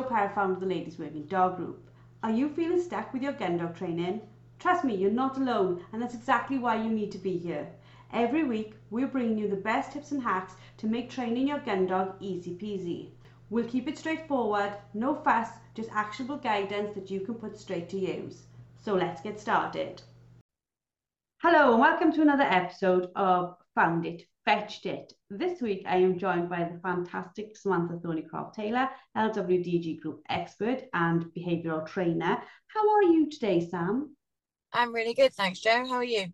it's 0.00 0.34
founder 0.34 0.54
of 0.54 0.60
the 0.60 0.66
Ladies 0.66 0.98
Working 0.98 1.26
Dog 1.26 1.58
Group. 1.58 1.90
Are 2.22 2.30
you 2.30 2.48
feeling 2.48 2.80
stuck 2.80 3.12
with 3.12 3.22
your 3.22 3.32
gun 3.32 3.58
dog 3.58 3.76
training? 3.76 4.22
Trust 4.58 4.82
me, 4.82 4.96
you're 4.96 5.10
not 5.10 5.36
alone, 5.36 5.84
and 5.92 6.00
that's 6.00 6.14
exactly 6.14 6.56
why 6.56 6.76
you 6.76 6.88
need 6.88 7.12
to 7.12 7.18
be 7.18 7.36
here. 7.36 7.68
Every 8.10 8.42
week, 8.42 8.72
we're 8.90 9.06
bringing 9.06 9.36
you 9.36 9.46
the 9.46 9.56
best 9.56 9.92
tips 9.92 10.10
and 10.10 10.22
hacks 10.22 10.54
to 10.78 10.86
make 10.86 11.10
training 11.10 11.48
your 11.48 11.58
gun 11.58 11.86
dog 11.86 12.14
easy 12.18 12.54
peasy. 12.54 13.10
We'll 13.50 13.68
keep 13.68 13.88
it 13.88 13.98
straightforward, 13.98 14.72
no 14.94 15.16
fuss, 15.16 15.50
just 15.74 15.90
actionable 15.92 16.38
guidance 16.38 16.94
that 16.94 17.10
you 17.10 17.20
can 17.20 17.34
put 17.34 17.58
straight 17.58 17.90
to 17.90 17.98
use. 17.98 18.44
So 18.82 18.94
let's 18.94 19.20
get 19.20 19.38
started. 19.38 20.00
Hello, 21.42 21.72
and 21.72 21.80
welcome 21.80 22.10
to 22.12 22.22
another 22.22 22.44
episode 22.44 23.10
of 23.16 23.54
Found 23.74 24.06
It, 24.06 24.26
Fetched 24.50 24.84
It. 24.84 25.12
This 25.30 25.62
week, 25.62 25.84
I 25.86 25.98
am 25.98 26.18
joined 26.18 26.50
by 26.50 26.64
the 26.64 26.80
fantastic 26.80 27.56
Samantha 27.56 27.98
Thorneycroft 27.98 28.52
Taylor, 28.52 28.88
LWDG 29.16 30.00
Group 30.00 30.22
expert 30.28 30.82
and 30.92 31.26
behavioural 31.26 31.86
trainer. 31.86 32.42
How 32.66 32.94
are 32.96 33.04
you 33.04 33.30
today, 33.30 33.60
Sam? 33.70 34.16
I'm 34.72 34.92
really 34.92 35.14
good, 35.14 35.32
thanks, 35.34 35.60
Jo. 35.60 35.86
How 35.86 35.94
are 35.94 36.02
you? 36.02 36.32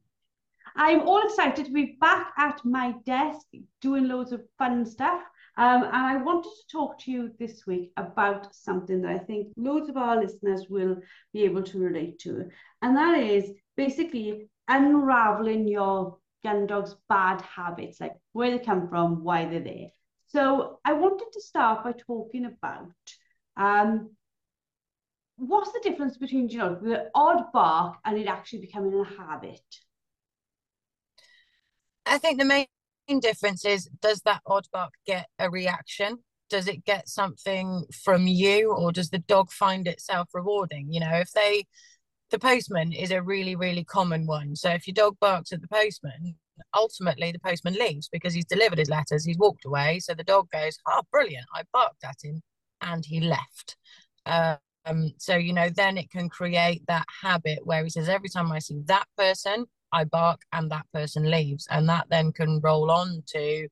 I'm 0.76 1.06
all 1.06 1.20
excited 1.26 1.66
to 1.66 1.70
be 1.70 1.98
back 2.00 2.32
at 2.38 2.64
my 2.64 2.94
desk 3.04 3.48
doing 3.82 4.08
loads 4.08 4.32
of 4.32 4.40
fun 4.56 4.86
stuff. 4.86 5.20
Um, 5.58 5.82
and 5.82 5.94
I 5.94 6.16
wanted 6.16 6.48
to 6.48 6.72
talk 6.72 6.98
to 7.00 7.10
you 7.10 7.32
this 7.38 7.66
week 7.66 7.92
about 7.98 8.54
something 8.54 9.02
that 9.02 9.10
I 9.10 9.18
think 9.18 9.48
loads 9.58 9.90
of 9.90 9.98
our 9.98 10.18
listeners 10.18 10.70
will 10.70 10.96
be 11.34 11.44
able 11.44 11.64
to 11.64 11.78
relate 11.78 12.18
to. 12.20 12.48
And 12.80 12.96
that 12.96 13.18
is 13.18 13.50
basically 13.76 14.48
unraveling 14.68 15.68
your 15.68 16.16
gun 16.42 16.66
dog's 16.66 16.96
bad 17.08 17.40
habits, 17.42 18.00
like 18.00 18.14
where 18.32 18.50
they 18.50 18.64
come 18.64 18.88
from, 18.88 19.24
why 19.24 19.46
they're 19.46 19.60
there. 19.60 19.88
So 20.28 20.80
I 20.84 20.92
wanted 20.92 21.32
to 21.32 21.40
start 21.40 21.84
by 21.84 21.92
talking 21.92 22.46
about 22.46 22.92
um, 23.56 24.10
what's 25.36 25.72
the 25.72 25.80
difference 25.82 26.16
between 26.16 26.48
you 26.48 26.58
know 26.58 26.78
the 26.80 27.10
odd 27.14 27.52
bark 27.52 27.96
and 28.04 28.18
it 28.18 28.26
actually 28.26 28.60
becoming 28.60 28.94
a 28.98 29.04
habit. 29.04 29.60
I 32.04 32.18
think 32.18 32.38
the 32.38 32.44
main 32.44 32.66
difference 33.20 33.64
is 33.64 33.88
does 34.00 34.20
that 34.22 34.42
odd 34.46 34.66
bark 34.72 34.92
get 35.06 35.26
a 35.38 35.50
reaction? 35.50 36.18
Does 36.48 36.68
it 36.68 36.84
get 36.84 37.08
something 37.08 37.84
from 38.04 38.26
you 38.26 38.72
or 38.72 38.92
does 38.92 39.10
the 39.10 39.18
dog 39.18 39.50
find 39.50 39.88
itself 39.88 40.28
rewarding? 40.32 40.92
You 40.92 41.00
know, 41.00 41.14
if 41.14 41.32
they, 41.32 41.66
the 42.30 42.38
postman 42.38 42.92
is 42.92 43.10
a 43.10 43.22
really, 43.22 43.56
really 43.56 43.84
common 43.84 44.26
one. 44.26 44.56
So 44.56 44.70
if 44.70 44.86
your 44.86 44.94
dog 44.94 45.16
barks 45.20 45.52
at 45.52 45.60
the 45.60 45.68
postman, 45.68 46.36
ultimately 46.74 47.32
the 47.32 47.38
postman 47.38 47.74
leaves 47.74 48.08
because 48.08 48.34
he's 48.34 48.44
delivered 48.44 48.78
his 48.78 48.90
letters, 48.90 49.24
he's 49.24 49.38
walked 49.38 49.64
away. 49.64 50.00
So 50.00 50.14
the 50.14 50.24
dog 50.24 50.50
goes, 50.50 50.78
Oh, 50.86 51.02
brilliant. 51.12 51.46
I 51.54 51.62
barked 51.72 52.04
at 52.04 52.16
him 52.22 52.42
and 52.80 53.04
he 53.04 53.20
left. 53.20 53.76
Um, 54.24 54.58
so, 55.18 55.36
you 55.36 55.52
know, 55.52 55.68
then 55.68 55.98
it 55.98 56.10
can 56.10 56.28
create 56.28 56.82
that 56.88 57.06
habit 57.22 57.60
where 57.64 57.84
he 57.84 57.90
says, 57.90 58.08
Every 58.08 58.28
time 58.28 58.50
I 58.50 58.58
see 58.58 58.80
that 58.86 59.06
person, 59.16 59.66
I 59.92 60.04
bark 60.04 60.40
and 60.52 60.70
that 60.70 60.86
person 60.92 61.30
leaves. 61.30 61.66
And 61.70 61.88
that 61.88 62.06
then 62.10 62.32
can 62.32 62.60
roll 62.60 62.90
on 62.90 63.22
to, 63.28 63.68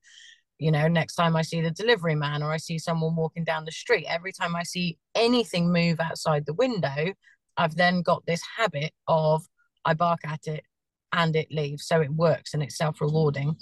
you 0.59 0.71
know, 0.71 0.89
next 0.89 1.17
time 1.17 1.37
I 1.37 1.43
see 1.43 1.61
the 1.61 1.71
delivery 1.71 2.15
man 2.15 2.43
or 2.43 2.53
I 2.53 2.59
see 2.59 2.79
someone 2.79 3.17
walking 3.17 3.45
down 3.45 3.65
the 3.65 3.73
street, 3.73 4.07
every 4.09 4.33
time 4.33 4.55
I 4.55 4.63
see 4.63 4.99
anything 5.15 5.73
move 5.73 6.01
outside 6.01 6.47
the 6.47 6.55
window, 6.55 7.13
I've 7.57 7.77
then 7.77 8.03
got 8.03 8.25
this 8.27 8.43
habit 8.57 8.93
of 9.07 9.47
I 9.85 9.95
bark 9.95 10.21
at 10.27 10.47
it 10.47 10.65
and 11.13 11.37
it 11.37 11.51
leaves. 11.51 11.87
So 11.87 12.01
it 12.01 12.11
works 12.11 12.55
and 12.55 12.63
it's 12.63 12.77
self 12.77 13.01
rewarding. 13.01 13.57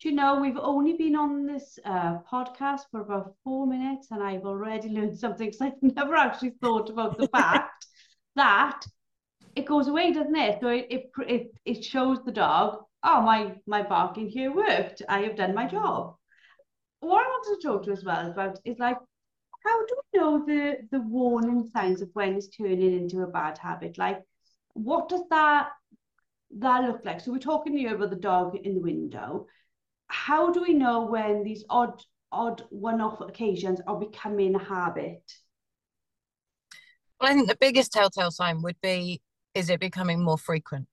Do 0.00 0.10
you 0.10 0.14
know, 0.14 0.40
we've 0.40 0.58
only 0.58 0.92
been 0.92 1.16
on 1.16 1.46
this 1.46 1.78
uh, 1.84 2.18
podcast 2.30 2.82
for 2.90 3.00
about 3.00 3.34
four 3.42 3.66
minutes 3.66 4.08
and 4.10 4.22
I've 4.22 4.44
already 4.44 4.88
learned 4.96 5.18
something 5.18 5.48
because 5.48 5.62
I've 5.62 5.94
never 5.94 6.14
actually 6.14 6.54
thought 6.60 6.90
about 6.90 7.16
the 7.16 7.28
fact 7.28 7.86
that 8.36 8.82
it 9.54 9.64
goes 9.64 9.88
away, 9.88 10.12
doesn't 10.12 10.36
it? 10.36 10.58
So 10.60 10.68
it, 10.68 10.86
it 10.90 11.10
it 11.26 11.50
it 11.64 11.84
shows 11.84 12.18
the 12.24 12.32
dog, 12.32 12.84
oh 13.02 13.22
my 13.22 13.54
my 13.66 13.82
barking 13.82 14.28
here 14.28 14.54
worked. 14.54 15.02
I 15.08 15.20
have 15.20 15.36
done 15.36 15.54
my 15.54 15.66
job. 15.66 16.16
What 17.00 17.24
I 17.24 17.28
wanted 17.28 17.60
to 17.60 17.66
talk 17.66 17.84
to 17.84 17.92
as 17.92 18.04
well 18.04 18.30
about 18.30 18.58
is 18.64 18.78
like 18.78 18.98
how 19.66 19.86
do 19.86 19.96
we 19.96 20.20
know 20.20 20.44
the 20.46 20.88
the 20.90 21.00
warning 21.00 21.68
signs 21.74 22.00
of 22.00 22.10
when 22.12 22.34
it's 22.34 22.48
turning 22.48 22.96
into 22.96 23.22
a 23.22 23.26
bad 23.26 23.58
habit? 23.58 23.98
Like 23.98 24.22
what 24.74 25.08
does 25.08 25.22
that 25.30 25.70
that 26.58 26.84
look 26.84 27.04
like? 27.04 27.20
So 27.20 27.32
we're 27.32 27.38
talking 27.38 27.76
here 27.76 27.94
about 27.94 28.10
the 28.10 28.16
dog 28.16 28.56
in 28.56 28.74
the 28.74 28.80
window. 28.80 29.46
How 30.08 30.52
do 30.52 30.62
we 30.62 30.74
know 30.74 31.06
when 31.06 31.42
these 31.42 31.64
odd 31.68 32.00
odd 32.30 32.62
one-off 32.70 33.20
occasions 33.20 33.80
are 33.86 33.98
becoming 33.98 34.54
a 34.54 34.62
habit? 34.62 35.22
Well, 37.20 37.30
I 37.30 37.34
think 37.34 37.48
the 37.48 37.56
biggest 37.56 37.92
telltale 37.92 38.30
sign 38.30 38.62
would 38.62 38.80
be 38.80 39.20
is 39.54 39.70
it 39.70 39.80
becoming 39.80 40.22
more 40.22 40.38
frequent 40.38 40.86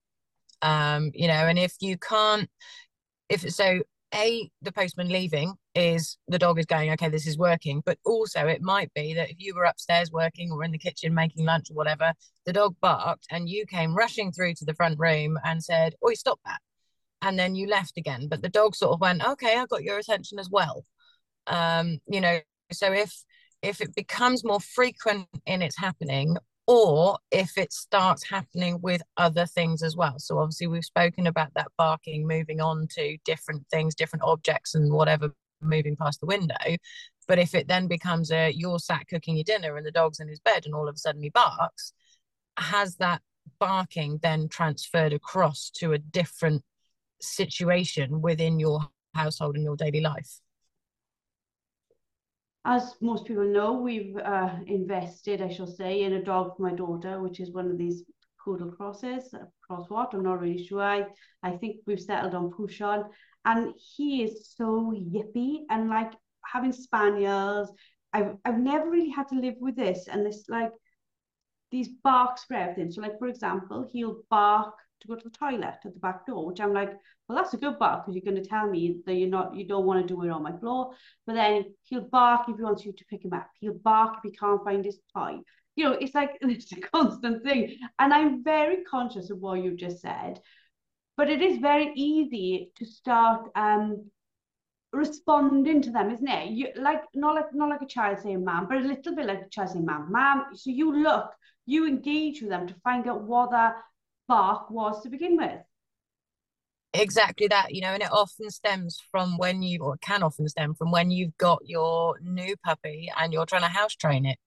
um 0.62 1.12
you 1.14 1.28
know 1.28 1.34
and 1.34 1.60
if 1.60 1.76
you 1.82 1.98
can't 1.98 2.50
if 3.28 3.42
so 3.52 3.82
a 4.14 4.50
the 4.62 4.72
postman 4.72 5.10
leaving 5.10 5.54
is 5.76 6.18
the 6.28 6.40
dog 6.40 6.60
is 6.60 6.66
going 6.66 6.92
okay 6.92 7.10
this 7.10 7.28
is 7.28 7.38
working. 7.38 7.82
But 7.86 7.98
also 8.06 8.48
it 8.48 8.62
might 8.62 8.94
be 8.94 9.14
that 9.14 9.30
if 9.30 9.38
you 9.40 9.56
were 9.56 9.64
upstairs 9.64 10.12
working 10.12 10.52
or 10.52 10.64
in 10.64 10.72
the 10.72 10.78
kitchen 10.78 11.14
making 11.14 11.46
lunch 11.46 11.70
or 11.72 11.74
whatever 11.74 12.14
the 12.46 12.54
dog 12.54 12.76
barked 12.82 13.28
and 13.32 13.50
you 13.50 13.66
came 13.66 13.96
rushing 13.96 14.32
through 14.32 14.54
to 14.56 14.66
the 14.66 14.74
front 14.76 15.00
room 15.00 15.40
and 15.44 15.64
said 15.64 15.96
oh 16.04 16.14
stop 16.14 16.40
that. 16.46 16.60
And 17.22 17.40
then 17.40 17.56
you 17.56 17.68
left 17.68 17.98
again. 17.98 18.28
But 18.30 18.42
the 18.42 18.50
dog 18.50 18.76
sort 18.76 18.94
of 18.94 19.02
went 19.02 19.26
okay 19.26 19.58
i 19.58 19.66
got 19.66 19.84
your 19.84 19.98
attention 19.98 20.40
as 20.40 20.50
well. 20.50 20.86
Um 21.48 22.00
you 22.08 22.22
know 22.22 22.40
so 22.72 22.92
if 22.92 23.24
if 23.62 23.82
it 23.82 23.96
becomes 23.96 24.44
more 24.44 24.60
frequent 24.60 25.28
in 25.46 25.62
its 25.62 25.78
happening 25.78 26.38
or 26.66 27.18
if 27.32 27.58
it 27.58 27.74
starts 27.74 28.24
happening 28.24 28.80
with 28.82 29.02
other 29.18 29.46
things 29.46 29.84
as 29.84 29.96
well. 29.96 30.18
So 30.18 30.40
obviously 30.40 30.68
we've 30.68 30.86
spoken 30.86 31.28
about 31.28 31.54
that 31.56 31.72
barking 31.78 32.28
moving 32.28 32.62
on 32.62 32.88
to 32.92 33.18
different 33.26 33.66
things, 33.70 33.96
different 33.96 34.24
objects 34.24 34.76
and 34.76 34.92
whatever 34.94 35.34
moving 35.62 35.96
past 35.96 36.20
the 36.20 36.26
window. 36.26 36.78
But 37.28 37.40
if 37.40 37.56
it 37.56 37.68
then 37.68 37.88
becomes 37.88 38.32
a 38.32 38.52
you're 38.52 38.80
sat 38.80 39.08
cooking 39.08 39.36
your 39.36 39.44
dinner 39.44 39.76
and 39.76 39.86
the 39.86 39.92
dog's 39.92 40.20
in 40.20 40.28
his 40.28 40.40
bed 40.40 40.66
and 40.66 40.74
all 40.74 40.88
of 40.88 40.96
a 40.96 41.00
sudden 41.00 41.24
he 41.24 41.30
barks, 41.30 41.94
has 42.58 42.96
that 42.98 43.22
barking 43.60 44.20
then 44.22 44.48
transferred 44.48 45.14
across 45.14 45.70
to 45.72 45.94
a 45.94 45.98
different 45.98 46.64
situation 47.22 48.22
within 48.22 48.60
your 48.60 48.90
household 49.14 49.56
and 49.56 49.64
your 49.64 49.76
daily 49.76 50.02
life? 50.02 50.40
As 52.66 52.96
most 53.02 53.26
people 53.26 53.44
know, 53.44 53.74
we've 53.74 54.16
uh, 54.18 54.56
invested, 54.68 55.42
I 55.42 55.50
shall 55.50 55.68
say, 55.68 56.04
in 56.04 56.14
a 56.14 56.24
dog 56.24 56.56
for 56.56 56.64
my 56.64 56.74
daughter, 56.74 57.22
which 57.22 57.40
is 57.40 57.52
one 57.52 57.70
of 57.70 57.78
these 57.78 58.04
poodle 58.44 58.72
crosses. 58.72 59.34
Cross 59.62 59.90
what? 59.90 60.14
I'm 60.14 60.24
not 60.24 60.40
really 60.40 60.66
sure. 60.66 60.82
I, 60.82 61.06
I 61.44 61.52
think 61.58 61.78
we've 61.86 62.00
settled 62.00 62.36
on 62.36 62.52
Poochon. 62.52 63.10
And 63.46 63.74
he 63.78 64.24
is 64.24 64.54
so 64.56 64.94
yippy 64.96 65.64
and 65.70 65.90
like 65.90 66.14
having 66.46 66.72
spaniels. 66.72 67.72
I've, 68.14 68.36
I've 68.46 68.60
never 68.60 68.90
really 68.90 69.10
had 69.10 69.28
to 69.30 69.40
live 69.40 69.56
with 69.60 69.76
this. 69.76 70.08
And 70.08 70.26
this 70.26 70.46
like 70.48 70.72
these 71.72 71.90
barks 72.04 72.46
for 72.46 72.54
everything. 72.54 72.92
So 72.92 73.02
like, 73.02 73.20
for 73.20 73.28
example, 73.28 73.90
he'll 73.92 74.22
bark 74.30 74.74
to 75.04 75.08
go 75.08 75.16
to 75.16 75.30
the 75.30 75.38
toilet 75.38 75.76
at 75.86 75.94
the 75.94 76.00
back 76.00 76.26
door, 76.26 76.46
which 76.46 76.60
I'm 76.60 76.74
like, 76.74 76.92
well, 77.28 77.38
that's 77.38 77.54
a 77.54 77.58
good 77.58 77.78
bark 77.80 78.06
because 78.06 78.16
you're 78.16 78.34
going 78.34 78.42
to 78.42 78.50
tell 78.50 78.68
me 78.68 78.98
that 79.06 79.14
you're 79.14 79.30
not, 79.30 79.56
you 79.56 79.68
don't 79.68 79.86
want 79.86 80.06
to 80.06 80.14
do 80.14 80.24
it 80.24 80.30
on 80.30 80.44
my 80.44 80.58
floor. 80.58 80.94
But 81.26 81.36
then 81.36 81.66
he'll 81.84 82.02
bark 82.02 82.50
if 82.50 82.58
he 82.58 82.64
wants 82.64 82.86
you 82.86 82.94
to 82.94 83.06
pick 83.06 83.24
him 83.24 83.34
up. 83.34 83.48
He'll 83.60 83.74
bark 83.74 84.18
if 84.18 84.32
he 84.32 84.38
can't 84.38 84.64
find 84.64 84.84
his 84.84 85.00
toy. 85.16 85.40
You 85.76 85.86
know, 85.86 85.92
it's 85.94 86.16
like 86.16 86.38
it's 86.42 86.72
a 86.72 86.80
constant 86.80 87.44
thing. 87.44 87.78
And 88.00 88.14
I'm 88.14 88.44
very 88.44 88.84
conscious 88.84 89.30
of 89.30 89.40
what 89.40 89.64
you 89.64 89.76
just 89.76 90.02
said. 90.02 90.40
But 91.16 91.30
it 91.30 91.42
is 91.42 91.60
very 91.60 91.92
easy 91.96 92.72
to 92.78 92.86
start 92.86 93.50
um, 93.56 94.10
responding 94.92 95.82
to 95.82 95.92
them, 95.92 96.12
isn't 96.12 96.28
it? 96.28 96.52
You 96.52 96.68
like 96.76 97.04
not 97.14 97.36
like 97.36 97.54
not 97.54 97.70
like 97.70 97.82
a 97.82 97.88
child 97.88 98.20
saying 98.20 98.44
"ma'am," 98.44 98.68
but 98.68 98.78
a 98.78 98.82
little 98.82 99.16
bit 99.16 99.28
like 99.28 99.42
a 99.42 99.50
child 99.50 99.70
saying 99.70 99.86
"ma'am, 99.86 100.12
ma'am." 100.12 100.46
So 100.56 100.70
you 100.70 100.96
look, 101.04 101.32
you 101.66 101.88
engage 101.88 102.42
with 102.42 102.50
them 102.50 102.68
to 102.68 102.76
find 102.84 103.08
out 103.08 103.24
what 103.24 103.52
that 103.52 103.76
bark 104.28 104.70
was 104.70 105.02
to 105.04 105.10
begin 105.10 105.38
with. 105.38 105.60
Exactly 106.94 107.48
that, 107.48 107.74
you 107.74 107.82
know, 107.82 107.88
and 107.88 108.04
it 108.04 108.12
often 108.12 108.52
stems 108.52 109.02
from 109.10 109.38
when 109.38 109.64
you, 109.64 109.80
or 109.80 109.98
can 109.98 110.22
often 110.22 110.48
stem 110.48 110.76
from 110.76 110.92
when 110.92 111.10
you've 111.10 111.36
got 111.38 111.60
your 111.66 112.20
new 112.22 112.56
puppy 112.64 113.12
and 113.20 113.34
you're 113.34 113.48
trying 113.48 113.64
to 113.64 113.68
house 113.68 113.96
train 113.96 114.26
it. 114.26 114.38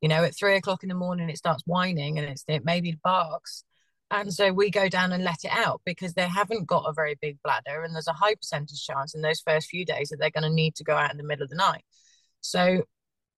You 0.00 0.08
know, 0.08 0.22
at 0.22 0.36
three 0.36 0.56
o'clock 0.56 0.82
in 0.84 0.88
the 0.88 0.94
morning, 0.94 1.28
it 1.28 1.38
starts 1.38 1.64
whining 1.66 2.18
and 2.18 2.28
it's 2.28 2.44
it 2.46 2.64
maybe 2.64 2.98
barks. 3.02 3.64
And 4.10 4.32
so 4.32 4.52
we 4.52 4.70
go 4.70 4.88
down 4.88 5.12
and 5.12 5.24
let 5.24 5.42
it 5.42 5.50
out 5.50 5.80
because 5.84 6.14
they 6.14 6.28
haven't 6.28 6.68
got 6.68 6.84
a 6.86 6.92
very 6.92 7.16
big 7.20 7.38
bladder, 7.42 7.82
and 7.82 7.92
there's 7.92 8.06
a 8.06 8.12
high 8.12 8.36
percentage 8.36 8.84
chance 8.84 9.14
in 9.14 9.22
those 9.22 9.40
first 9.40 9.68
few 9.68 9.84
days 9.84 10.10
that 10.10 10.18
they're 10.20 10.30
going 10.30 10.48
to 10.48 10.54
need 10.54 10.76
to 10.76 10.84
go 10.84 10.94
out 10.94 11.10
in 11.10 11.16
the 11.16 11.24
middle 11.24 11.42
of 11.42 11.50
the 11.50 11.56
night. 11.56 11.82
So, 12.40 12.84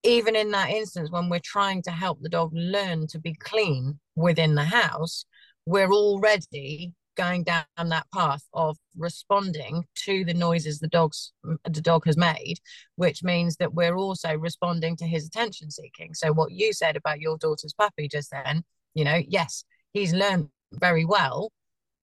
even 0.03 0.35
in 0.35 0.51
that 0.51 0.69
instance, 0.69 1.09
when 1.09 1.27
we're 1.27 1.39
trying 1.43 1.81
to 1.83 1.91
help 1.91 2.21
the 2.21 2.29
dog 2.29 2.51
learn 2.53 3.07
to 3.07 3.19
be 3.19 3.33
clean 3.33 3.99
within 4.15 4.53
the 4.53 4.63
house, 4.63 5.25
we're 5.69 5.93
already 5.93 6.91
going 7.15 7.43
down 7.43 7.65
that 7.77 8.07
path 8.11 8.43
of 8.53 8.75
responding 8.97 9.83
to 9.93 10.25
the 10.25 10.33
noises 10.33 10.79
the 10.79 10.87
dog's 10.87 11.31
the 11.65 11.81
dog 11.81 12.03
has 12.05 12.17
made 12.17 12.55
which 12.95 13.23
means 13.23 13.57
that 13.57 13.73
we're 13.73 13.95
also 13.95 14.35
responding 14.35 14.95
to 14.95 15.05
his 15.05 15.27
attention 15.27 15.69
seeking. 15.69 16.13
So 16.13 16.33
what 16.33 16.51
you 16.51 16.73
said 16.73 16.95
about 16.95 17.19
your 17.19 17.37
daughter's 17.37 17.73
puppy 17.73 18.07
just 18.07 18.31
then 18.31 18.63
you 18.95 19.03
know 19.03 19.21
yes 19.27 19.63
he's 19.93 20.13
learned 20.13 20.49
very 20.73 21.05
well 21.05 21.51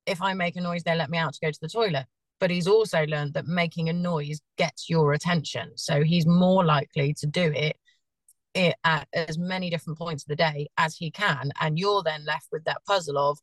if 0.06 0.20
i 0.22 0.32
make 0.34 0.56
a 0.56 0.60
noise 0.60 0.82
they 0.84 0.94
let 0.94 1.10
me 1.10 1.18
out 1.18 1.34
to 1.34 1.40
go 1.42 1.50
to 1.50 1.58
the 1.60 1.68
toilet. 1.68 2.06
But 2.38 2.50
he's 2.50 2.68
also 2.68 3.04
learned 3.06 3.34
that 3.34 3.46
making 3.46 3.88
a 3.88 3.94
noise 3.94 4.40
gets 4.58 4.90
your 4.90 5.14
attention. 5.14 5.72
So 5.76 6.02
he's 6.02 6.26
more 6.26 6.64
likely 6.64 7.14
to 7.14 7.26
do 7.26 7.52
it 7.54 7.76
at 8.84 9.08
as 9.12 9.38
many 9.38 9.70
different 9.70 9.98
points 9.98 10.24
of 10.24 10.28
the 10.28 10.36
day 10.36 10.68
as 10.76 10.96
he 10.96 11.10
can. 11.10 11.50
And 11.60 11.78
you're 11.78 12.02
then 12.02 12.24
left 12.26 12.48
with 12.52 12.64
that 12.64 12.84
puzzle 12.86 13.18
of 13.18 13.38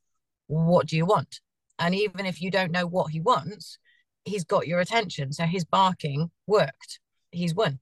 what 0.53 0.87
do 0.87 0.95
you 0.97 1.05
want 1.05 1.39
and 1.79 1.95
even 1.95 2.25
if 2.25 2.41
you 2.41 2.51
don't 2.51 2.71
know 2.71 2.87
what 2.87 3.11
he 3.11 3.19
wants, 3.19 3.77
he's 4.25 4.43
got 4.43 4.67
your 4.67 4.79
attention. 4.79 5.31
So 5.33 5.43
his 5.43 5.65
barking 5.65 6.29
worked. 6.47 6.99
He's 7.31 7.55
won. 7.55 7.79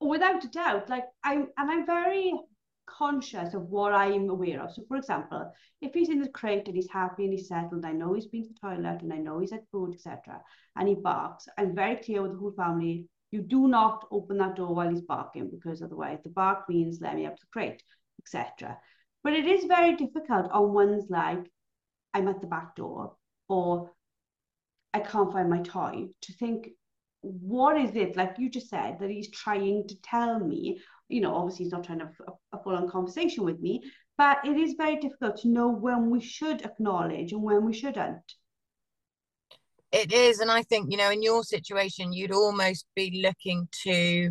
Without 0.00 0.44
a 0.44 0.48
doubt. 0.48 0.88
Like 0.88 1.04
I'm 1.22 1.48
and 1.56 1.70
I'm 1.70 1.86
very 1.86 2.32
conscious 2.86 3.54
of 3.54 3.62
what 3.62 3.92
I'm 3.92 4.28
aware 4.28 4.60
of. 4.62 4.72
So 4.72 4.82
for 4.88 4.96
example, 4.96 5.52
if 5.80 5.94
he's 5.94 6.08
in 6.08 6.20
the 6.20 6.28
crate 6.28 6.66
and 6.66 6.74
he's 6.74 6.90
happy 6.90 7.24
and 7.24 7.32
he's 7.32 7.48
settled, 7.48 7.84
I 7.84 7.92
know 7.92 8.12
he's 8.14 8.26
been 8.26 8.42
to 8.42 8.48
the 8.48 8.68
toilet 8.68 9.02
and 9.02 9.12
I 9.12 9.18
know 9.18 9.38
he's 9.38 9.52
had 9.52 9.60
food, 9.70 9.94
etc. 9.94 10.40
And 10.76 10.88
he 10.88 10.96
barks, 10.96 11.48
I'm 11.56 11.74
very 11.74 11.96
clear 11.96 12.22
with 12.22 12.32
the 12.32 12.38
whole 12.38 12.52
family. 12.52 13.06
You 13.30 13.42
do 13.42 13.68
not 13.68 14.06
open 14.10 14.38
that 14.38 14.56
door 14.56 14.74
while 14.74 14.90
he's 14.90 15.02
barking 15.02 15.50
because 15.50 15.82
otherwise 15.82 16.18
the 16.24 16.30
bark 16.30 16.68
means 16.68 17.00
let 17.00 17.14
me 17.14 17.26
up 17.26 17.38
the 17.38 17.46
crate, 17.52 17.82
etc. 18.20 18.76
But 19.22 19.34
it 19.34 19.46
is 19.46 19.64
very 19.64 19.96
difficult 19.96 20.50
on 20.50 20.72
one's 20.72 21.08
like 21.10 21.44
I'm 22.14 22.28
at 22.28 22.40
the 22.40 22.46
back 22.46 22.74
door 22.76 23.16
or 23.48 23.92
I 24.92 25.00
can't 25.00 25.32
find 25.32 25.48
my 25.48 25.60
toy 25.62 26.08
to 26.22 26.32
think 26.32 26.70
what 27.22 27.76
is 27.76 27.94
it? 27.96 28.16
Like 28.16 28.36
you 28.38 28.48
just 28.48 28.70
said 28.70 28.98
that 29.00 29.10
he's 29.10 29.30
trying 29.30 29.86
to 29.88 29.94
tell 30.02 30.40
me 30.40 30.80
you 31.10 31.20
know 31.20 31.34
obviously 31.34 31.64
he's 31.64 31.72
not 31.72 31.84
trying 31.84 31.98
to 31.98 32.06
have 32.06 32.14
a, 32.26 32.56
a 32.56 32.62
full-on 32.62 32.88
conversation 32.88 33.44
with 33.44 33.60
me 33.60 33.82
but 34.16 34.38
it 34.44 34.56
is 34.56 34.74
very 34.78 34.96
difficult 34.96 35.36
to 35.38 35.48
know 35.48 35.68
when 35.68 36.08
we 36.08 36.20
should 36.20 36.62
acknowledge 36.62 37.32
and 37.32 37.42
when 37.42 37.64
we 37.64 37.72
shouldn't. 37.72 38.34
It 39.92 40.12
is 40.12 40.38
and 40.38 40.50
i 40.50 40.62
think 40.62 40.90
you 40.90 40.96
know 40.96 41.10
in 41.10 41.22
your 41.22 41.42
situation 41.42 42.12
you'd 42.12 42.32
almost 42.32 42.86
be 42.94 43.20
looking 43.24 43.68
to 43.82 44.30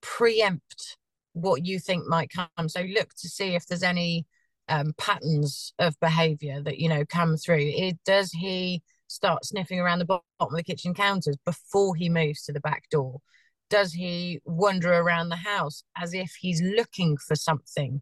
preempt 0.00 0.96
what 1.32 1.64
you 1.64 1.78
think 1.78 2.06
might 2.06 2.30
come. 2.30 2.68
So 2.68 2.82
look 2.82 3.14
to 3.14 3.28
see 3.28 3.54
if 3.54 3.66
there's 3.66 3.82
any 3.82 4.26
um, 4.68 4.92
patterns 4.98 5.72
of 5.78 5.98
behavior 6.00 6.62
that 6.62 6.78
you 6.78 6.88
know 6.88 7.04
come 7.04 7.36
through. 7.36 7.72
It 7.74 7.98
does 8.04 8.32
he 8.32 8.82
start 9.08 9.44
sniffing 9.44 9.80
around 9.80 9.98
the 9.98 10.04
bottom 10.06 10.24
of 10.40 10.52
the 10.52 10.62
kitchen 10.62 10.94
counters 10.94 11.36
before 11.44 11.94
he 11.94 12.08
moves 12.08 12.42
to 12.44 12.52
the 12.52 12.60
back 12.60 12.88
door? 12.90 13.20
Does 13.70 13.92
he 13.92 14.40
wander 14.44 14.92
around 14.92 15.28
the 15.28 15.36
house 15.36 15.84
as 15.96 16.14
if 16.14 16.32
he's 16.40 16.62
looking 16.62 17.16
for 17.16 17.34
something 17.34 18.00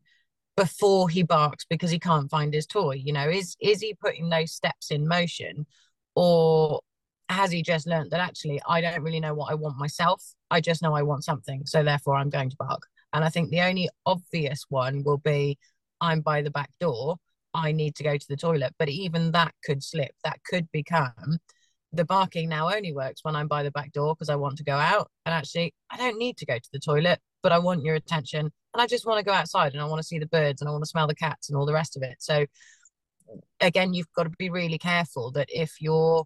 before 0.56 1.08
he 1.08 1.22
barks 1.22 1.64
because 1.68 1.90
he 1.90 1.98
can't 1.98 2.30
find 2.30 2.54
his 2.54 2.66
toy? 2.66 2.94
You 2.94 3.12
know 3.12 3.28
is 3.28 3.56
is 3.60 3.80
he 3.80 3.94
putting 3.94 4.28
those 4.30 4.52
steps 4.52 4.90
in 4.90 5.08
motion 5.08 5.66
or 6.14 6.80
has 7.28 7.52
he 7.52 7.62
just 7.62 7.86
learned 7.86 8.10
that 8.10 8.18
actually 8.18 8.60
i 8.68 8.80
don't 8.80 9.02
really 9.02 9.20
know 9.20 9.32
what 9.34 9.52
i 9.52 9.54
want 9.54 9.78
myself. 9.78 10.34
I 10.50 10.60
just 10.60 10.82
know 10.82 10.94
i 10.94 11.02
want 11.02 11.24
something 11.24 11.64
so 11.64 11.82
therefore 11.84 12.16
i'm 12.16 12.30
going 12.30 12.50
to 12.50 12.56
bark 12.56 12.82
and 13.12 13.24
i 13.24 13.28
think 13.28 13.50
the 13.50 13.60
only 13.60 13.88
obvious 14.06 14.64
one 14.68 15.02
will 15.04 15.18
be 15.18 15.58
I'm 16.00 16.20
by 16.20 16.42
the 16.42 16.50
back 16.50 16.70
door, 16.80 17.16
I 17.54 17.72
need 17.72 17.94
to 17.96 18.04
go 18.04 18.16
to 18.16 18.26
the 18.28 18.36
toilet. 18.36 18.74
But 18.78 18.88
even 18.88 19.32
that 19.32 19.54
could 19.64 19.82
slip, 19.82 20.12
that 20.24 20.42
could 20.44 20.70
become 20.72 21.38
the 21.92 22.04
barking 22.04 22.48
now 22.48 22.72
only 22.72 22.92
works 22.92 23.24
when 23.24 23.34
I'm 23.34 23.48
by 23.48 23.64
the 23.64 23.70
back 23.72 23.92
door 23.92 24.14
because 24.14 24.28
I 24.28 24.36
want 24.36 24.56
to 24.58 24.64
go 24.64 24.76
out. 24.76 25.10
And 25.26 25.34
actually, 25.34 25.74
I 25.90 25.96
don't 25.96 26.18
need 26.18 26.36
to 26.38 26.46
go 26.46 26.56
to 26.56 26.68
the 26.72 26.78
toilet, 26.78 27.20
but 27.42 27.52
I 27.52 27.58
want 27.58 27.82
your 27.82 27.96
attention. 27.96 28.40
And 28.40 28.80
I 28.80 28.86
just 28.86 29.06
want 29.06 29.18
to 29.18 29.24
go 29.24 29.32
outside 29.32 29.72
and 29.72 29.82
I 29.82 29.86
want 29.86 30.00
to 30.00 30.06
see 30.06 30.18
the 30.18 30.26
birds 30.26 30.62
and 30.62 30.68
I 30.68 30.72
want 30.72 30.84
to 30.84 30.90
smell 30.90 31.08
the 31.08 31.14
cats 31.14 31.48
and 31.48 31.58
all 31.58 31.66
the 31.66 31.72
rest 31.72 31.96
of 31.96 32.02
it. 32.02 32.16
So, 32.20 32.46
again, 33.60 33.92
you've 33.92 34.12
got 34.14 34.24
to 34.24 34.30
be 34.30 34.50
really 34.50 34.78
careful 34.78 35.32
that 35.32 35.48
if 35.52 35.80
you're 35.80 36.24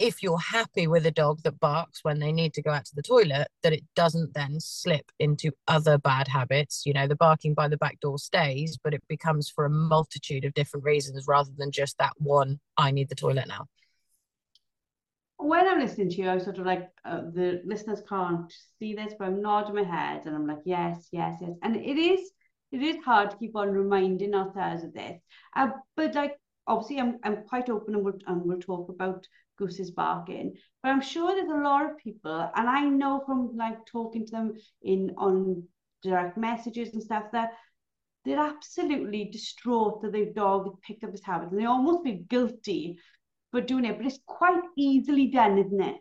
if 0.00 0.22
you're 0.22 0.38
happy 0.38 0.86
with 0.86 1.04
a 1.04 1.10
dog 1.10 1.42
that 1.42 1.60
barks 1.60 2.00
when 2.02 2.18
they 2.18 2.32
need 2.32 2.54
to 2.54 2.62
go 2.62 2.70
out 2.70 2.86
to 2.86 2.94
the 2.94 3.02
toilet, 3.02 3.48
that 3.62 3.74
it 3.74 3.84
doesn't 3.94 4.32
then 4.34 4.58
slip 4.58 5.12
into 5.18 5.52
other 5.68 5.98
bad 5.98 6.26
habits. 6.26 6.84
You 6.86 6.94
know, 6.94 7.06
the 7.06 7.14
barking 7.14 7.52
by 7.52 7.68
the 7.68 7.76
back 7.76 8.00
door 8.00 8.18
stays, 8.18 8.78
but 8.82 8.94
it 8.94 9.02
becomes 9.08 9.50
for 9.50 9.66
a 9.66 9.70
multitude 9.70 10.46
of 10.46 10.54
different 10.54 10.84
reasons 10.84 11.26
rather 11.28 11.50
than 11.56 11.70
just 11.70 11.98
that 11.98 12.14
one, 12.16 12.60
I 12.78 12.90
need 12.90 13.10
the 13.10 13.14
toilet 13.14 13.46
now. 13.46 13.66
When 15.36 15.68
I'm 15.68 15.80
listening 15.80 16.08
to 16.10 16.16
you, 16.16 16.28
I'm 16.30 16.40
sort 16.40 16.58
of 16.58 16.66
like, 16.66 16.88
uh, 17.04 17.22
the 17.32 17.60
listeners 17.66 18.02
can't 18.08 18.50
see 18.78 18.94
this, 18.94 19.12
but 19.18 19.26
I'm 19.26 19.42
nodding 19.42 19.74
my 19.74 19.82
head 19.82 20.22
and 20.24 20.34
I'm 20.34 20.46
like, 20.46 20.62
yes, 20.64 21.08
yes, 21.12 21.38
yes. 21.42 21.52
And 21.62 21.76
it 21.76 21.98
is, 21.98 22.30
it 22.72 22.82
is 22.82 22.96
hard 23.04 23.30
to 23.30 23.36
keep 23.36 23.54
on 23.54 23.68
reminding 23.68 24.34
ourselves 24.34 24.84
of 24.84 24.94
this. 24.94 25.20
Uh, 25.54 25.68
but 25.94 26.14
like, 26.14 26.38
obviously 26.66 27.00
I'm, 27.00 27.18
I'm 27.22 27.44
quite 27.48 27.68
open 27.68 27.94
and 27.94 28.04
we'll, 28.04 28.18
and 28.26 28.42
we'll 28.42 28.60
talk 28.60 28.88
about 28.88 29.26
Goose's 29.60 29.90
barking. 29.90 30.54
But 30.82 30.88
I'm 30.88 31.02
sure 31.02 31.34
there's 31.34 31.48
a 31.48 31.62
lot 31.62 31.84
of 31.88 31.98
people, 31.98 32.50
and 32.56 32.68
I 32.68 32.80
know 32.86 33.22
from 33.26 33.56
like 33.56 33.84
talking 33.86 34.26
to 34.26 34.32
them 34.32 34.54
in 34.82 35.14
on 35.18 35.62
direct 36.02 36.38
messages 36.38 36.94
and 36.94 37.02
stuff 37.02 37.24
that 37.32 37.50
they're 38.24 38.38
absolutely 38.38 39.26
distraught 39.26 40.02
that 40.02 40.12
their 40.12 40.32
dog 40.32 40.80
picked 40.82 41.04
up 41.04 41.12
his 41.12 41.24
habit, 41.24 41.50
and 41.50 41.60
they 41.60 41.66
almost 41.66 42.04
feel 42.04 42.18
guilty 42.28 42.98
for 43.50 43.60
doing 43.60 43.84
it. 43.84 43.98
But 43.98 44.06
it's 44.06 44.20
quite 44.26 44.62
easily 44.76 45.26
done, 45.28 45.58
isn't 45.58 45.82
it? 45.82 45.96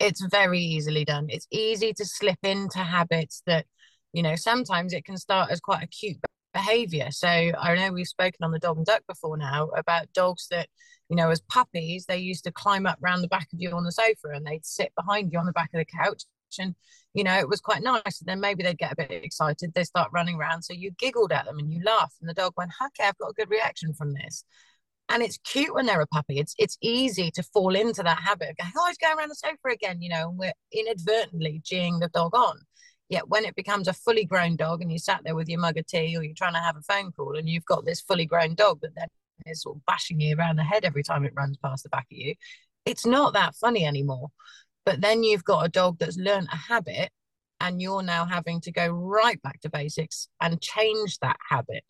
It's 0.00 0.24
very 0.30 0.60
easily 0.60 1.04
done. 1.04 1.26
It's 1.28 1.46
easy 1.50 1.92
to 1.94 2.04
slip 2.04 2.38
into 2.42 2.78
habits 2.78 3.42
that, 3.46 3.64
you 4.12 4.22
know, 4.22 4.36
sometimes 4.36 4.92
it 4.92 5.04
can 5.04 5.16
start 5.16 5.50
as 5.50 5.60
quite 5.60 5.82
a 5.82 5.86
cute 5.86 6.18
behavior. 6.54 7.10
So 7.10 7.28
I 7.28 7.74
know 7.74 7.92
we've 7.92 8.06
spoken 8.06 8.42
on 8.42 8.52
the 8.52 8.58
dog 8.58 8.78
and 8.78 8.86
duck 8.86 9.02
before 9.06 9.36
now 9.36 9.68
about 9.76 10.12
dogs 10.14 10.46
that 10.50 10.68
you 11.08 11.16
know, 11.16 11.30
as 11.30 11.40
puppies, 11.40 12.06
they 12.06 12.18
used 12.18 12.44
to 12.44 12.52
climb 12.52 12.86
up 12.86 12.98
round 13.00 13.22
the 13.22 13.28
back 13.28 13.48
of 13.52 13.60
you 13.60 13.70
on 13.70 13.84
the 13.84 13.92
sofa 13.92 14.28
and 14.32 14.46
they'd 14.46 14.64
sit 14.64 14.92
behind 14.96 15.32
you 15.32 15.38
on 15.38 15.46
the 15.46 15.52
back 15.52 15.70
of 15.74 15.78
the 15.78 15.84
couch. 15.84 16.24
And, 16.58 16.74
you 17.14 17.24
know, 17.24 17.36
it 17.36 17.48
was 17.48 17.60
quite 17.60 17.82
nice. 17.82 18.20
And 18.20 18.26
then 18.26 18.40
maybe 18.40 18.62
they'd 18.62 18.78
get 18.78 18.92
a 18.92 18.96
bit 18.96 19.10
excited. 19.10 19.74
They 19.74 19.84
start 19.84 20.10
running 20.12 20.36
around. 20.36 20.62
So 20.62 20.72
you 20.72 20.92
giggled 20.98 21.32
at 21.32 21.44
them 21.44 21.58
and 21.58 21.72
you 21.72 21.82
laughed. 21.84 22.16
And 22.20 22.28
the 22.28 22.34
dog 22.34 22.54
went, 22.56 22.70
okay, 22.80 23.08
I've 23.08 23.18
got 23.18 23.30
a 23.30 23.34
good 23.34 23.50
reaction 23.50 23.92
from 23.92 24.14
this. 24.14 24.44
And 25.08 25.22
it's 25.22 25.38
cute 25.38 25.74
when 25.74 25.84
they're 25.84 26.00
a 26.00 26.06
puppy. 26.06 26.38
It's 26.38 26.54
it's 26.58 26.78
easy 26.80 27.30
to 27.32 27.42
fall 27.42 27.74
into 27.74 28.02
that 28.02 28.20
habit 28.20 28.50
of 28.50 28.56
going, 28.56 28.72
oh, 28.76 28.86
he's 28.86 28.96
going 28.96 29.18
around 29.18 29.28
the 29.28 29.34
sofa 29.34 29.74
again, 29.74 30.00
you 30.00 30.08
know, 30.08 30.30
and 30.30 30.38
we're 30.38 30.52
inadvertently 30.72 31.60
geeing 31.62 32.00
the 32.00 32.08
dog 32.08 32.34
on. 32.34 32.58
Yet 33.08 33.28
when 33.28 33.44
it 33.44 33.54
becomes 33.54 33.86
a 33.86 33.92
fully 33.92 34.24
grown 34.24 34.56
dog 34.56 34.80
and 34.80 34.90
you 34.90 34.98
sat 34.98 35.22
there 35.24 35.34
with 35.34 35.48
your 35.48 35.60
mug 35.60 35.76
of 35.76 35.86
tea 35.86 36.16
or 36.16 36.22
you're 36.22 36.34
trying 36.34 36.54
to 36.54 36.60
have 36.60 36.76
a 36.76 36.82
phone 36.82 37.12
call 37.12 37.36
and 37.36 37.48
you've 37.48 37.66
got 37.66 37.84
this 37.84 38.00
fully 38.00 38.26
grown 38.26 38.54
dog 38.54 38.80
that 38.80 38.94
then 38.94 39.08
is 39.46 39.62
sort 39.62 39.76
of 39.76 39.84
bashing 39.86 40.20
you 40.20 40.36
around 40.36 40.56
the 40.56 40.64
head 40.64 40.84
every 40.84 41.02
time 41.02 41.24
it 41.24 41.32
runs 41.36 41.56
past 41.58 41.82
the 41.82 41.88
back 41.88 42.06
of 42.10 42.16
you, 42.16 42.34
it's 42.84 43.04
not 43.04 43.34
that 43.34 43.54
funny 43.56 43.84
anymore. 43.84 44.28
But 44.86 45.00
then 45.00 45.22
you've 45.22 45.44
got 45.44 45.66
a 45.66 45.70
dog 45.70 45.98
that's 45.98 46.16
learned 46.16 46.48
a 46.52 46.56
habit 46.56 47.10
and 47.60 47.80
you're 47.80 48.02
now 48.02 48.26
having 48.26 48.60
to 48.62 48.72
go 48.72 48.88
right 48.88 49.40
back 49.42 49.60
to 49.60 49.70
basics 49.70 50.28
and 50.40 50.60
change 50.60 51.18
that 51.20 51.36
habit. 51.48 51.84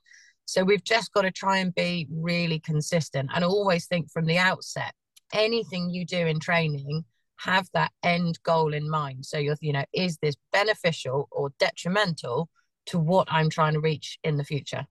So 0.47 0.63
we've 0.63 0.85
just 0.85 1.13
got 1.13 1.23
to 1.23 1.31
try 1.31 1.59
and 1.59 1.75
be 1.75 2.07
really 2.11 2.61
consistent 2.61 3.31
and 3.35 3.45
always 3.45 3.87
think 3.87 4.11
from 4.11 4.27
the 4.27 4.39
outset 4.39 4.93
anything 5.33 5.91
you 5.91 6.05
do 6.05 6.27
in 6.27 6.39
training 6.39 7.05
have 7.37 7.69
that 7.75 7.91
end 8.03 8.39
goal 8.43 8.73
in 8.73 8.89
mind 8.89 9.25
so 9.25 9.39
you're 9.39 9.57
you 9.61 9.73
know 9.73 9.85
is 9.93 10.19
this 10.19 10.37
beneficial 10.53 11.29
or 11.31 11.51
detrimental 11.59 12.49
to 12.87 12.99
what 12.99 13.27
i'm 13.31 13.51
trying 13.51 13.75
to 13.75 13.81
reach 13.81 14.19
in 14.25 14.37
the 14.37 14.45
future 14.45 14.87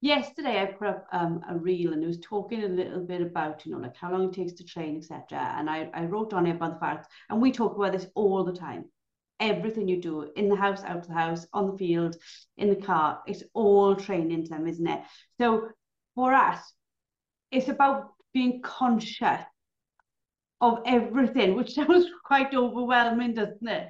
yesterday 0.00 0.62
I 0.62 0.66
put 0.66 0.88
up 0.88 1.06
um, 1.12 1.42
a 1.48 1.56
reel 1.56 1.92
and 1.92 2.02
it 2.02 2.06
was 2.06 2.20
talking 2.20 2.62
a 2.62 2.68
little 2.68 3.00
bit 3.00 3.20
about, 3.20 3.64
you 3.64 3.72
know, 3.72 3.78
like 3.78 3.96
how 3.96 4.12
long 4.12 4.28
it 4.28 4.34
takes 4.34 4.52
to 4.54 4.64
train, 4.64 4.96
etc. 4.96 5.54
And 5.56 5.68
I, 5.68 5.90
I 5.94 6.04
wrote 6.04 6.32
on 6.32 6.46
it 6.46 6.56
about 6.56 6.74
the 6.74 6.80
fact, 6.80 7.08
and 7.28 7.40
we 7.40 7.52
talk 7.52 7.76
about 7.76 7.92
this 7.92 8.06
all 8.14 8.44
the 8.44 8.52
time. 8.52 8.86
Everything 9.38 9.86
you 9.86 10.00
do 10.00 10.30
in 10.36 10.48
the 10.48 10.56
house, 10.56 10.82
out 10.82 10.98
of 10.98 11.08
the 11.08 11.12
house, 11.12 11.46
on 11.52 11.70
the 11.70 11.76
field, 11.76 12.16
in 12.56 12.70
the 12.70 12.76
car, 12.76 13.20
it's 13.26 13.42
all 13.52 13.94
training 13.94 14.44
to 14.44 14.50
them, 14.50 14.66
isn't 14.66 14.86
it? 14.86 15.02
So 15.38 15.68
for 16.14 16.32
us, 16.32 16.60
it's 17.50 17.68
about 17.68 18.12
being 18.32 18.62
conscious 18.62 19.42
of 20.60 20.78
everything, 20.86 21.54
which 21.54 21.74
sounds 21.74 22.06
quite 22.24 22.54
overwhelming, 22.54 23.34
doesn't 23.34 23.68
it? 23.68 23.88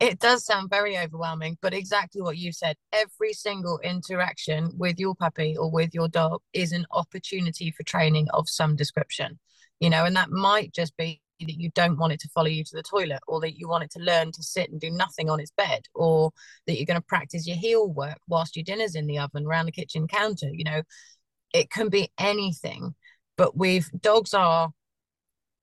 it 0.00 0.18
does 0.18 0.44
sound 0.44 0.68
very 0.68 0.98
overwhelming, 0.98 1.56
but 1.62 1.72
exactly 1.72 2.20
what 2.20 2.36
you 2.36 2.52
said. 2.52 2.76
Every 2.92 3.32
single 3.32 3.78
interaction 3.84 4.72
with 4.76 4.98
your 4.98 5.14
puppy 5.14 5.56
or 5.56 5.70
with 5.70 5.94
your 5.94 6.08
dog 6.08 6.40
is 6.52 6.72
an 6.72 6.86
opportunity 6.90 7.70
for 7.70 7.84
training 7.84 8.26
of 8.34 8.48
some 8.48 8.74
description, 8.74 9.38
you 9.78 9.90
know, 9.90 10.04
and 10.04 10.16
that 10.16 10.30
might 10.30 10.72
just 10.72 10.96
be 10.96 11.20
that 11.40 11.60
you 11.60 11.70
don't 11.74 11.98
want 11.98 12.12
it 12.12 12.20
to 12.20 12.28
follow 12.28 12.48
you 12.48 12.62
to 12.62 12.76
the 12.76 12.82
toilet 12.82 13.20
or 13.26 13.40
that 13.40 13.58
you 13.58 13.68
want 13.68 13.84
it 13.84 13.90
to 13.90 13.98
learn 13.98 14.30
to 14.32 14.42
sit 14.42 14.70
and 14.70 14.80
do 14.80 14.90
nothing 14.90 15.28
on 15.28 15.40
its 15.40 15.52
bed 15.56 15.82
or 15.94 16.30
that 16.66 16.76
you're 16.76 16.86
going 16.86 17.00
to 17.00 17.06
practice 17.06 17.46
your 17.46 17.56
heel 17.56 17.88
work 17.88 18.18
whilst 18.28 18.56
your 18.56 18.62
dinner's 18.62 18.94
in 18.94 19.08
the 19.08 19.18
oven 19.18 19.44
around 19.44 19.66
the 19.66 19.72
kitchen 19.72 20.06
counter 20.06 20.48
you 20.52 20.62
know 20.62 20.82
it 21.52 21.68
can 21.68 21.88
be 21.88 22.08
anything 22.16 22.94
but 23.36 23.56
we've 23.56 23.90
dogs 24.00 24.34
are 24.34 24.70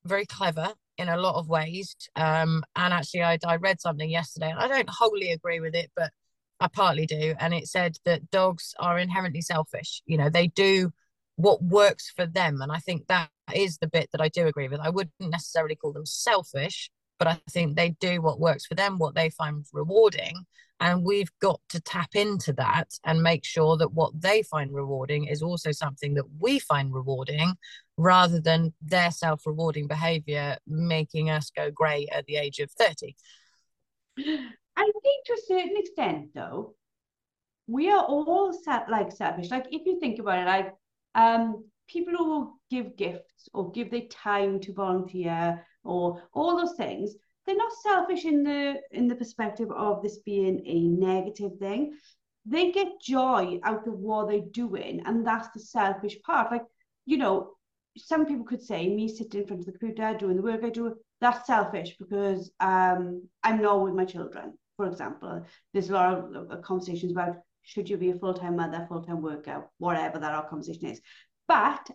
very 0.05 0.25
clever 0.25 0.73
in 0.97 1.09
a 1.09 1.17
lot 1.17 1.35
of 1.35 1.47
ways 1.47 1.95
um, 2.15 2.63
and 2.75 2.93
actually 2.93 3.23
I, 3.23 3.37
I 3.45 3.55
read 3.55 3.79
something 3.79 4.09
yesterday 4.09 4.49
and 4.49 4.59
i 4.59 4.67
don't 4.67 4.89
wholly 4.89 5.31
agree 5.31 5.59
with 5.59 5.75
it 5.75 5.91
but 5.95 6.11
i 6.59 6.67
partly 6.67 7.05
do 7.05 7.35
and 7.39 7.53
it 7.53 7.67
said 7.67 7.97
that 8.05 8.31
dogs 8.31 8.73
are 8.79 8.99
inherently 8.99 9.41
selfish 9.41 10.01
you 10.05 10.17
know 10.17 10.29
they 10.29 10.47
do 10.47 10.91
what 11.39 11.63
works 11.63 12.11
for 12.13 12.25
them. 12.25 12.61
And 12.61 12.69
I 12.69 12.79
think 12.79 13.07
that 13.07 13.29
is 13.55 13.77
the 13.77 13.87
bit 13.87 14.09
that 14.11 14.19
I 14.19 14.27
do 14.27 14.45
agree 14.47 14.67
with. 14.67 14.81
I 14.81 14.89
wouldn't 14.89 15.13
necessarily 15.21 15.75
call 15.75 15.93
them 15.93 16.05
selfish, 16.05 16.91
but 17.17 17.29
I 17.29 17.39
think 17.49 17.77
they 17.77 17.91
do 18.01 18.21
what 18.21 18.41
works 18.41 18.65
for 18.65 18.75
them, 18.75 18.97
what 18.97 19.15
they 19.15 19.29
find 19.29 19.65
rewarding. 19.71 20.35
And 20.81 21.05
we've 21.05 21.31
got 21.41 21.61
to 21.69 21.79
tap 21.79 22.09
into 22.13 22.51
that 22.53 22.89
and 23.05 23.23
make 23.23 23.45
sure 23.45 23.77
that 23.77 23.93
what 23.93 24.11
they 24.19 24.43
find 24.43 24.73
rewarding 24.73 25.25
is 25.25 25.41
also 25.41 25.71
something 25.71 26.13
that 26.15 26.25
we 26.39 26.59
find 26.59 26.93
rewarding 26.93 27.53
rather 27.99 28.39
than 28.39 28.73
their 28.81 29.11
self 29.11 29.45
rewarding 29.45 29.85
behavior 29.87 30.57
making 30.65 31.29
us 31.29 31.51
go 31.51 31.69
grey 31.69 32.07
at 32.11 32.25
the 32.25 32.37
age 32.37 32.59
of 32.59 32.71
30. 32.71 33.15
I 34.17 34.83
think 35.03 35.25
to 35.25 35.33
a 35.33 35.47
certain 35.47 35.77
extent, 35.77 36.29
though, 36.33 36.75
we 37.67 37.91
are 37.91 38.03
all 38.03 38.53
set 38.53 38.89
like 38.89 39.11
selfish. 39.11 39.51
Like 39.51 39.67
if 39.71 39.85
you 39.85 39.99
think 39.99 40.19
about 40.19 40.39
it, 40.39 40.45
like 40.45 40.73
um, 41.15 41.65
people 41.87 42.15
who 42.17 42.53
give 42.71 42.95
gifts 42.95 43.49
or 43.53 43.71
give 43.71 43.91
their 43.91 44.07
time 44.09 44.59
to 44.61 44.73
volunteer 44.73 45.65
or 45.83 46.23
all 46.33 46.57
those 46.57 46.75
things, 46.77 47.15
they're 47.45 47.57
not 47.57 47.71
selfish 47.83 48.25
in 48.25 48.43
the 48.43 48.75
in 48.91 49.07
the 49.07 49.15
perspective 49.15 49.69
of 49.71 50.01
this 50.01 50.19
being 50.19 50.61
a 50.65 50.87
negative 50.87 51.57
thing. 51.59 51.97
They 52.45 52.71
get 52.71 53.01
joy 53.01 53.59
out 53.63 53.87
of 53.87 53.93
what 53.95 54.29
they're 54.29 54.51
doing, 54.51 55.01
and 55.05 55.27
that's 55.27 55.49
the 55.49 55.59
selfish 55.59 56.21
part. 56.21 56.51
Like, 56.51 56.63
you 57.05 57.17
know, 57.17 57.51
some 57.97 58.25
people 58.25 58.45
could 58.45 58.61
say 58.61 58.87
me 58.87 59.07
sitting 59.07 59.41
in 59.41 59.47
front 59.47 59.61
of 59.61 59.65
the 59.65 59.77
computer 59.77 60.17
doing 60.17 60.37
the 60.37 60.41
work 60.41 60.63
I 60.63 60.69
do, 60.69 60.95
that's 61.21 61.47
selfish 61.47 61.95
because 61.99 62.51
um, 62.59 63.27
I'm 63.43 63.61
not 63.61 63.83
with 63.83 63.93
my 63.93 64.05
children, 64.05 64.57
for 64.77 64.87
example. 64.87 65.45
There's 65.73 65.89
a 65.89 65.93
lot 65.93 66.35
of, 66.35 66.61
conversations 66.61 67.11
about 67.11 67.37
should 67.61 67.89
you 67.89 67.97
be 67.97 68.11
a 68.11 68.15
full-time 68.15 68.55
mother, 68.55 68.85
full-time 68.87 69.21
worker, 69.21 69.69
whatever 69.77 70.19
that 70.19 70.33
our 70.33 70.47
conversation 70.47 70.87
is. 70.87 71.01
But 71.47 71.89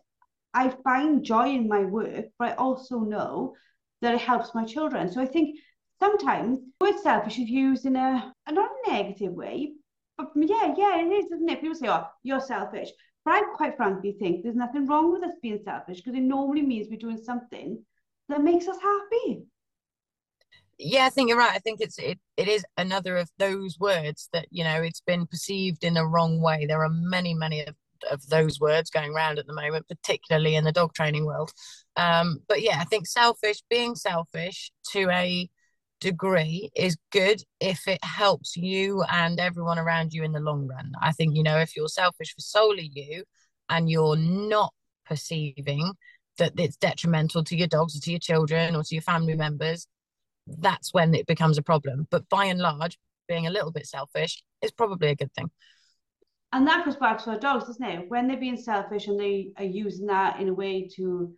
I 0.53 0.75
find 0.85 1.25
joy 1.25 1.49
in 1.51 1.69
my 1.69 1.85
work, 1.85 2.27
but 2.39 2.51
I 2.51 2.55
also 2.55 3.01
know 3.01 3.55
that 4.03 4.15
it 4.15 4.21
helps 4.21 4.55
my 4.55 4.65
children. 4.65 5.11
So 5.11 5.21
I 5.21 5.27
think 5.27 5.59
sometimes 6.01 6.59
the 6.59 6.87
word 6.87 7.01
selfish 7.01 7.39
is 7.39 7.49
used 7.49 7.87
in 7.87 7.97
a, 7.97 8.33
a 8.47 8.53
not 8.53 8.71
a 8.71 8.91
negative 8.91 9.33
way, 9.33 9.73
but 10.17 10.31
yeah, 10.37 10.75
yeah, 10.77 11.01
it 11.01 11.11
is, 11.11 11.27
isn't 11.27 11.49
it? 11.49 11.61
People 11.61 11.75
say, 11.75 11.89
oh, 11.89 12.05
you're 12.23 12.41
selfish. 12.41 12.91
But 13.25 13.35
I 13.35 13.43
quite 13.55 13.77
frankly 13.77 14.17
think 14.19 14.43
there's 14.43 14.55
nothing 14.55 14.87
wrong 14.87 15.13
with 15.13 15.23
us 15.23 15.35
being 15.41 15.61
selfish 15.65 15.99
because 15.99 16.15
it 16.15 16.23
normally 16.23 16.63
means 16.63 16.89
we're 16.91 16.99
doing 16.99 17.23
something 17.23 17.83
that 18.29 18.43
makes 18.43 18.69
us 18.69 18.77
happy. 18.81 19.45
Yeah 20.79 21.07
i 21.07 21.09
think 21.09 21.29
you're 21.29 21.39
right. 21.39 21.55
I 21.55 21.61
think 21.61 21.81
it's 21.81 21.99
it, 21.99 22.19
it 22.37 22.49
is 22.49 22.65
another 22.77 23.17
of 23.17 23.31
those 23.39 23.79
words 23.79 24.29
that 24.33 24.47
you 24.51 24.65
know 24.65 24.83
it's 24.83 25.01
been 25.01 25.27
perceived 25.27 25.85
in 25.85 25.97
a 25.97 26.07
wrong 26.07 26.41
way. 26.41 26.67
There 26.67 26.83
are 26.83 26.91
many 26.91 27.33
many 27.33 27.65
of, 27.65 27.77
of 28.11 28.27
those 28.29 28.61
words 28.61 28.91
going 28.91 29.15
around 29.15 29.39
at 29.39 29.47
the 29.47 29.55
moment 29.55 29.87
particularly 29.89 30.57
in 30.57 30.65
the 30.65 30.73
dog 30.73 30.93
training 30.93 31.25
world. 31.25 31.53
Um, 31.97 32.41
but 32.49 32.61
yeah 32.61 32.79
i 32.81 32.85
think 32.85 33.07
selfish 33.07 33.63
being 33.71 33.95
selfish 33.95 34.73
to 34.93 35.09
a 35.11 35.49
degree 36.01 36.71
is 36.77 36.97
good 37.13 37.43
if 37.61 37.87
it 37.89 38.03
helps 38.05 38.57
you 38.57 39.03
and 39.11 39.41
everyone 39.41 39.79
around 39.79 40.13
you 40.13 40.23
in 40.23 40.33
the 40.33 40.41
long 40.41 40.67
run 40.67 40.93
i 41.01 41.13
think 41.13 41.35
you 41.35 41.43
know 41.43 41.57
if 41.59 41.77
you're 41.77 41.89
selfish 41.89 42.35
for 42.35 42.41
solely 42.41 42.91
you 42.93 43.25
and 43.71 43.89
you're 43.89 44.17
not 44.17 44.75
perceiving 45.07 45.93
that 46.37 46.53
it's 46.59 46.77
detrimental 46.77 47.43
to 47.43 47.57
your 47.57 47.69
dogs 47.69 47.97
or 47.97 48.01
to 48.01 48.11
your 48.11 48.21
children 48.21 48.77
or 48.77 48.83
to 48.83 48.95
your 48.95 49.03
family 49.03 49.35
members 49.35 49.87
that's 50.47 50.93
when 50.93 51.15
it 51.15 51.27
becomes 51.27 51.59
a 51.59 51.63
problem. 51.63 52.07
But 52.11 52.29
by 52.29 52.47
and 52.47 52.61
large, 52.61 52.99
being 53.29 53.47
a 53.47 53.51
little 53.51 53.73
bit 53.73 53.87
selfish 53.87 54.43
is 54.63 54.71
probably 54.71 55.09
a 55.09 55.15
good 55.15 55.33
thing. 55.35 55.51
And 56.53 56.67
that 56.69 56.85
goes 56.85 56.97
back 56.97 57.23
to 57.25 57.31
our 57.31 57.39
dogs, 57.39 57.67
doesn't 57.67 57.85
it? 57.85 58.11
When 58.11 58.29
they're 58.29 58.37
being 58.37 58.57
selfish 58.57 59.09
and 59.09 59.19
they 59.19 59.53
are 59.57 59.65
using 59.65 60.07
that 60.07 60.39
in 60.41 60.49
a 60.49 60.55
way 60.55 60.89
to 60.97 61.33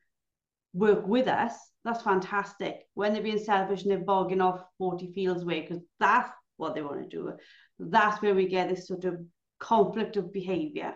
work 0.74 1.06
with 1.06 1.26
us, 1.26 1.54
that's 1.86 2.02
fantastic. 2.02 2.86
When 2.94 3.12
they're 3.12 3.22
being 3.22 3.38
selfish 3.38 3.82
and 3.82 3.90
they're 3.90 3.98
bogging 3.98 4.40
off 4.40 4.60
40 4.78 5.12
fields 5.12 5.42
away, 5.42 5.60
because 5.60 5.82
that's 6.00 6.30
what 6.56 6.74
they 6.74 6.82
want 6.82 7.08
to 7.08 7.16
do. 7.16 7.32
That's 7.78 8.20
where 8.20 8.34
we 8.34 8.48
get 8.48 8.68
this 8.68 8.88
sort 8.88 9.04
of 9.04 9.20
conflict 9.60 10.16
of 10.16 10.32
behavior. 10.32 10.94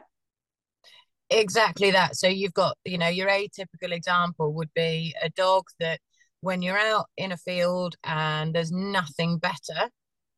Exactly 1.31 1.93
that. 1.93 2.17
So 2.17 2.27
you've 2.27 2.55
got, 2.55 2.77
you 2.85 2.99
know, 2.99 3.09
your 3.09 3.29
atypical 3.29 3.93
example 3.93 4.53
would 4.55 4.71
be 4.75 5.15
a 5.23 5.31
dog 5.31 5.65
that 5.79 6.01
when 6.41 6.61
you're 6.61 6.79
out 6.79 7.07
in 7.17 7.31
a 7.31 7.37
field 7.37 7.95
and 8.03 8.53
there's 8.53 8.73
nothing 8.73 9.39
better, 9.39 9.91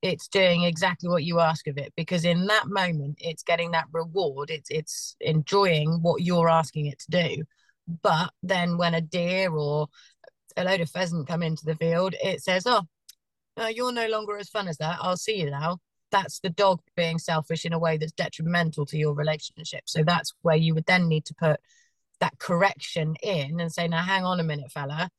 it's 0.03 0.29
doing 0.29 0.65
exactly 0.65 1.09
what 1.09 1.25
you 1.25 1.39
ask 1.39 1.67
of 1.69 1.79
it 1.79 1.93
because 1.97 2.25
in 2.25 2.47
that 2.47 2.67
moment 2.67 3.17
it's 3.21 3.45
getting 3.45 3.71
that 3.71 3.87
reward 3.93 4.51
it's 4.51 4.69
it's 4.69 5.15
enjoying 5.21 6.01
what 6.03 6.21
you're 6.23 6.49
asking 6.49 6.87
it 6.87 6.99
to 6.99 7.11
do 7.11 7.45
but 8.03 8.31
then 8.43 8.77
when 8.77 8.95
a 8.95 9.01
deer 9.01 9.51
or 9.53 9.87
a 10.57 10.65
load 10.65 10.81
of 10.81 10.91
pheasant 10.91 11.27
come 11.27 11.43
into 11.43 11.65
the 11.65 11.75
field 11.77 12.15
it 12.23 12.43
says 12.43 12.65
oh 12.67 12.83
no, 13.57 13.67
you're 13.67 13.93
no 13.93 14.09
longer 14.09 14.37
as 14.39 14.49
fun 14.49 14.69
as 14.69 14.79
that. 14.79 14.99
I'll 15.01 15.17
see 15.17 15.41
you 15.41 15.51
now. 15.51 15.79
That's 16.11 16.41
the 16.41 16.51
dog 16.51 16.81
being 16.97 17.19
selfish 17.19 17.65
in 17.65 17.73
a 17.73 17.79
way 17.79 17.97
that's 17.97 18.13
detrimental 18.13 18.87
to 18.87 18.99
your 18.99 19.15
relationship. 19.15 19.83
So 19.87 20.03
that's 20.05 20.33
where 20.43 20.57
you 20.57 20.75
would 20.75 20.87
then 20.87 21.09
need 21.09 21.25
to 21.27 21.35
put 21.35 21.61
that 22.21 22.39
correction 22.39 23.17
in 23.23 23.61
and 23.61 23.73
say 23.73 23.89
now 23.89 24.03
hang 24.03 24.25
on 24.25 24.41
a 24.41 24.45
minute 24.45 24.71
fella. 24.71 25.11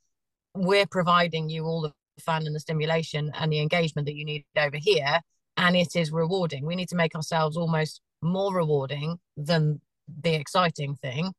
We're 0.56 0.88
providing 0.88 1.50
you 1.50 1.66
all 1.66 1.82
the 1.82 1.94
fun 2.22 2.46
and 2.46 2.56
the 2.56 2.60
stimulation 2.60 3.32
and 3.34 3.52
the 3.52 3.60
engagement 3.60 4.06
that 4.06 4.16
you 4.16 4.26
need 4.26 4.46
over 4.58 4.78
here 4.78 5.20
and 5.58 5.76
it 5.76 5.96
is 5.96 6.12
rewarding. 6.12 6.66
We 6.66 6.76
need 6.76 6.90
to 6.90 6.96
make 6.96 7.16
ourselves 7.16 7.58
almost 7.58 8.02
more 8.22 8.54
rewarding 8.54 9.18
than 9.36 9.82
the 10.08 10.36
exciting 10.36 10.96
thing 10.96 11.34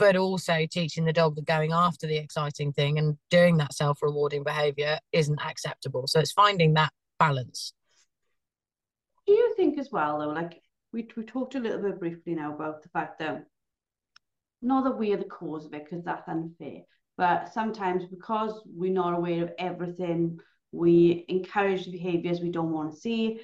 but 0.00 0.16
also 0.16 0.66
teaching 0.68 1.04
the 1.04 1.12
dog 1.12 1.36
that 1.36 1.44
going 1.44 1.72
after 1.72 2.08
the 2.08 2.16
exciting 2.16 2.72
thing 2.72 2.98
and 2.98 3.16
doing 3.30 3.56
that 3.56 3.72
self-rewarding 3.72 4.42
behavior 4.42 4.98
isn't 5.12 5.40
acceptable 5.46 6.04
so 6.06 6.18
it's 6.18 6.32
finding 6.32 6.74
that 6.74 6.92
balance 7.20 7.72
do 9.26 9.32
you 9.32 9.54
think 9.56 9.78
as 9.78 9.90
well 9.92 10.18
though 10.18 10.28
like 10.28 10.60
we, 10.92 11.06
we 11.16 11.22
talked 11.22 11.54
a 11.54 11.60
little 11.60 11.80
bit 11.80 12.00
briefly 12.00 12.34
now 12.34 12.52
about 12.52 12.82
the 12.82 12.88
fact 12.88 13.20
that 13.20 13.44
not 14.60 14.82
that 14.82 14.98
we 14.98 15.12
are 15.12 15.16
the 15.16 15.24
cause 15.24 15.64
of 15.64 15.72
it 15.72 15.84
because 15.84 16.04
that's 16.04 16.28
unfair 16.28 16.80
but 17.20 17.52
sometimes 17.52 18.06
because 18.06 18.62
we're 18.64 18.90
not 18.90 19.12
aware 19.12 19.42
of 19.42 19.52
everything, 19.58 20.40
we 20.72 21.26
encourage 21.28 21.90
behaviors 21.92 22.40
we 22.40 22.48
don't 22.48 22.72
want 22.72 22.94
to 22.94 22.98
see. 22.98 23.40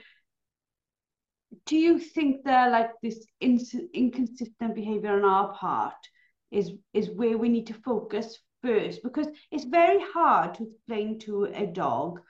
Do 1.67 1.77
you 1.77 1.99
think 1.99 2.43
that 2.45 2.73
like 2.73 2.89
this 3.03 3.27
inconsistent 3.41 4.75
behavior 4.75 5.11
on 5.11 5.27
our 5.27 5.53
part 5.53 5.93
is 6.51 6.73
is 6.93 7.11
where 7.11 7.39
we 7.39 7.49
need 7.49 7.67
to 7.69 7.75
focus 7.75 8.39
first? 8.63 9.03
Because 9.03 9.29
it's 9.51 9.65
very 9.65 10.01
hard 10.15 10.55
to 10.55 10.65
explain 10.65 11.19
to 11.21 11.45
a 11.45 11.67
dog 11.67 12.21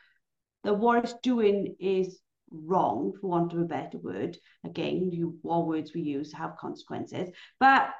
that 0.64 0.74
what 0.74 1.04
it's 1.04 1.14
doing 1.22 1.76
is 1.78 2.18
wrong, 2.50 3.12
for 3.20 3.28
want 3.28 3.52
of 3.52 3.60
a 3.60 3.64
better 3.64 3.98
word. 3.98 4.36
Again, 4.64 5.10
you 5.12 5.38
what 5.42 5.66
words 5.66 5.92
we 5.94 6.02
use 6.02 6.32
have 6.32 6.56
consequences. 6.56 7.30
But 7.60 7.90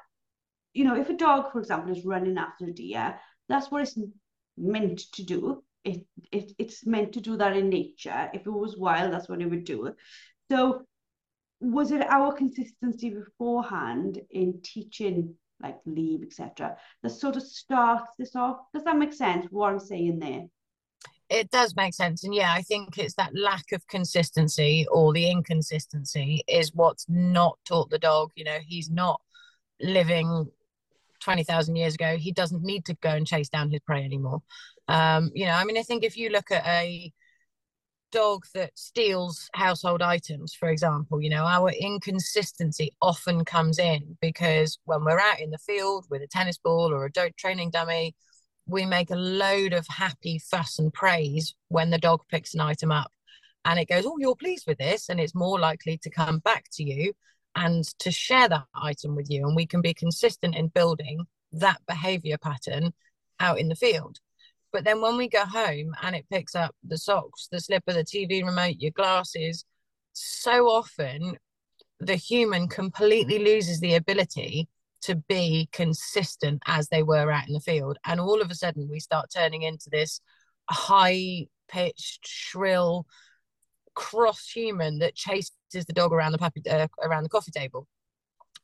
you 0.73 0.83
know, 0.83 0.95
if 0.95 1.09
a 1.09 1.13
dog, 1.13 1.51
for 1.51 1.59
example, 1.59 1.95
is 1.95 2.05
running 2.05 2.37
after 2.37 2.65
a 2.65 2.71
deer 2.71 3.19
that's 3.47 3.71
what 3.71 3.81
it's 3.81 3.97
meant 4.57 4.99
to 5.13 5.23
do. 5.23 5.63
It, 5.83 6.05
it 6.31 6.51
it's 6.57 6.85
meant 6.85 7.13
to 7.13 7.21
do 7.21 7.37
that 7.37 7.55
in 7.55 7.69
nature. 7.69 8.29
If 8.33 8.45
it 8.45 8.51
was 8.51 8.77
wild, 8.77 9.13
that's 9.13 9.29
what 9.29 9.41
it 9.41 9.49
would 9.49 9.63
do. 9.63 9.93
So 10.51 10.85
was 11.59 11.91
it 11.91 12.01
our 12.01 12.33
consistency 12.33 13.09
beforehand 13.09 14.19
in 14.29 14.59
teaching 14.63 15.35
like 15.61 15.77
leave, 15.85 16.23
etc., 16.23 16.77
that 17.03 17.09
sort 17.09 17.35
of 17.35 17.43
starts 17.43 18.11
this 18.17 18.35
off? 18.35 18.57
Does 18.73 18.83
that 18.83 18.97
make 18.97 19.13
sense? 19.13 19.47
What 19.49 19.73
I'm 19.73 19.79
saying 19.79 20.19
there? 20.19 20.45
It 21.29 21.51
does 21.51 21.75
make 21.75 21.93
sense. 21.93 22.23
And 22.23 22.33
yeah, 22.33 22.53
I 22.53 22.61
think 22.61 22.97
it's 22.97 23.15
that 23.15 23.35
lack 23.35 23.71
of 23.73 23.85
consistency 23.87 24.87
or 24.89 25.11
the 25.11 25.29
inconsistency 25.29 26.41
is 26.47 26.73
what's 26.73 27.05
not 27.09 27.57
taught 27.65 27.89
the 27.89 27.99
dog. 27.99 28.31
You 28.35 28.45
know, 28.45 28.59
he's 28.65 28.89
not 28.89 29.19
living 29.81 30.49
20,000 31.21 31.75
years 31.75 31.95
ago, 31.95 32.15
he 32.17 32.31
doesn't 32.31 32.63
need 32.63 32.85
to 32.85 32.93
go 32.95 33.09
and 33.09 33.27
chase 33.27 33.49
down 33.49 33.69
his 33.69 33.81
prey 33.81 34.03
anymore. 34.03 34.41
Um, 34.87 35.31
you 35.33 35.45
know, 35.45 35.53
I 35.53 35.65
mean, 35.65 35.77
I 35.77 35.83
think 35.83 36.03
if 36.03 36.15
you 36.15 36.29
look 36.29 36.51
at 36.51 36.65
a 36.65 37.11
dog 38.11 38.45
that 38.53 38.77
steals 38.77 39.49
household 39.53 40.01
items, 40.01 40.53
for 40.53 40.69
example, 40.69 41.21
you 41.21 41.29
know, 41.29 41.45
our 41.45 41.69
inconsistency 41.71 42.93
often 43.01 43.45
comes 43.45 43.79
in 43.79 44.17
because 44.21 44.79
when 44.85 45.03
we're 45.03 45.19
out 45.19 45.39
in 45.39 45.51
the 45.51 45.57
field 45.57 46.05
with 46.09 46.21
a 46.21 46.27
tennis 46.27 46.57
ball 46.57 46.93
or 46.93 47.05
a 47.05 47.31
training 47.33 47.71
dummy, 47.71 48.15
we 48.65 48.85
make 48.85 49.09
a 49.11 49.15
load 49.15 49.73
of 49.73 49.87
happy 49.87 50.39
fuss 50.39 50.79
and 50.79 50.93
praise 50.93 51.55
when 51.69 51.89
the 51.89 51.97
dog 51.97 52.21
picks 52.29 52.53
an 52.53 52.61
item 52.61 52.91
up 52.91 53.11
and 53.65 53.79
it 53.79 53.87
goes, 53.87 54.05
Oh, 54.05 54.17
you're 54.17 54.35
pleased 54.35 54.65
with 54.67 54.77
this. 54.77 55.09
And 55.09 55.19
it's 55.19 55.35
more 55.35 55.59
likely 55.59 55.97
to 55.99 56.09
come 56.09 56.39
back 56.39 56.65
to 56.73 56.83
you 56.83 57.13
and 57.55 57.83
to 57.99 58.11
share 58.11 58.47
that 58.49 58.65
item 58.75 59.15
with 59.15 59.29
you. 59.29 59.45
And 59.45 59.55
we 59.55 59.65
can 59.65 59.81
be 59.81 59.93
consistent 59.93 60.55
in 60.55 60.67
building 60.67 61.25
that 61.53 61.81
behavior 61.87 62.37
pattern 62.37 62.93
out 63.39 63.59
in 63.59 63.69
the 63.69 63.75
field. 63.75 64.19
But 64.71 64.83
then 64.83 65.01
when 65.01 65.17
we 65.17 65.29
go 65.29 65.45
home 65.45 65.93
and 66.01 66.15
it 66.15 66.25
picks 66.29 66.55
up 66.55 66.75
the 66.83 66.97
socks, 66.97 67.47
the 67.51 67.59
slipper, 67.59 67.93
the 67.93 68.03
TV 68.03 68.43
remote, 68.43 68.75
your 68.79 68.91
glasses, 68.91 69.65
so 70.13 70.67
often 70.67 71.37
the 71.99 72.15
human 72.15 72.67
completely 72.67 73.39
loses 73.39 73.79
the 73.79 73.95
ability 73.95 74.67
to 75.01 75.15
be 75.15 75.69
consistent 75.71 76.61
as 76.65 76.89
they 76.89 77.03
were 77.03 77.31
out 77.31 77.47
in 77.47 77.53
the 77.53 77.59
field. 77.59 77.97
And 78.05 78.19
all 78.19 78.41
of 78.41 78.51
a 78.51 78.55
sudden, 78.55 78.89
we 78.89 78.99
start 78.99 79.29
turning 79.33 79.63
into 79.63 79.89
this 79.89 80.21
high 80.69 81.47
pitched, 81.69 82.27
shrill, 82.27 83.05
cross 83.95 84.49
human 84.49 84.99
that 84.99 85.15
chases 85.15 85.51
the 85.71 85.93
dog 85.93 86.13
around 86.13 86.31
the 86.31 86.37
puppy 86.37 86.61
uh, 86.69 86.87
around 87.01 87.23
the 87.23 87.29
coffee 87.29 87.51
table. 87.51 87.87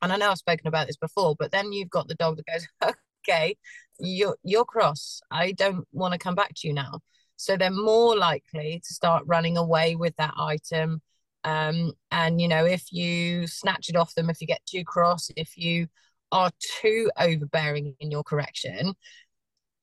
And 0.00 0.12
I 0.12 0.16
know 0.16 0.30
I've 0.30 0.38
spoken 0.38 0.66
about 0.66 0.86
this 0.86 0.96
before, 0.96 1.34
but 1.38 1.50
then 1.50 1.72
you've 1.72 1.90
got 1.90 2.08
the 2.08 2.14
dog 2.14 2.36
that 2.36 2.46
goes, 2.46 2.66
okay, 3.28 3.56
you're 3.98 4.36
you're 4.42 4.64
cross. 4.64 5.20
I 5.30 5.52
don't 5.52 5.86
want 5.92 6.12
to 6.12 6.18
come 6.18 6.34
back 6.34 6.52
to 6.56 6.68
you 6.68 6.74
now. 6.74 7.00
So 7.36 7.56
they're 7.56 7.70
more 7.70 8.16
likely 8.16 8.80
to 8.86 8.94
start 8.94 9.24
running 9.26 9.56
away 9.56 9.96
with 9.96 10.14
that 10.16 10.34
item. 10.38 11.02
Um, 11.42 11.92
and 12.10 12.40
you 12.40 12.48
know, 12.48 12.64
if 12.64 12.92
you 12.92 13.46
snatch 13.46 13.88
it 13.88 13.96
off 13.96 14.14
them, 14.14 14.30
if 14.30 14.40
you 14.40 14.46
get 14.46 14.64
too 14.66 14.84
cross, 14.84 15.30
if 15.36 15.56
you 15.56 15.88
are 16.32 16.50
too 16.80 17.10
overbearing 17.18 17.94
in 18.00 18.10
your 18.10 18.24
correction, 18.24 18.94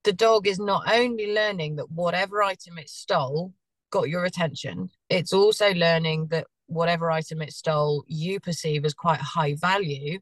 the 0.04 0.14
dog 0.14 0.48
is 0.48 0.60
not 0.60 0.92
only 0.92 1.34
learning 1.34 1.76
that 1.76 1.92
whatever 1.92 2.42
item 2.42 2.78
it 2.78 2.90
stole 2.90 3.54
got 3.92 4.10
your 4.10 4.26
attention, 4.26 4.90
it's 5.10 5.34
also 5.34 5.74
learning 5.74 6.28
that 6.32 6.48
whatever 6.68 7.12
item 7.12 7.42
it 7.42 7.54
stole 7.54 8.04
you 8.08 8.40
perceive 8.40 8.86
as 8.86 8.94
quite 8.94 9.20
high 9.20 9.54
value 9.56 10.20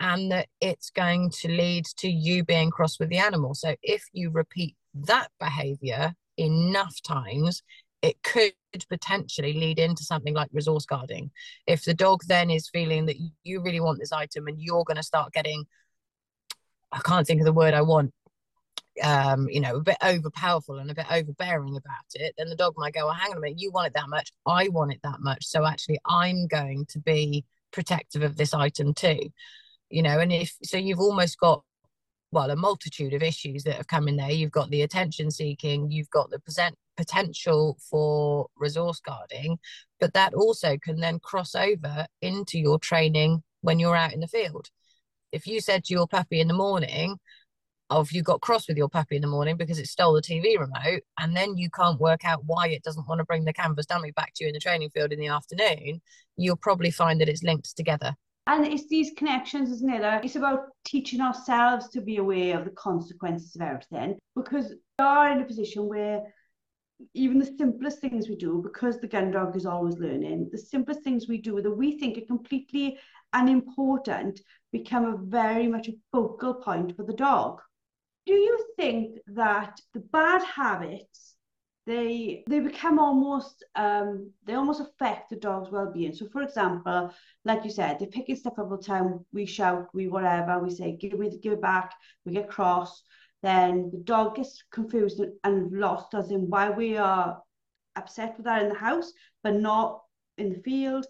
and 0.00 0.30
that 0.30 0.48
it's 0.60 0.90
going 0.90 1.30
to 1.30 1.48
lead 1.48 1.84
to 1.98 2.08
you 2.08 2.44
being 2.44 2.70
cross 2.70 2.98
with 2.98 3.08
the 3.08 3.18
animal. 3.18 3.54
So 3.54 3.74
if 3.82 4.04
you 4.12 4.30
repeat 4.30 4.76
that 4.94 5.28
behavior 5.40 6.14
enough 6.36 7.02
times, 7.02 7.62
it 8.00 8.22
could 8.22 8.52
potentially 8.88 9.52
lead 9.54 9.78
into 9.78 10.04
something 10.04 10.34
like 10.34 10.48
resource 10.52 10.86
guarding. 10.86 11.30
If 11.66 11.84
the 11.84 11.94
dog 11.94 12.22
then 12.28 12.48
is 12.48 12.68
feeling 12.68 13.06
that 13.06 13.16
you 13.42 13.60
really 13.60 13.80
want 13.80 13.98
this 13.98 14.12
item 14.12 14.46
and 14.46 14.60
you're 14.60 14.84
going 14.84 14.98
to 14.98 15.02
start 15.02 15.32
getting, 15.32 15.64
I 16.92 17.00
can't 17.00 17.26
think 17.26 17.40
of 17.40 17.44
the 17.44 17.52
word 17.52 17.74
I 17.74 17.82
want, 17.82 18.14
um, 19.02 19.48
you 19.48 19.60
know, 19.60 19.76
a 19.76 19.82
bit 19.82 19.96
over 20.02 20.30
powerful 20.30 20.78
and 20.78 20.90
a 20.90 20.94
bit 20.94 21.06
overbearing 21.10 21.76
about 21.76 22.04
it, 22.14 22.34
then 22.38 22.48
the 22.48 22.56
dog 22.56 22.74
might 22.76 22.94
go, 22.94 23.06
well, 23.06 23.14
hang 23.14 23.32
on 23.32 23.38
a 23.38 23.40
minute, 23.40 23.60
you 23.60 23.72
want 23.72 23.88
it 23.88 23.94
that 23.94 24.08
much, 24.08 24.32
I 24.46 24.68
want 24.68 24.92
it 24.92 25.00
that 25.02 25.20
much. 25.20 25.44
So 25.44 25.66
actually, 25.66 25.98
I'm 26.06 26.46
going 26.46 26.86
to 26.90 27.00
be 27.00 27.44
protective 27.72 28.22
of 28.22 28.36
this 28.36 28.54
item 28.54 28.94
too. 28.94 29.32
You 29.90 30.02
know, 30.02 30.18
and 30.18 30.32
if 30.32 30.54
so, 30.62 30.76
you've 30.76 31.00
almost 31.00 31.38
got 31.38 31.62
well 32.30 32.50
a 32.50 32.56
multitude 32.56 33.14
of 33.14 33.22
issues 33.22 33.62
that 33.64 33.76
have 33.76 33.86
come 33.86 34.08
in 34.08 34.16
there. 34.16 34.30
You've 34.30 34.50
got 34.50 34.70
the 34.70 34.82
attention 34.82 35.30
seeking, 35.30 35.90
you've 35.90 36.10
got 36.10 36.30
the 36.30 36.38
present 36.38 36.76
potential 36.96 37.78
for 37.90 38.48
resource 38.56 39.00
guarding, 39.00 39.58
but 40.00 40.12
that 40.14 40.34
also 40.34 40.76
can 40.76 41.00
then 41.00 41.20
cross 41.20 41.54
over 41.54 42.06
into 42.20 42.58
your 42.58 42.78
training 42.78 43.42
when 43.62 43.78
you're 43.78 43.96
out 43.96 44.12
in 44.12 44.20
the 44.20 44.28
field. 44.28 44.68
If 45.32 45.46
you 45.46 45.60
said 45.60 45.84
to 45.84 45.94
your 45.94 46.06
puppy 46.06 46.40
in 46.40 46.48
the 46.48 46.54
morning, 46.54 47.16
oh, 47.90 48.00
of 48.00 48.12
you 48.12 48.22
got 48.22 48.40
cross 48.40 48.68
with 48.68 48.76
your 48.76 48.88
puppy 48.88 49.16
in 49.16 49.22
the 49.22 49.28
morning 49.28 49.56
because 49.56 49.78
it 49.78 49.86
stole 49.86 50.14
the 50.14 50.22
TV 50.22 50.58
remote, 50.58 51.02
and 51.18 51.36
then 51.36 51.56
you 51.56 51.70
can't 51.70 52.00
work 52.00 52.24
out 52.24 52.44
why 52.44 52.68
it 52.68 52.82
doesn't 52.82 53.08
want 53.08 53.20
to 53.20 53.24
bring 53.24 53.44
the 53.44 53.52
canvas 53.52 53.86
dummy 53.86 54.10
back 54.12 54.32
to 54.34 54.44
you 54.44 54.48
in 54.48 54.54
the 54.54 54.60
training 54.60 54.90
field 54.90 55.12
in 55.12 55.20
the 55.20 55.28
afternoon, 55.28 56.00
you'll 56.36 56.56
probably 56.56 56.90
find 56.90 57.20
that 57.20 57.28
it's 57.28 57.42
linked 57.42 57.76
together. 57.76 58.14
And 58.48 58.66
it's 58.66 58.88
these 58.88 59.12
connections, 59.16 59.70
isn't 59.70 59.92
it? 59.92 60.24
It's 60.24 60.36
about 60.36 60.70
teaching 60.84 61.20
ourselves 61.20 61.88
to 61.90 62.00
be 62.00 62.16
aware 62.16 62.58
of 62.58 62.64
the 62.64 62.72
consequences 62.72 63.54
of 63.54 63.62
everything 63.62 64.18
because 64.34 64.70
we 64.70 65.04
are 65.04 65.30
in 65.30 65.40
a 65.40 65.44
position 65.44 65.86
where 65.86 66.22
even 67.14 67.38
the 67.38 67.54
simplest 67.56 68.00
things 68.00 68.28
we 68.28 68.34
do, 68.34 68.60
because 68.60 68.98
the 68.98 69.06
gun 69.06 69.30
dog 69.30 69.54
is 69.54 69.66
always 69.66 69.98
learning, 69.98 70.48
the 70.50 70.58
simplest 70.58 71.04
things 71.04 71.28
we 71.28 71.38
do 71.38 71.60
that 71.62 71.70
we 71.70 71.98
think 72.00 72.18
are 72.18 72.26
completely 72.26 72.98
unimportant 73.32 74.40
become 74.72 75.04
a 75.04 75.16
very 75.16 75.68
much 75.68 75.88
a 75.88 75.92
focal 76.10 76.54
point 76.54 76.96
for 76.96 77.04
the 77.04 77.12
dog 77.12 77.60
do 78.28 78.34
you 78.34 78.58
think 78.76 79.18
that 79.26 79.80
the 79.94 80.00
bad 80.00 80.42
habits 80.42 81.34
they 81.88 82.44
they 82.46 82.60
become 82.60 82.98
almost 82.98 83.64
um, 83.74 84.30
they 84.44 84.54
almost 84.54 84.82
affect 84.82 85.30
the 85.30 85.36
dog's 85.36 85.70
well-being. 85.70 86.12
So 86.12 86.28
for 86.28 86.42
example 86.42 87.10
like 87.46 87.64
you 87.64 87.70
said 87.70 87.98
they're 87.98 88.08
picking 88.08 88.36
stuff 88.36 88.58
up 88.58 88.70
all 88.70 88.76
the 88.76 88.82
time. 88.82 89.24
We 89.32 89.46
shout 89.46 89.88
we 89.94 90.06
whatever 90.06 90.58
we 90.58 90.70
say 90.70 90.98
give 91.00 91.18
me 91.18 91.30
give 91.42 91.54
it 91.54 91.62
back. 91.62 91.94
We 92.26 92.34
get 92.34 92.50
cross. 92.50 93.02
Then 93.42 93.90
the 93.90 94.02
dog 94.04 94.36
gets 94.36 94.62
confused 94.70 95.22
and 95.44 95.72
lost 95.72 96.12
as 96.12 96.30
in 96.30 96.50
why 96.50 96.68
we 96.68 96.98
are 96.98 97.40
upset 97.96 98.36
with 98.36 98.44
that 98.44 98.62
in 98.62 98.68
the 98.68 98.74
house 98.88 99.10
but 99.42 99.54
not 99.54 100.02
in 100.36 100.52
the 100.52 100.60
field. 100.60 101.06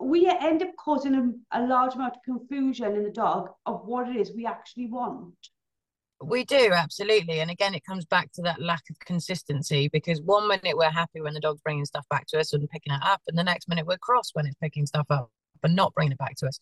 We 0.00 0.26
end 0.28 0.62
up 0.62 0.70
causing 0.78 1.14
a, 1.14 1.58
a 1.60 1.66
large 1.66 1.94
amount 1.94 2.16
of 2.16 2.22
confusion 2.22 2.96
in 2.96 3.02
the 3.02 3.10
dog 3.10 3.50
of 3.66 3.84
what 3.84 4.08
it 4.08 4.16
is 4.16 4.34
we 4.34 4.46
actually 4.46 4.86
want 4.86 5.50
we 6.22 6.44
do 6.44 6.72
absolutely, 6.72 7.40
and 7.40 7.50
again, 7.50 7.74
it 7.74 7.84
comes 7.84 8.04
back 8.06 8.32
to 8.32 8.42
that 8.42 8.60
lack 8.60 8.82
of 8.90 8.98
consistency 9.00 9.88
because 9.92 10.20
one 10.22 10.48
minute 10.48 10.76
we're 10.76 10.90
happy 10.90 11.20
when 11.20 11.34
the 11.34 11.40
dog's 11.40 11.60
bringing 11.60 11.84
stuff 11.84 12.06
back 12.08 12.26
to 12.28 12.40
us 12.40 12.52
and 12.52 12.68
picking 12.70 12.92
it 12.92 13.02
up, 13.02 13.20
and 13.28 13.36
the 13.36 13.44
next 13.44 13.68
minute 13.68 13.86
we're 13.86 13.98
cross 13.98 14.30
when 14.32 14.46
it's 14.46 14.56
picking 14.56 14.86
stuff 14.86 15.06
up 15.10 15.30
and 15.62 15.76
not 15.76 15.94
bringing 15.94 16.12
it 16.12 16.18
back 16.18 16.36
to 16.36 16.46
us. 16.46 16.58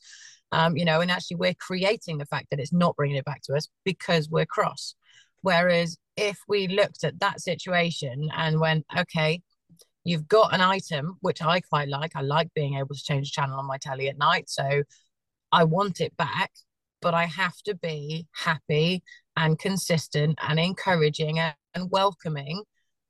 Um, 0.52 0.76
you 0.76 0.84
know, 0.84 1.00
and 1.00 1.10
actually 1.10 1.36
we're 1.36 1.54
creating 1.54 2.18
the 2.18 2.26
fact 2.26 2.46
that 2.50 2.60
it's 2.60 2.72
not 2.72 2.96
bringing 2.96 3.16
it 3.16 3.24
back 3.24 3.42
to 3.42 3.54
us 3.54 3.68
because 3.84 4.28
we're 4.28 4.46
cross. 4.46 4.94
Whereas 5.42 5.98
if 6.16 6.38
we 6.48 6.68
looked 6.68 7.04
at 7.04 7.20
that 7.20 7.40
situation 7.40 8.30
and 8.36 8.60
went, 8.60 8.86
okay, 8.96 9.42
you've 10.04 10.28
got 10.28 10.54
an 10.54 10.60
item 10.60 11.18
which 11.20 11.42
I 11.42 11.60
quite 11.60 11.88
like. 11.88 12.12
I 12.14 12.22
like 12.22 12.48
being 12.54 12.74
able 12.76 12.94
to 12.94 13.02
change 13.02 13.32
channel 13.32 13.58
on 13.58 13.66
my 13.66 13.78
telly 13.78 14.08
at 14.08 14.18
night, 14.18 14.48
so 14.48 14.82
I 15.52 15.64
want 15.64 16.00
it 16.00 16.16
back 16.16 16.50
but 17.04 17.12
I 17.12 17.26
have 17.26 17.56
to 17.66 17.74
be 17.74 18.26
happy 18.32 19.02
and 19.36 19.58
consistent 19.58 20.38
and 20.46 20.58
encouraging 20.58 21.38
and 21.38 21.90
welcoming 21.90 22.62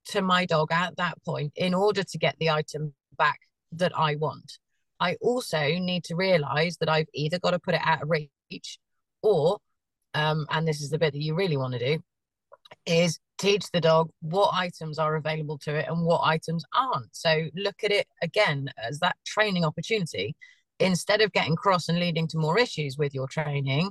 to 0.06 0.22
my 0.22 0.44
dog 0.46 0.70
at 0.72 0.96
that 0.96 1.22
point 1.24 1.52
in 1.56 1.74
order 1.74 2.02
to 2.02 2.18
get 2.18 2.37
the 2.38 2.50
item 2.50 2.94
back 3.16 3.40
that 3.72 3.92
I 3.96 4.16
want. 4.16 4.58
I 5.00 5.16
also 5.20 5.60
need 5.78 6.04
to 6.04 6.14
realize 6.14 6.76
that 6.78 6.88
I've 6.88 7.08
either 7.14 7.38
got 7.38 7.50
to 7.50 7.58
put 7.58 7.74
it 7.74 7.80
out 7.84 8.02
of 8.02 8.10
reach 8.10 8.78
or, 9.22 9.58
um, 10.14 10.46
and 10.50 10.66
this 10.66 10.80
is 10.80 10.90
the 10.90 10.98
bit 10.98 11.12
that 11.12 11.22
you 11.22 11.34
really 11.34 11.56
want 11.56 11.72
to 11.72 11.78
do, 11.78 12.02
is 12.87 13.18
teach 13.38 13.70
the 13.72 13.80
dog 13.80 14.10
what 14.20 14.50
items 14.54 14.98
are 14.98 15.16
available 15.16 15.58
to 15.58 15.74
it 15.74 15.87
and 15.88 16.04
what 16.04 16.22
items 16.24 16.64
aren't. 16.74 17.14
So 17.14 17.48
look 17.54 17.76
at 17.82 17.90
it 17.90 18.06
again 18.22 18.70
as 18.82 19.00
that 19.00 19.16
training 19.26 19.64
opportunity. 19.64 20.37
Instead 20.80 21.20
of 21.20 21.32
getting 21.32 21.54
cross 21.54 21.88
and 21.88 22.00
leading 22.00 22.26
to 22.28 22.38
more 22.38 22.58
issues 22.58 22.98
with 22.98 23.14
your 23.14 23.28
training, 23.28 23.90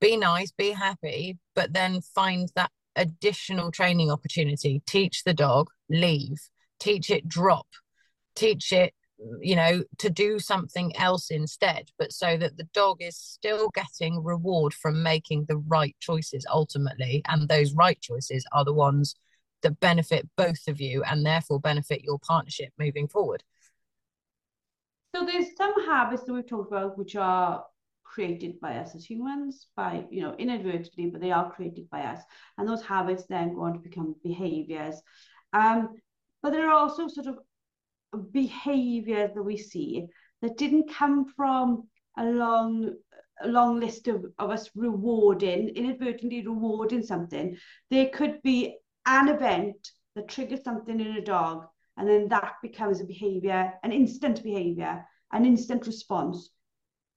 be 0.00 0.16
nice, 0.16 0.50
be 0.52 0.70
happy, 0.70 1.38
but 1.54 1.72
then 1.72 2.00
find 2.00 2.50
that 2.56 2.70
additional 2.96 3.70
training 3.70 4.10
opportunity. 4.10 4.82
Teach 4.86 5.24
the 5.24 5.34
dog, 5.34 5.68
leave, 5.88 6.38
teach 6.78 7.10
it 7.10 7.28
drop, 7.28 7.66
teach 8.34 8.72
it, 8.72 8.94
you 9.40 9.56
know, 9.56 9.84
to 9.98 10.10
do 10.10 10.38
something 10.38 10.94
else 10.96 11.30
instead, 11.30 11.90
but 11.98 12.12
so 12.12 12.36
that 12.36 12.56
the 12.56 12.68
dog 12.74 12.98
is 13.00 13.16
still 13.16 13.70
getting 13.74 14.22
reward 14.22 14.74
from 14.74 15.02
making 15.02 15.44
the 15.48 15.56
right 15.56 15.96
choices 16.00 16.44
ultimately. 16.50 17.22
And 17.28 17.48
those 17.48 17.72
right 17.74 18.00
choices 18.00 18.44
are 18.52 18.64
the 18.64 18.74
ones 18.74 19.14
that 19.62 19.78
benefit 19.80 20.28
both 20.36 20.66
of 20.68 20.80
you 20.80 21.02
and 21.04 21.24
therefore 21.24 21.60
benefit 21.60 22.02
your 22.02 22.18
partnership 22.18 22.72
moving 22.78 23.06
forward. 23.06 23.44
So 25.14 25.24
there's 25.24 25.54
some 25.56 25.86
habits 25.86 26.24
that 26.24 26.32
we've 26.32 26.46
talked 26.46 26.72
about 26.72 26.98
which 26.98 27.16
are 27.16 27.64
created 28.12 28.60
by 28.60 28.76
us 28.76 28.94
as 28.94 29.04
humans 29.04 29.68
by 29.74 30.04
you 30.10 30.20
know 30.20 30.34
inadvertently 30.38 31.06
but 31.06 31.20
they 31.20 31.30
are 31.30 31.52
created 31.52 31.88
by 31.90 32.02
us. 32.02 32.20
And 32.58 32.68
those 32.68 32.82
habits 32.82 33.24
then 33.26 33.54
go 33.54 33.62
on 33.62 33.72
to 33.74 33.78
become 33.78 34.14
behaviors. 34.22 35.00
Um 35.52 35.94
but 36.42 36.52
there 36.52 36.68
are 36.68 36.78
also 36.78 37.08
sort 37.08 37.26
of 37.26 37.38
behaviors 38.32 39.30
that 39.34 39.42
we 39.42 39.56
see 39.56 40.06
that 40.42 40.58
didn't 40.58 40.92
come 40.92 41.26
from 41.36 41.88
a 42.18 42.24
long 42.24 42.94
a 43.42 43.48
long 43.48 43.80
list 43.80 44.08
of, 44.08 44.24
of 44.38 44.50
us 44.50 44.70
rewarding 44.74 45.68
inadvertently 45.70 46.46
rewarding 46.46 47.02
something. 47.02 47.56
There 47.90 48.08
could 48.10 48.42
be 48.42 48.76
an 49.06 49.28
event 49.28 49.76
that 50.14 50.28
triggers 50.28 50.62
something 50.62 51.00
in 51.00 51.16
a 51.16 51.24
dog 51.24 51.66
and 51.96 52.08
then 52.08 52.28
that 52.28 52.54
becomes 52.62 53.00
a 53.00 53.04
behavior 53.04 53.72
an 53.82 53.92
instant 53.92 54.42
behavior 54.42 55.04
an 55.32 55.44
instant 55.46 55.86
response 55.86 56.50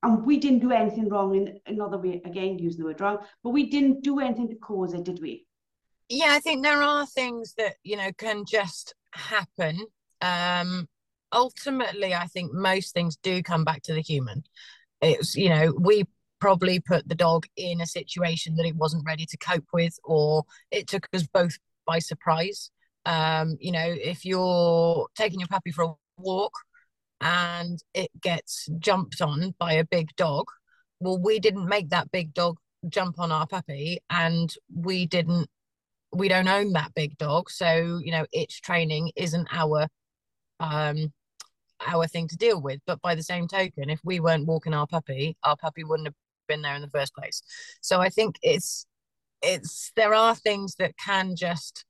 and 0.05 0.23
we 0.23 0.37
didn't 0.37 0.59
do 0.59 0.71
anything 0.71 1.09
wrong 1.09 1.35
in 1.35 1.59
another 1.65 1.97
way 1.97 2.21
again 2.25 2.59
using 2.59 2.79
the 2.79 2.85
word 2.85 3.01
wrong 3.01 3.17
but 3.43 3.49
we 3.49 3.65
didn't 3.69 4.03
do 4.03 4.19
anything 4.19 4.47
to 4.47 4.55
cause 4.55 4.93
it 4.93 5.03
did 5.03 5.19
we 5.21 5.45
Yeah, 6.09 6.31
I 6.31 6.39
think 6.39 6.63
there 6.63 6.83
are 6.83 7.05
things 7.07 7.55
that, 7.57 7.75
you 7.83 7.97
know, 7.97 8.11
can 8.17 8.45
just 8.45 8.93
happen. 9.13 9.79
Um, 10.21 10.87
ultimately, 11.31 12.13
I 12.13 12.27
think 12.27 12.53
most 12.53 12.93
things 12.93 13.17
do 13.17 13.41
come 13.41 13.63
back 13.63 13.81
to 13.83 13.93
the 13.93 14.01
human. 14.01 14.43
It's, 15.01 15.35
you 15.35 15.49
know, 15.49 15.73
we 15.79 16.05
probably 16.39 16.79
put 16.79 17.07
the 17.09 17.15
dog 17.15 17.47
in 17.57 17.81
a 17.81 17.87
situation 17.87 18.55
that 18.55 18.67
it 18.67 18.75
wasn't 18.75 19.05
ready 19.05 19.25
to 19.25 19.37
cope 19.37 19.65
with, 19.73 19.97
or 20.03 20.43
it 20.69 20.87
took 20.87 21.07
us 21.13 21.25
both 21.33 21.57
by 21.87 21.99
surprise. 21.99 22.69
Um, 23.05 23.57
you 23.59 23.71
know, 23.71 23.87
if 24.13 24.25
you're 24.25 25.07
taking 25.15 25.39
your 25.39 25.47
puppy 25.47 25.71
for 25.71 25.83
a 25.85 25.93
walk 26.17 26.53
and 27.21 27.79
it 27.93 28.09
gets 28.21 28.67
jumped 28.79 29.21
on 29.21 29.55
by 29.57 29.73
a 29.73 29.85
big 29.85 30.15
dog, 30.15 30.45
well, 30.99 31.19
we 31.19 31.39
didn't 31.39 31.67
make 31.67 31.89
that 31.89 32.11
big 32.11 32.33
dog 32.33 32.57
jump 32.89 33.19
on 33.19 33.31
our 33.31 33.47
puppy 33.47 33.99
and 34.09 34.53
we 34.73 35.05
didn't 35.05 35.49
we 36.13 36.29
don't 36.29 36.47
own 36.47 36.71
that 36.73 36.93
big 36.93 37.17
dog. 37.17 37.49
So 37.49 37.99
you 38.03 38.11
know 38.11 38.25
its 38.31 38.59
training 38.59 39.11
isn't 39.15 39.47
our 39.51 39.87
um 40.59 41.13
our 41.85 42.07
thing 42.07 42.27
to 42.29 42.37
deal 42.37 42.61
with. 42.61 42.79
But 42.85 43.01
by 43.01 43.15
the 43.15 43.23
same 43.23 43.47
token 43.47 43.89
if 43.89 43.99
we 44.03 44.19
weren't 44.19 44.47
walking 44.47 44.73
our 44.73 44.87
puppy 44.87 45.37
our 45.43 45.57
puppy 45.57 45.83
wouldn't 45.83 46.07
have 46.07 46.15
been 46.47 46.61
there 46.61 46.75
in 46.75 46.81
the 46.81 46.89
first 46.89 47.13
place. 47.15 47.41
So 47.81 48.01
i 48.01 48.09
think 48.09 48.37
it's 48.41 48.85
it's 49.41 49.91
there 49.95 50.13
are 50.13 50.35
things 50.35 50.75
that 50.75 50.95
can 50.97 51.35
just 51.35 51.85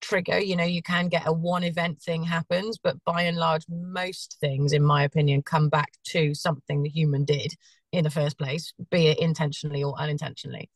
trigger 0.00 0.38
you 0.38 0.56
know 0.56 0.64
you 0.64 0.82
can 0.82 1.08
get 1.08 1.26
a 1.26 1.32
one 1.32 1.64
event 1.64 2.00
thing 2.00 2.22
happens 2.22 2.78
but 2.82 3.02
by 3.04 3.22
and 3.22 3.36
large 3.36 3.64
most 3.68 4.38
things 4.40 4.72
in 4.72 4.82
my 4.82 5.04
opinion 5.04 5.42
come 5.42 5.68
back 5.68 5.92
to 6.04 6.34
something 6.34 6.82
the 6.82 6.88
human 6.88 7.24
did 7.24 7.54
in 7.92 8.04
the 8.04 8.10
first 8.10 8.38
place 8.38 8.72
be 8.90 9.08
it 9.08 9.18
intentionally 9.18 9.82
or 9.82 9.98
unintentionally. 9.98 10.70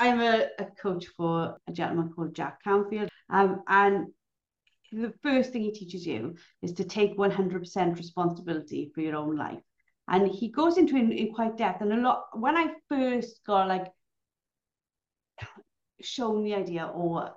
I'm 0.00 0.20
a, 0.20 0.46
a 0.60 0.66
coach 0.80 1.06
for 1.16 1.56
a 1.66 1.72
gentleman 1.72 2.12
called 2.12 2.34
jack 2.34 2.62
canfield 2.62 3.08
um, 3.30 3.62
and 3.66 4.06
the 4.92 5.12
first 5.22 5.52
thing 5.52 5.62
he 5.62 5.72
teaches 5.72 6.06
you 6.06 6.36
is 6.62 6.72
to 6.74 6.84
take 6.84 7.16
100% 7.18 7.96
responsibility 7.98 8.90
for 8.94 9.02
your 9.02 9.16
own 9.16 9.36
life. 9.36 9.58
And 10.08 10.26
he 10.26 10.48
goes 10.48 10.78
into 10.78 10.96
in, 10.96 11.12
in 11.12 11.34
quite 11.34 11.58
depth 11.58 11.82
and 11.82 11.92
a 11.92 11.96
lot 11.96 12.28
when 12.32 12.56
i 12.56 12.68
first 12.88 13.40
got 13.46 13.68
like 13.68 13.88
shown 16.00 16.44
the 16.44 16.54
idea 16.54 16.86
or 16.86 17.32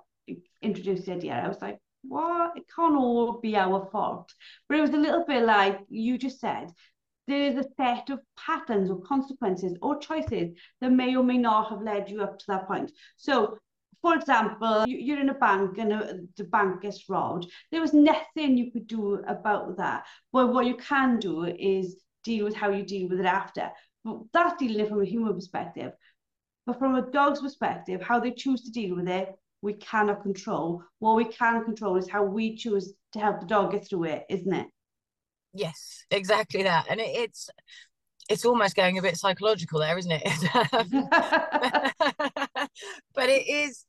introduced 0.60 1.06
the 1.06 1.12
idea, 1.12 1.34
I 1.34 1.48
was 1.48 1.60
like, 1.60 1.78
what? 2.02 2.56
It 2.56 2.64
can't 2.74 2.96
all 2.96 3.40
be 3.40 3.56
our 3.56 3.88
fault. 3.90 4.32
But 4.68 4.78
it 4.78 4.80
was 4.80 4.90
a 4.90 4.96
little 4.96 5.24
bit 5.24 5.44
like 5.44 5.80
you 5.88 6.18
just 6.18 6.40
said, 6.40 6.70
there's 7.28 7.56
a 7.56 7.68
set 7.76 8.10
of 8.10 8.20
patterns 8.36 8.90
or 8.90 9.00
consequences 9.00 9.76
or 9.80 9.98
choices 9.98 10.56
that 10.80 10.90
may 10.90 11.14
or 11.14 11.22
may 11.22 11.38
not 11.38 11.70
have 11.70 11.82
led 11.82 12.10
you 12.10 12.22
up 12.22 12.38
to 12.38 12.44
that 12.48 12.66
point. 12.66 12.90
So, 13.16 13.58
for 14.00 14.16
example, 14.16 14.84
you're 14.88 15.20
in 15.20 15.28
a 15.28 15.34
bank 15.34 15.78
and 15.78 15.92
a, 15.92 16.18
the 16.36 16.44
bank 16.44 16.82
gets 16.82 17.08
robbed. 17.08 17.46
There 17.70 17.80
was 17.80 17.94
nothing 17.94 18.58
you 18.58 18.72
could 18.72 18.88
do 18.88 19.22
about 19.28 19.76
that. 19.76 20.04
But 20.32 20.52
what 20.52 20.66
you 20.66 20.76
can 20.76 21.20
do 21.20 21.44
is 21.44 22.02
deal 22.24 22.44
with 22.44 22.56
how 22.56 22.70
you 22.70 22.84
deal 22.84 23.08
with 23.08 23.20
it 23.20 23.26
after. 23.26 23.70
But 24.04 24.22
that's 24.32 24.58
dealing 24.58 24.80
it 24.80 24.88
from 24.88 25.00
a 25.00 25.06
human 25.06 25.34
perspective. 25.34 25.92
But 26.66 26.80
from 26.80 26.96
a 26.96 27.10
dog's 27.10 27.40
perspective, 27.40 28.02
how 28.02 28.18
they 28.18 28.32
choose 28.32 28.62
to 28.62 28.72
deal 28.72 28.96
with 28.96 29.08
it 29.08 29.32
we 29.62 29.72
cannot 29.74 30.22
control. 30.22 30.82
What 30.98 31.16
we 31.16 31.24
can 31.24 31.64
control 31.64 31.96
is 31.96 32.10
how 32.10 32.24
we 32.24 32.56
choose 32.56 32.92
to 33.12 33.18
help 33.18 33.40
the 33.40 33.46
dog 33.46 33.72
get 33.72 33.88
through 33.88 34.04
it, 34.04 34.26
isn't 34.28 34.52
it? 34.52 34.66
Yes, 35.54 36.04
exactly 36.10 36.64
that. 36.64 36.86
And 36.90 37.00
it, 37.00 37.08
it's 37.08 37.48
it's 38.28 38.44
almost 38.44 38.76
going 38.76 38.98
a 38.98 39.02
bit 39.02 39.16
psychological 39.16 39.80
there, 39.80 39.98
isn't 39.98 40.12
it? 40.12 40.22
but 43.14 43.28
it 43.28 43.48
is 43.48 43.84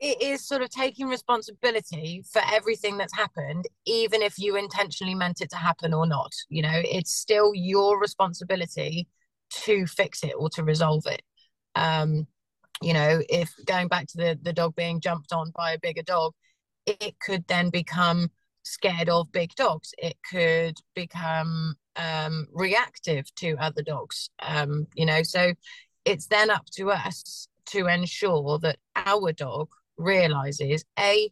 it 0.00 0.22
is 0.22 0.46
sort 0.46 0.62
of 0.62 0.70
taking 0.70 1.08
responsibility 1.08 2.22
for 2.30 2.40
everything 2.52 2.98
that's 2.98 3.16
happened, 3.16 3.66
even 3.86 4.22
if 4.22 4.38
you 4.38 4.56
intentionally 4.56 5.14
meant 5.14 5.40
it 5.40 5.50
to 5.50 5.56
happen 5.56 5.92
or 5.92 6.06
not. 6.06 6.32
You 6.48 6.62
know, 6.62 6.80
it's 6.84 7.12
still 7.12 7.52
your 7.54 8.00
responsibility 8.00 9.08
to 9.64 9.86
fix 9.86 10.22
it 10.22 10.34
or 10.38 10.48
to 10.50 10.62
resolve 10.62 11.06
it. 11.06 11.22
Um, 11.74 12.26
you 12.80 12.92
know 12.92 13.20
if 13.28 13.52
going 13.66 13.88
back 13.88 14.06
to 14.06 14.16
the 14.16 14.38
the 14.42 14.52
dog 14.52 14.74
being 14.76 15.00
jumped 15.00 15.32
on 15.32 15.50
by 15.54 15.72
a 15.72 15.78
bigger 15.78 16.02
dog 16.02 16.32
it 16.86 17.18
could 17.20 17.46
then 17.48 17.70
become 17.70 18.30
scared 18.68 19.08
of 19.08 19.32
big 19.32 19.54
dogs. 19.54 19.94
It 19.98 20.16
could 20.30 20.78
become 20.94 21.74
um, 21.96 22.46
reactive 22.52 23.34
to 23.36 23.56
other 23.58 23.82
dogs 23.82 24.30
um, 24.40 24.86
you 24.94 25.06
know. 25.06 25.22
So 25.22 25.54
it's 26.04 26.26
then 26.26 26.50
up 26.50 26.66
to 26.76 26.90
us 26.90 27.48
to 27.66 27.86
ensure 27.86 28.58
that 28.60 28.78
our 28.96 29.32
dog 29.32 29.68
realizes 29.96 30.84
a 30.98 31.30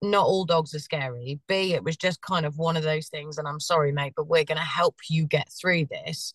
not 0.00 0.26
all 0.26 0.44
dogs 0.44 0.74
are 0.74 0.80
scary. 0.80 1.40
B 1.48 1.74
it 1.74 1.84
was 1.84 1.96
just 1.96 2.20
kind 2.22 2.46
of 2.46 2.58
one 2.58 2.76
of 2.76 2.82
those 2.82 3.08
things 3.08 3.38
and 3.38 3.48
i'm 3.48 3.60
sorry 3.60 3.92
mate 3.92 4.12
but 4.16 4.28
we're 4.28 4.44
going 4.44 4.58
to 4.58 4.64
help 4.64 4.96
you 5.08 5.26
get 5.26 5.48
through 5.60 5.86
this 5.86 6.34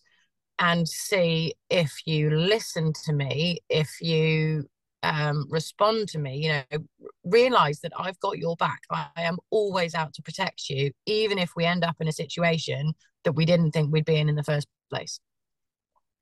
and 0.58 0.88
see 0.88 1.54
if 1.70 1.92
you 2.06 2.30
listen 2.30 2.92
to 3.04 3.12
me, 3.12 3.58
if 3.68 4.00
you 4.00 4.68
um, 5.02 5.46
respond 5.50 6.08
to 6.08 6.18
me, 6.18 6.36
you 6.36 6.48
know, 6.48 6.84
realize 7.24 7.80
that 7.80 7.92
I've 7.98 8.18
got 8.20 8.38
your 8.38 8.56
back. 8.56 8.80
I, 8.90 9.08
am 9.16 9.38
always 9.50 9.94
out 9.94 10.14
to 10.14 10.22
protect 10.22 10.70
you, 10.70 10.92
even 11.06 11.38
if 11.38 11.52
we 11.56 11.64
end 11.64 11.84
up 11.84 11.96
in 12.00 12.08
a 12.08 12.12
situation 12.12 12.94
that 13.24 13.32
we 13.32 13.44
didn't 13.44 13.72
think 13.72 13.92
we'd 13.92 14.04
be 14.04 14.16
in 14.16 14.28
in 14.28 14.36
the 14.36 14.42
first 14.42 14.68
place. 14.90 15.20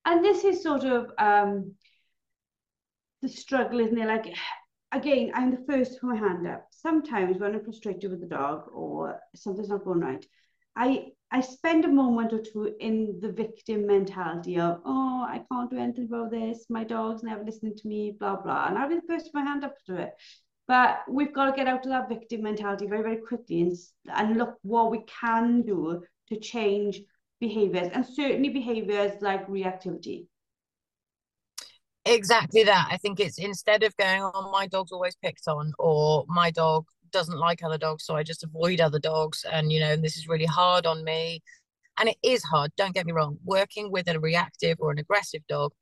And 0.04 0.24
this 0.24 0.44
is 0.44 0.62
sort 0.62 0.84
of 0.84 1.10
um, 1.18 1.74
the 3.20 3.28
struggle, 3.28 3.80
isn't 3.80 3.98
it? 3.98 4.06
Like, 4.06 4.34
again, 4.90 5.30
I'm 5.34 5.50
the 5.50 5.64
first 5.68 5.94
to 5.94 6.00
put 6.00 6.10
my 6.10 6.16
hand 6.16 6.46
up. 6.46 6.66
Sometimes 6.70 7.38
when 7.38 7.54
I'm 7.54 7.64
frustrated 7.64 8.10
with 8.10 8.20
the 8.20 8.26
dog 8.26 8.64
or 8.72 9.20
something's 9.36 9.68
not 9.68 9.84
going 9.84 10.00
right, 10.00 10.26
I 10.76 11.12
I 11.30 11.40
spend 11.40 11.86
a 11.86 11.88
moment 11.88 12.34
or 12.34 12.42
two 12.42 12.74
in 12.78 13.18
the 13.22 13.32
victim 13.32 13.86
mentality 13.86 14.58
of, 14.58 14.82
oh, 14.84 15.24
I 15.26 15.42
can't 15.50 15.70
do 15.70 15.78
anything 15.78 16.04
about 16.04 16.30
this. 16.30 16.66
My 16.68 16.84
dog's 16.84 17.22
never 17.22 17.42
listening 17.42 17.74
to 17.76 17.88
me, 17.88 18.14
blah, 18.18 18.36
blah. 18.36 18.66
And 18.68 18.76
I'll 18.76 18.88
be 18.88 18.96
the 18.96 19.02
first 19.08 19.26
to 19.26 19.30
my 19.32 19.42
hand 19.42 19.64
up 19.64 19.74
to 19.86 19.96
it. 19.96 20.12
But 20.68 21.00
we've 21.08 21.32
got 21.32 21.46
to 21.46 21.56
get 21.56 21.68
out 21.68 21.86
of 21.86 21.90
that 21.90 22.10
victim 22.10 22.42
mentality 22.42 22.86
very, 22.86 23.02
very 23.02 23.16
quickly 23.16 23.62
and, 23.62 23.72
and 24.14 24.36
look 24.36 24.56
what 24.62 24.90
we 24.90 25.04
can 25.06 25.62
do 25.62 26.02
to 26.28 26.38
change 26.38 27.00
behaviors 27.40 27.88
and 27.92 28.04
certainly 28.04 28.50
behaviors 28.50 29.20
like 29.22 29.48
reactivity. 29.48 30.26
Exactly 32.04 32.64
that. 32.64 32.88
I 32.90 32.98
think 32.98 33.20
it's 33.20 33.38
instead 33.38 33.84
of 33.84 33.96
going, 33.96 34.20
oh, 34.22 34.50
my 34.50 34.66
dog's 34.66 34.92
always 34.92 35.16
picked 35.16 35.48
on, 35.48 35.72
or 35.78 36.24
my 36.28 36.50
dog 36.50 36.84
doesn't 37.12 37.38
like 37.38 37.62
other 37.62 37.78
dogs, 37.78 38.04
so 38.04 38.16
I 38.16 38.22
just 38.22 38.44
avoid 38.44 38.80
other 38.80 38.98
dogs. 38.98 39.44
And 39.50 39.72
you 39.72 39.80
know, 39.80 39.92
and 39.92 40.04
this 40.04 40.16
is 40.16 40.28
really 40.28 40.46
hard 40.46 40.86
on 40.86 41.04
me. 41.04 41.42
And 41.98 42.08
it 42.08 42.16
is 42.22 42.42
hard, 42.42 42.72
don't 42.76 42.94
get 42.94 43.06
me 43.06 43.12
wrong. 43.12 43.38
Working 43.44 43.92
with 43.92 44.08
a 44.08 44.18
reactive 44.18 44.78
or 44.80 44.90
an 44.90 44.98
aggressive 44.98 45.42
dog 45.48 45.72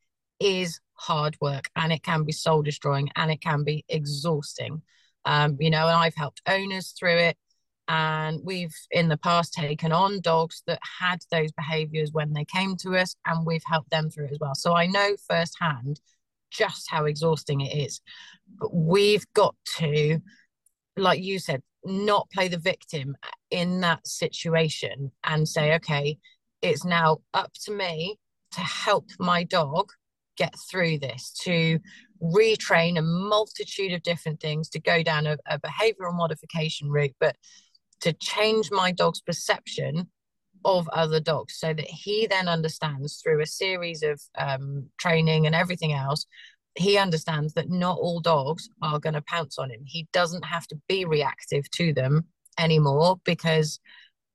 is 0.41 0.81
hard 0.95 1.37
work 1.41 1.71
and 1.77 1.93
it 1.93 2.03
can 2.03 2.25
be 2.25 2.33
soul 2.33 2.63
destroying 2.63 3.11
and 3.17 3.31
it 3.31 3.41
can 3.41 3.65
be 3.65 3.85
exhausting. 3.89 4.83
Um, 5.25 5.57
you 5.61 5.71
know, 5.71 5.87
and 5.87 5.97
I've 5.97 6.17
helped 6.17 6.43
owners 6.49 6.95
through 6.99 7.17
it. 7.17 7.37
And 7.89 8.41
we've 8.45 8.75
in 8.91 9.09
the 9.09 9.17
past 9.17 9.53
taken 9.53 9.91
on 9.93 10.21
dogs 10.21 10.63
that 10.67 10.79
had 11.01 11.21
those 11.33 11.51
behaviors 11.53 12.13
when 12.13 12.33
they 12.33 12.45
came 12.45 12.77
to 12.83 12.97
us, 12.97 13.17
and 13.27 13.45
we've 13.45 13.65
helped 13.67 13.91
them 13.91 14.11
through 14.11 14.27
it 14.27 14.33
as 14.33 14.39
well. 14.41 14.55
So 14.55 14.77
I 14.77 14.87
know 14.87 15.17
firsthand 15.29 16.01
just 16.51 16.89
how 16.89 17.05
exhausting 17.07 17.61
it 17.61 17.77
is. 17.77 18.01
But 18.61 18.73
we've 18.73 19.27
got 19.35 19.57
to 19.79 20.21
like 20.97 21.23
you 21.23 21.39
said, 21.39 21.63
not 21.85 22.31
play 22.31 22.49
the 22.49 22.59
victim 22.59 23.17
in 23.51 23.81
that 23.81 24.07
situation 24.07 25.11
and 25.25 25.49
say, 25.49 25.75
okay, 25.75 26.19
it's 26.63 26.85
now 26.85 27.19
up 27.33 27.53
to 27.65 27.73
me 27.73 28.19
to 28.53 28.61
help 28.61 29.07
my 29.19 29.45
dog 29.45 29.91
get 30.37 30.55
through 30.71 30.99
this, 30.99 31.33
to 31.43 31.79
retrain 32.23 32.99
a 32.99 33.03
multitude 33.03 33.93
of 33.93 34.03
different 34.03 34.41
things, 34.41 34.69
to 34.69 34.81
go 34.81 35.03
down 35.03 35.27
a, 35.27 35.37
a 35.47 35.59
behavioral 35.59 36.15
modification 36.15 36.91
route, 36.91 37.15
but 37.21 37.37
to 38.01 38.13
change 38.15 38.71
my 38.71 38.93
dog's 38.93 39.21
perception 39.21 40.09
of 40.65 40.89
other 40.93 41.21
dogs 41.21 41.57
so 41.59 41.73
that 41.73 41.87
he 41.87 42.27
then 42.27 42.49
understands 42.49 43.21
through 43.23 43.41
a 43.41 43.47
series 43.47 44.03
of 44.03 44.21
um, 44.37 44.89
training 44.99 45.47
and 45.47 45.55
everything 45.55 45.93
else 45.93 46.27
he 46.77 46.97
understands 46.97 47.55
that 47.55 47.69
not 47.69 47.99
all 47.99 48.21
dogs 48.21 48.69
are 48.83 49.01
going 49.01 49.15
to 49.15 49.23
pounce 49.23 49.59
on 49.59 49.71
him. 49.71 49.83
He 49.85 50.09
doesn't 50.13 50.45
have 50.45 50.67
to 50.69 50.81
be 50.89 51.05
reactive 51.05 51.71
to 51.73 51.93
them 51.93 52.27
anymore 52.59 53.17
because 53.25 53.81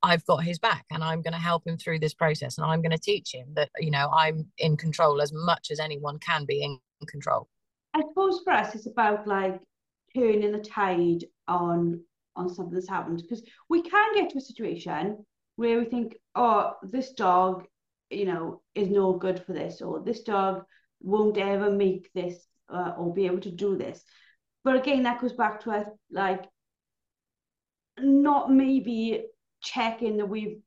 I've 0.04 0.26
got 0.26 0.43
his 0.43 0.60
back 0.60 0.86
and 0.91 1.04
I'm 1.04 1.21
going 1.21 1.34
to 1.34 1.39
help 1.39 1.65
him 1.65 1.78
through 1.78 2.00
this 2.00 2.13
process 2.13 2.58
and 2.58 2.65
I'm 2.65 2.82
going 2.82 2.91
to 2.91 2.98
teach 2.98 3.34
him 3.34 3.48
that 3.56 3.69
you 3.80 3.89
know 3.89 4.10
I'm 4.13 4.45
in 4.58 4.78
control 4.78 5.21
as 5.21 5.32
much 5.34 5.69
as 5.71 5.80
anyone 5.80 6.19
can 6.19 6.45
be 6.45 6.63
in 6.63 6.80
control. 7.08 7.48
I 7.93 8.02
suppose 8.02 8.41
for 8.43 8.54
us 8.54 8.76
it's 8.76 8.88
about 8.88 9.28
like 9.28 9.60
turning 10.15 10.52
the 10.52 10.60
tide 10.60 11.26
on 11.48 12.02
on 12.36 12.54
something 12.54 12.74
that's 12.74 12.89
happened 12.89 13.21
because 13.21 13.43
we 13.69 13.82
can 13.82 14.13
get 14.13 14.30
to 14.32 14.38
a 14.38 14.41
situation 14.41 15.26
where 15.56 15.80
we 15.80 15.86
think 15.86 16.17
oh 16.36 16.74
this 16.84 17.12
dog 17.12 17.65
you 18.10 18.26
know 18.26 18.62
is 18.76 18.89
no 18.89 19.13
good 19.13 19.41
for 19.43 19.54
this 19.54 19.82
or 19.82 20.02
this 20.02 20.21
dog 20.21 20.63
won't 21.01 21.38
ever 21.38 21.69
make 21.69 22.12
this 22.13 22.45
uh, 22.69 22.93
or 22.97 23.13
be 23.13 23.25
able 23.25 23.41
to 23.41 23.51
do 23.51 23.77
this. 23.77 24.03
but 24.63 24.75
again, 24.75 25.03
that 25.03 25.21
goes 25.21 25.34
back 25.34 25.62
to 25.62 25.71
us 25.71 25.88
like 26.12 26.45
not 27.99 28.51
maybe 28.51 29.25
checking 29.62 30.17
that 30.17 30.25
we've 30.25 30.60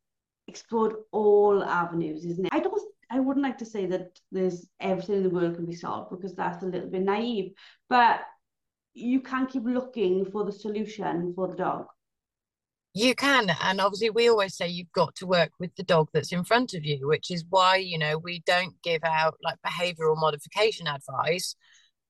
explored 0.46 0.94
all 1.12 1.62
avenues, 1.64 2.24
isn't 2.24 2.46
it? 2.46 2.52
I 2.54 2.60
don't 2.60 2.78
I 3.10 3.20
wouldn't 3.20 3.44
like 3.44 3.58
to 3.58 3.66
say 3.66 3.86
that 3.86 4.18
there's 4.30 4.68
everything 4.80 5.16
in 5.16 5.22
the 5.22 5.30
world 5.30 5.56
can 5.56 5.66
be 5.66 5.74
solved 5.74 6.10
because 6.10 6.34
that's 6.34 6.62
a 6.62 6.66
little 6.66 6.90
bit 6.90 7.02
naive, 7.02 7.52
but 7.88 8.20
you 8.94 9.20
can 9.20 9.46
keep 9.46 9.64
looking 9.64 10.24
for 10.30 10.44
the 10.44 10.52
solution 10.52 11.32
for 11.34 11.48
the 11.48 11.56
dog. 11.56 11.86
You 12.94 13.14
can, 13.14 13.50
and 13.62 13.80
obviously, 13.80 14.10
we 14.10 14.28
always 14.28 14.56
say 14.56 14.68
you've 14.68 14.92
got 14.92 15.14
to 15.16 15.26
work 15.26 15.50
with 15.60 15.74
the 15.76 15.84
dog 15.84 16.08
that's 16.12 16.32
in 16.32 16.42
front 16.42 16.74
of 16.74 16.84
you, 16.84 17.06
which 17.06 17.30
is 17.30 17.44
why 17.48 17.76
you 17.76 17.98
know 17.98 18.18
we 18.18 18.42
don't 18.46 18.74
give 18.82 19.04
out 19.04 19.36
like 19.42 19.58
behavioral 19.64 20.16
modification 20.18 20.86
advice 20.88 21.54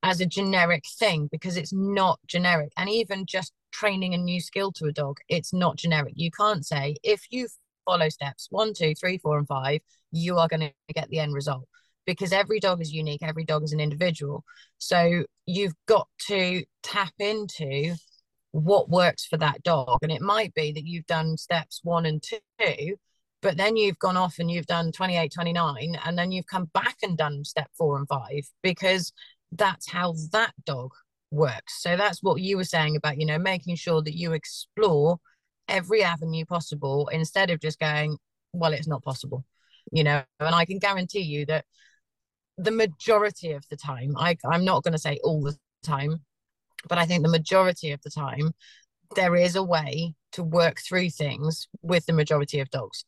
as 0.02 0.20
a 0.20 0.26
generic 0.26 0.84
thing 0.98 1.28
because 1.30 1.56
it's 1.56 1.72
not 1.72 2.20
generic. 2.26 2.72
And 2.76 2.88
even 2.88 3.26
just 3.26 3.52
training 3.72 4.14
a 4.14 4.18
new 4.18 4.40
skill 4.40 4.72
to 4.72 4.86
a 4.86 4.92
dog, 4.92 5.18
it's 5.28 5.52
not 5.52 5.76
generic. 5.76 6.14
You 6.16 6.30
can't 6.30 6.64
say 6.64 6.96
if 7.02 7.22
you 7.30 7.48
follow 7.84 8.08
steps 8.08 8.48
one, 8.50 8.74
two, 8.74 8.94
three, 8.94 9.18
four, 9.18 9.38
and 9.38 9.46
five, 9.46 9.80
you 10.12 10.38
are 10.38 10.48
going 10.48 10.60
to 10.60 10.72
get 10.94 11.08
the 11.08 11.18
end 11.20 11.34
result 11.34 11.66
because 12.06 12.32
every 12.32 12.60
dog 12.60 12.80
is 12.80 12.92
unique, 12.92 13.22
every 13.22 13.44
dog 13.44 13.62
is 13.62 13.72
an 13.72 13.80
individual. 13.80 14.44
So 14.78 15.24
you've 15.46 15.74
got 15.86 16.08
to 16.28 16.64
tap 16.82 17.12
into 17.18 17.94
what 18.58 18.88
works 18.88 19.26
for 19.26 19.36
that 19.38 19.62
dog. 19.62 19.98
And 20.02 20.12
it 20.12 20.22
might 20.22 20.54
be 20.54 20.72
that 20.72 20.86
you've 20.86 21.06
done 21.06 21.36
steps 21.36 21.80
one 21.82 22.06
and 22.06 22.22
two, 22.22 22.96
but 23.40 23.56
then 23.56 23.76
you've 23.76 23.98
gone 23.98 24.16
off 24.16 24.38
and 24.38 24.50
you've 24.50 24.66
done 24.66 24.92
28, 24.92 25.32
29, 25.32 25.98
and 26.04 26.18
then 26.18 26.32
you've 26.32 26.46
come 26.46 26.66
back 26.74 26.96
and 27.02 27.16
done 27.16 27.44
step 27.44 27.70
four 27.76 27.96
and 27.96 28.08
five 28.08 28.48
because 28.62 29.12
that's 29.52 29.90
how 29.90 30.14
that 30.32 30.52
dog 30.64 30.90
works. 31.30 31.82
So 31.82 31.96
that's 31.96 32.22
what 32.22 32.40
you 32.40 32.56
were 32.56 32.64
saying 32.64 32.96
about, 32.96 33.18
you 33.18 33.26
know, 33.26 33.38
making 33.38 33.76
sure 33.76 34.02
that 34.02 34.16
you 34.16 34.32
explore 34.32 35.18
every 35.68 36.02
avenue 36.02 36.44
possible 36.44 37.08
instead 37.08 37.50
of 37.50 37.60
just 37.60 37.78
going, 37.78 38.18
well, 38.52 38.72
it's 38.72 38.88
not 38.88 39.04
possible, 39.04 39.44
you 39.92 40.04
know. 40.04 40.22
And 40.40 40.54
I 40.54 40.64
can 40.64 40.78
guarantee 40.78 41.20
you 41.20 41.46
that 41.46 41.64
the 42.56 42.70
majority 42.70 43.52
of 43.52 43.64
the 43.68 43.76
time, 43.76 44.16
I, 44.16 44.36
I'm 44.50 44.64
not 44.64 44.82
going 44.82 44.92
to 44.92 44.98
say 44.98 45.18
all 45.22 45.42
the 45.42 45.56
time, 45.82 46.22
but 46.88 46.98
I 46.98 47.06
think 47.06 47.22
the 47.22 47.28
majority 47.28 47.92
of 47.92 48.00
the 48.02 48.10
time, 48.10 48.52
there 49.16 49.36
is 49.36 49.56
a 49.56 49.62
way 49.62 50.14
to 50.32 50.42
work 50.42 50.80
through 50.86 51.10
things 51.10 51.68
with 51.82 52.06
the 52.06 52.12
majority 52.12 52.60
of 52.60 52.70
dogs. 52.70 53.04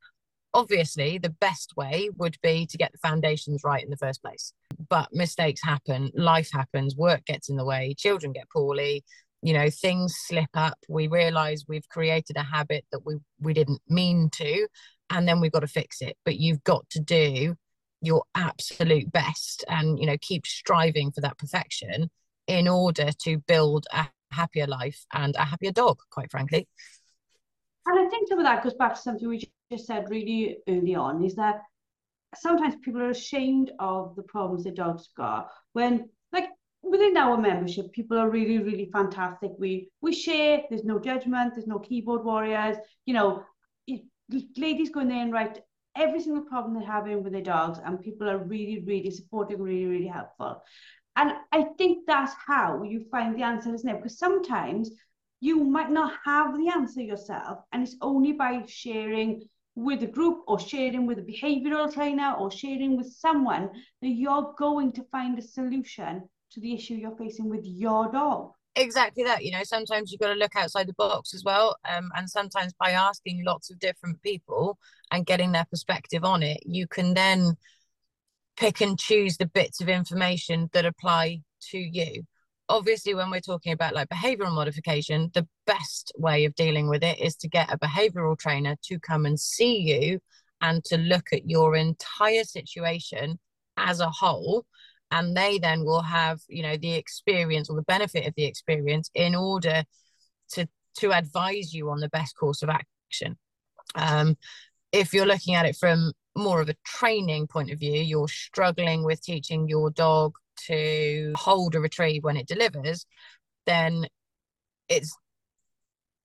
Obviously, 0.52 1.18
the 1.18 1.30
best 1.40 1.76
way 1.76 2.10
would 2.16 2.36
be 2.42 2.66
to 2.66 2.76
get 2.76 2.90
the 2.90 2.98
foundations 2.98 3.62
right 3.64 3.84
in 3.84 3.90
the 3.90 3.96
first 3.96 4.22
place. 4.22 4.52
But 4.88 5.08
mistakes 5.12 5.62
happen, 5.62 6.10
life 6.14 6.50
happens, 6.52 6.96
work 6.96 7.24
gets 7.26 7.48
in 7.48 7.56
the 7.56 7.64
way, 7.64 7.94
children 7.96 8.32
get 8.32 8.50
poorly, 8.50 9.04
you 9.42 9.52
know, 9.52 9.70
things 9.70 10.16
slip 10.26 10.50
up. 10.54 10.78
We 10.88 11.06
realize 11.06 11.64
we've 11.68 11.88
created 11.88 12.36
a 12.36 12.42
habit 12.42 12.84
that 12.90 13.06
we, 13.06 13.16
we 13.40 13.54
didn't 13.54 13.80
mean 13.88 14.30
to, 14.34 14.66
and 15.10 15.28
then 15.28 15.40
we've 15.40 15.52
got 15.52 15.60
to 15.60 15.68
fix 15.68 16.00
it. 16.00 16.16
But 16.24 16.38
you've 16.38 16.64
got 16.64 16.88
to 16.90 17.00
do 17.00 17.54
your 18.02 18.24
absolute 18.34 19.12
best 19.12 19.64
and, 19.68 19.98
you 19.98 20.06
know, 20.06 20.16
keep 20.20 20.46
striving 20.46 21.12
for 21.12 21.20
that 21.20 21.38
perfection 21.38 22.10
in 22.50 22.66
order 22.66 23.12
to 23.12 23.38
build 23.46 23.86
a 23.92 24.06
happier 24.32 24.66
life 24.66 25.06
and 25.12 25.34
a 25.36 25.44
happier 25.44 25.70
dog, 25.70 25.98
quite 26.10 26.30
frankly. 26.30 26.68
And 27.86 27.98
I 27.98 28.08
think 28.10 28.28
some 28.28 28.38
of 28.38 28.44
that 28.44 28.62
goes 28.62 28.74
back 28.74 28.94
to 28.94 29.00
something 29.00 29.28
we 29.28 29.48
just 29.70 29.86
said 29.86 30.10
really 30.10 30.58
early 30.68 30.94
on 30.94 31.24
is 31.24 31.36
that 31.36 31.62
sometimes 32.34 32.74
people 32.82 33.00
are 33.00 33.10
ashamed 33.10 33.70
of 33.78 34.16
the 34.16 34.22
problems 34.22 34.64
their 34.64 34.72
dogs 34.72 35.08
got 35.16 35.48
when 35.72 36.08
like 36.32 36.48
within 36.82 37.16
our 37.16 37.36
membership 37.36 37.90
people 37.92 38.16
are 38.16 38.30
really 38.30 38.58
really 38.58 38.88
fantastic 38.92 39.50
we 39.58 39.88
we 40.00 40.12
share 40.14 40.62
there's 40.68 40.84
no 40.84 41.00
judgment 41.00 41.52
there's 41.54 41.66
no 41.66 41.80
keyboard 41.80 42.24
warriors 42.24 42.76
you 43.04 43.14
know 43.14 43.42
ladies 44.56 44.90
go 44.90 45.00
in 45.00 45.08
there 45.08 45.22
and 45.22 45.32
write 45.32 45.58
every 45.96 46.20
single 46.20 46.44
problem 46.44 46.74
they're 46.74 46.86
having 46.86 47.24
with 47.24 47.32
their 47.32 47.42
dogs 47.42 47.80
and 47.84 48.00
people 48.00 48.28
are 48.28 48.38
really 48.38 48.80
really 48.86 49.10
supportive 49.10 49.58
really 49.58 49.86
really 49.86 50.06
helpful 50.06 50.62
and 51.16 51.32
i 51.52 51.64
think 51.78 52.06
that's 52.06 52.34
how 52.46 52.82
you 52.82 53.04
find 53.10 53.36
the 53.36 53.42
answer 53.42 53.74
isn't 53.74 53.88
it? 53.88 53.96
Because 53.96 54.18
sometimes 54.18 54.90
you 55.40 55.64
might 55.64 55.90
not 55.90 56.12
have 56.24 56.56
the 56.56 56.68
answer 56.68 57.00
yourself 57.00 57.60
and 57.72 57.82
it's 57.82 57.96
only 58.02 58.32
by 58.32 58.62
sharing 58.66 59.42
with 59.74 60.02
a 60.02 60.06
group 60.06 60.42
or 60.46 60.58
sharing 60.58 61.06
with 61.06 61.18
a 61.18 61.22
behavioral 61.22 61.92
trainer 61.92 62.34
or 62.38 62.50
sharing 62.50 62.96
with 62.96 63.10
someone 63.12 63.70
that 64.02 64.08
you're 64.08 64.54
going 64.58 64.92
to 64.92 65.02
find 65.04 65.38
a 65.38 65.42
solution 65.42 66.28
to 66.52 66.60
the 66.60 66.74
issue 66.74 66.94
you're 66.94 67.16
facing 67.16 67.48
with 67.48 67.64
your 67.64 68.10
dog. 68.10 68.52
Exactly 68.76 69.24
that 69.24 69.44
you 69.44 69.50
know 69.50 69.64
sometimes 69.64 70.12
you've 70.12 70.20
got 70.20 70.32
to 70.32 70.38
look 70.38 70.54
outside 70.54 70.86
the 70.86 70.92
box 70.92 71.34
as 71.34 71.42
well 71.44 71.76
um, 71.88 72.10
and 72.16 72.30
sometimes 72.30 72.72
by 72.78 72.90
asking 72.90 73.42
lots 73.44 73.70
of 73.70 73.78
different 73.80 74.22
people 74.22 74.78
and 75.10 75.26
getting 75.26 75.50
their 75.50 75.64
perspective 75.64 76.24
on 76.24 76.42
it 76.42 76.60
you 76.64 76.86
can 76.86 77.14
then 77.14 77.56
pick 78.60 78.82
and 78.82 78.98
choose 78.98 79.38
the 79.38 79.46
bits 79.46 79.80
of 79.80 79.88
information 79.88 80.68
that 80.74 80.84
apply 80.84 81.40
to 81.62 81.78
you. 81.78 82.22
Obviously 82.68 83.14
when 83.14 83.30
we're 83.30 83.40
talking 83.40 83.72
about 83.72 83.94
like 83.94 84.08
behavioral 84.10 84.54
modification 84.54 85.30
the 85.32 85.48
best 85.66 86.12
way 86.18 86.44
of 86.44 86.54
dealing 86.54 86.86
with 86.88 87.02
it 87.02 87.18
is 87.18 87.34
to 87.36 87.48
get 87.48 87.72
a 87.72 87.78
behavioral 87.78 88.38
trainer 88.38 88.76
to 88.82 89.00
come 89.00 89.24
and 89.24 89.40
see 89.40 89.78
you 89.78 90.20
and 90.60 90.84
to 90.84 90.98
look 90.98 91.32
at 91.32 91.48
your 91.48 91.74
entire 91.74 92.44
situation 92.44 93.38
as 93.78 93.98
a 94.00 94.10
whole. 94.10 94.66
And 95.10 95.34
they 95.34 95.58
then 95.58 95.84
will 95.84 96.02
have 96.02 96.40
you 96.46 96.62
know 96.62 96.76
the 96.76 96.94
experience 96.94 97.70
or 97.70 97.76
the 97.76 97.82
benefit 97.82 98.26
of 98.26 98.34
the 98.36 98.44
experience 98.44 99.10
in 99.14 99.34
order 99.34 99.84
to 100.50 100.68
to 100.98 101.12
advise 101.12 101.72
you 101.72 101.90
on 101.90 102.00
the 102.00 102.10
best 102.10 102.36
course 102.36 102.62
of 102.62 102.68
action. 102.68 103.38
Um, 103.94 104.36
if 104.92 105.14
you're 105.14 105.26
looking 105.26 105.54
at 105.54 105.66
it 105.66 105.76
from 105.76 106.12
more 106.36 106.60
of 106.60 106.68
a 106.68 106.76
training 106.84 107.46
point 107.46 107.70
of 107.70 107.78
view 107.78 108.00
you're 108.00 108.28
struggling 108.28 109.04
with 109.04 109.22
teaching 109.22 109.68
your 109.68 109.90
dog 109.90 110.34
to 110.66 111.32
hold 111.36 111.74
a 111.74 111.80
retrieve 111.80 112.24
when 112.24 112.36
it 112.36 112.46
delivers, 112.46 113.06
then 113.66 114.06
it's 114.88 115.16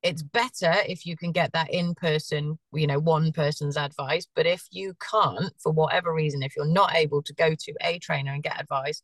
it's 0.04 0.22
better 0.22 0.76
if 0.88 1.08
you 1.08 1.18
can 1.18 1.32
get 1.32 1.52
that 1.54 1.74
in 1.74 1.96
person, 1.96 2.60
you 2.72 2.86
know, 2.86 3.00
one 3.00 3.32
person's 3.32 3.76
advice. 3.76 4.28
But 4.36 4.46
if 4.46 4.64
you 4.70 4.94
can't, 5.12 5.52
for 5.64 5.72
whatever 5.72 6.14
reason, 6.14 6.44
if 6.44 6.56
you're 6.56 6.68
not 6.68 6.94
able 6.94 7.24
to 7.24 7.34
go 7.34 7.56
to 7.56 7.74
a 7.82 7.98
trainer 7.98 8.32
and 8.32 8.44
get 8.44 8.62
advice, 8.62 9.02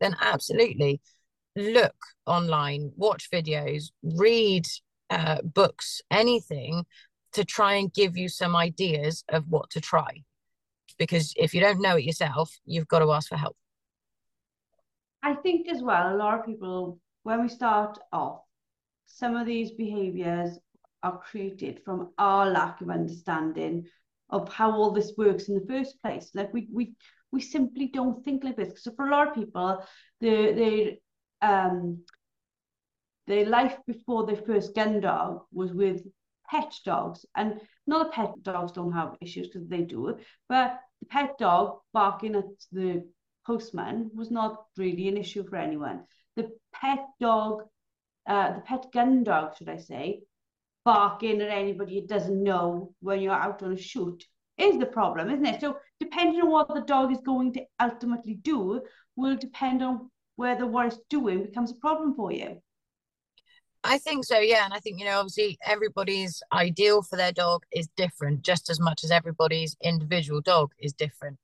then 0.00 0.16
absolutely 0.20 1.00
look 1.54 1.94
online, 2.26 2.90
watch 2.96 3.30
videos, 3.30 3.92
read 4.02 4.66
uh, 5.10 5.42
books, 5.42 6.00
anything 6.10 6.86
to 7.34 7.44
try 7.44 7.74
and 7.74 7.92
give 7.92 8.16
you 8.16 8.28
some 8.28 8.56
ideas 8.56 9.22
of 9.28 9.44
what 9.48 9.70
to 9.70 9.80
try. 9.80 10.24
Because 10.98 11.34
if 11.36 11.54
you 11.54 11.60
don't 11.60 11.80
know 11.80 11.96
it 11.96 12.04
yourself, 12.04 12.58
you've 12.64 12.88
got 12.88 13.00
to 13.00 13.12
ask 13.12 13.28
for 13.28 13.36
help. 13.36 13.56
I 15.22 15.34
think 15.34 15.68
as 15.68 15.82
well, 15.82 16.14
a 16.14 16.16
lot 16.16 16.40
of 16.40 16.46
people, 16.46 16.98
when 17.22 17.42
we 17.42 17.48
start 17.48 17.98
off, 18.12 18.40
some 19.06 19.36
of 19.36 19.46
these 19.46 19.70
behaviors 19.72 20.58
are 21.02 21.18
created 21.18 21.80
from 21.84 22.10
our 22.18 22.48
lack 22.48 22.80
of 22.80 22.90
understanding 22.90 23.86
of 24.30 24.52
how 24.52 24.72
all 24.72 24.90
this 24.90 25.12
works 25.16 25.48
in 25.48 25.54
the 25.54 25.66
first 25.66 26.00
place. 26.02 26.30
Like 26.34 26.52
we 26.52 26.68
we 26.72 26.94
we 27.30 27.40
simply 27.40 27.86
don't 27.86 28.24
think 28.24 28.44
like 28.44 28.56
this. 28.56 28.82
So 28.82 28.92
for 28.96 29.06
a 29.06 29.10
lot 29.10 29.28
of 29.28 29.34
people, 29.34 29.84
the 30.20 30.98
their 31.40 31.50
um 31.50 32.02
their 33.26 33.46
life 33.46 33.76
before 33.86 34.26
their 34.26 34.36
first 34.36 34.74
gun 34.74 35.00
dog 35.00 35.42
was 35.52 35.72
with 35.72 36.02
pet 36.50 36.74
dogs. 36.84 37.24
And 37.36 37.60
not 37.86 38.04
that 38.04 38.12
pet 38.12 38.42
dogs 38.42 38.72
don't 38.72 38.92
have 38.92 39.16
issues 39.20 39.48
because 39.48 39.68
they 39.68 39.82
do, 39.82 40.16
but 40.48 40.78
the 41.00 41.06
pet 41.06 41.38
dog 41.38 41.78
barking 41.92 42.36
at 42.36 42.44
the 42.70 43.04
postman 43.46 44.10
was 44.14 44.30
not 44.30 44.64
really 44.76 45.08
an 45.08 45.16
issue 45.16 45.44
for 45.48 45.56
anyone. 45.56 46.04
The 46.36 46.50
pet 46.74 47.04
dog, 47.20 47.64
uh, 48.26 48.54
the 48.54 48.60
pet 48.60 48.86
gun 48.92 49.24
dog, 49.24 49.56
should 49.56 49.68
I 49.68 49.78
say, 49.78 50.22
barking 50.84 51.40
at 51.40 51.48
anybody 51.48 51.98
it 51.98 52.08
doesn't 52.08 52.42
know 52.42 52.92
when 53.00 53.20
you're 53.20 53.32
out 53.32 53.62
on 53.62 53.72
a 53.72 53.76
shoot 53.76 54.24
is 54.58 54.78
the 54.78 54.86
problem, 54.86 55.30
isn't 55.30 55.46
it? 55.46 55.60
So 55.60 55.78
depending 56.00 56.42
on 56.42 56.50
what 56.50 56.68
the 56.68 56.82
dog 56.82 57.12
is 57.12 57.20
going 57.24 57.52
to 57.54 57.64
ultimately 57.80 58.34
do 58.34 58.82
will 59.16 59.36
depend 59.36 59.82
on 59.82 60.10
whether 60.36 60.66
what 60.66 60.86
it's 60.86 60.98
doing 61.08 61.42
becomes 61.42 61.72
a 61.72 61.76
problem 61.76 62.14
for 62.14 62.32
you. 62.32 62.60
I 63.84 63.98
think 63.98 64.24
so, 64.24 64.38
yeah. 64.38 64.64
And 64.64 64.72
I 64.72 64.78
think, 64.78 65.00
you 65.00 65.04
know, 65.04 65.18
obviously 65.18 65.58
everybody's 65.66 66.42
ideal 66.52 67.02
for 67.02 67.16
their 67.16 67.32
dog 67.32 67.64
is 67.72 67.88
different, 67.96 68.42
just 68.42 68.70
as 68.70 68.78
much 68.78 69.02
as 69.02 69.10
everybody's 69.10 69.76
individual 69.82 70.40
dog 70.40 70.70
is 70.78 70.92
different. 70.92 71.38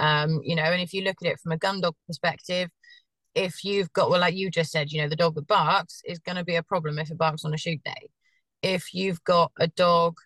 Um, 0.00 0.40
you 0.42 0.56
know, 0.56 0.64
and 0.64 0.82
if 0.82 0.92
you 0.92 1.02
look 1.04 1.16
at 1.22 1.30
it 1.30 1.40
from 1.40 1.52
a 1.52 1.56
gun 1.56 1.80
dog 1.80 1.94
perspective, 2.08 2.68
if 3.34 3.64
you've 3.64 3.92
got, 3.92 4.10
well, 4.10 4.20
like 4.20 4.34
you 4.34 4.50
just 4.50 4.72
said, 4.72 4.90
you 4.90 5.02
know, 5.02 5.08
the 5.08 5.16
dog 5.16 5.36
that 5.36 5.46
barks 5.46 6.02
is 6.04 6.18
going 6.18 6.36
to 6.36 6.44
be 6.44 6.56
a 6.56 6.62
problem 6.64 6.98
if 6.98 7.10
it 7.10 7.18
barks 7.18 7.44
on 7.44 7.54
a 7.54 7.58
shoot 7.58 7.80
day. 7.84 8.10
If 8.62 8.92
you've 8.94 9.22
got 9.24 9.52
a 9.58 9.68
dog 9.68 10.16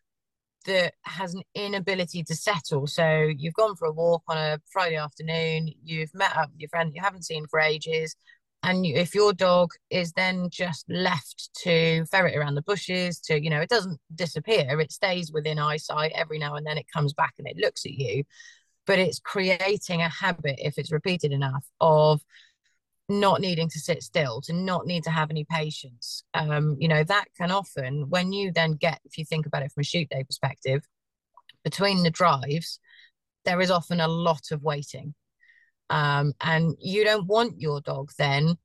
that 0.67 0.95
has 1.03 1.35
an 1.35 1.43
inability 1.55 2.23
to 2.25 2.35
settle, 2.35 2.87
so 2.87 3.29
you've 3.37 3.55
gone 3.55 3.77
for 3.77 3.87
a 3.87 3.93
walk 3.93 4.23
on 4.29 4.39
a 4.39 4.61
Friday 4.71 4.97
afternoon, 4.97 5.71
you've 5.85 6.15
met 6.15 6.37
up 6.37 6.51
with 6.51 6.61
your 6.61 6.69
friend 6.71 6.93
you 6.95 7.03
haven't 7.03 7.25
seen 7.27 7.47
for 7.47 7.61
ages, 7.61 8.17
and 8.62 8.85
if 8.85 9.14
your 9.14 9.33
dog 9.33 9.71
is 9.90 10.12
then 10.12 10.49
just 10.51 10.85
left 10.88 11.51
to 11.55 12.05
ferret 12.07 12.37
around 12.37 12.55
the 12.55 12.62
bushes 12.62 13.21
to 13.21 13.40
you 13.40 13.51
know 13.51 13.61
it 13.61 13.68
doesn't 13.68 14.01
disappear 14.14 14.81
it 14.81 14.92
stays 14.92 15.33
within 15.33 15.59
eyesight 15.59 16.12
every 16.14 16.38
now 16.38 16.55
and 16.55 16.66
then 16.66 16.79
it 16.79 16.87
comes 16.92 17.12
back 17.12 17.35
and 17.38 17.47
it 17.47 17.57
looks 17.57 17.85
at 17.85 17.92
you. 17.92 18.25
But 18.87 18.99
it's 18.99 19.21
creating 19.21 20.01
a 20.01 20.09
habit 20.09 20.57
if 20.59 20.79
it's 20.79 20.92
repeated 20.92 21.31
enough 21.31 21.66
of 21.81 22.23
not 23.09 23.40
needing 23.40 23.68
to 23.68 23.79
sit 23.79 24.03
still 24.03 24.40
to 24.42 24.53
not 24.53 24.87
need 24.87 25.05
to 25.05 25.11
have 25.11 25.31
any 25.31 25.44
patience. 25.44 26.25
Um, 26.35 26.77
you 26.79 26.88
know 26.88 27.05
that 27.05 27.27
can 27.37 27.51
often 27.51 28.09
when 28.09 28.33
you 28.33 28.53
then 28.53 28.73
get 28.73 29.01
if 29.05 29.18
you 29.18 29.25
think 29.25 29.47
about 29.47 29.62
it 29.62 29.73
from 29.73 29.83
a 29.83 29.85
shoot 29.85 30.09
day 30.09 30.25
perspective 30.25 30.87
between 31.64 32.03
the 32.03 32.11
drives 32.11 32.81
there 33.44 33.61
is 33.61 33.71
often 33.71 34.01
a 34.01 34.09
lot 34.09 34.51
of 34.53 34.62
waiting 34.62 35.14
um, 35.90 36.33
and 36.40 36.77
you 36.81 37.05
don't 37.05 37.27
want 37.27 37.61
your 37.61 37.81
dog 37.81 38.11
then 38.18 38.57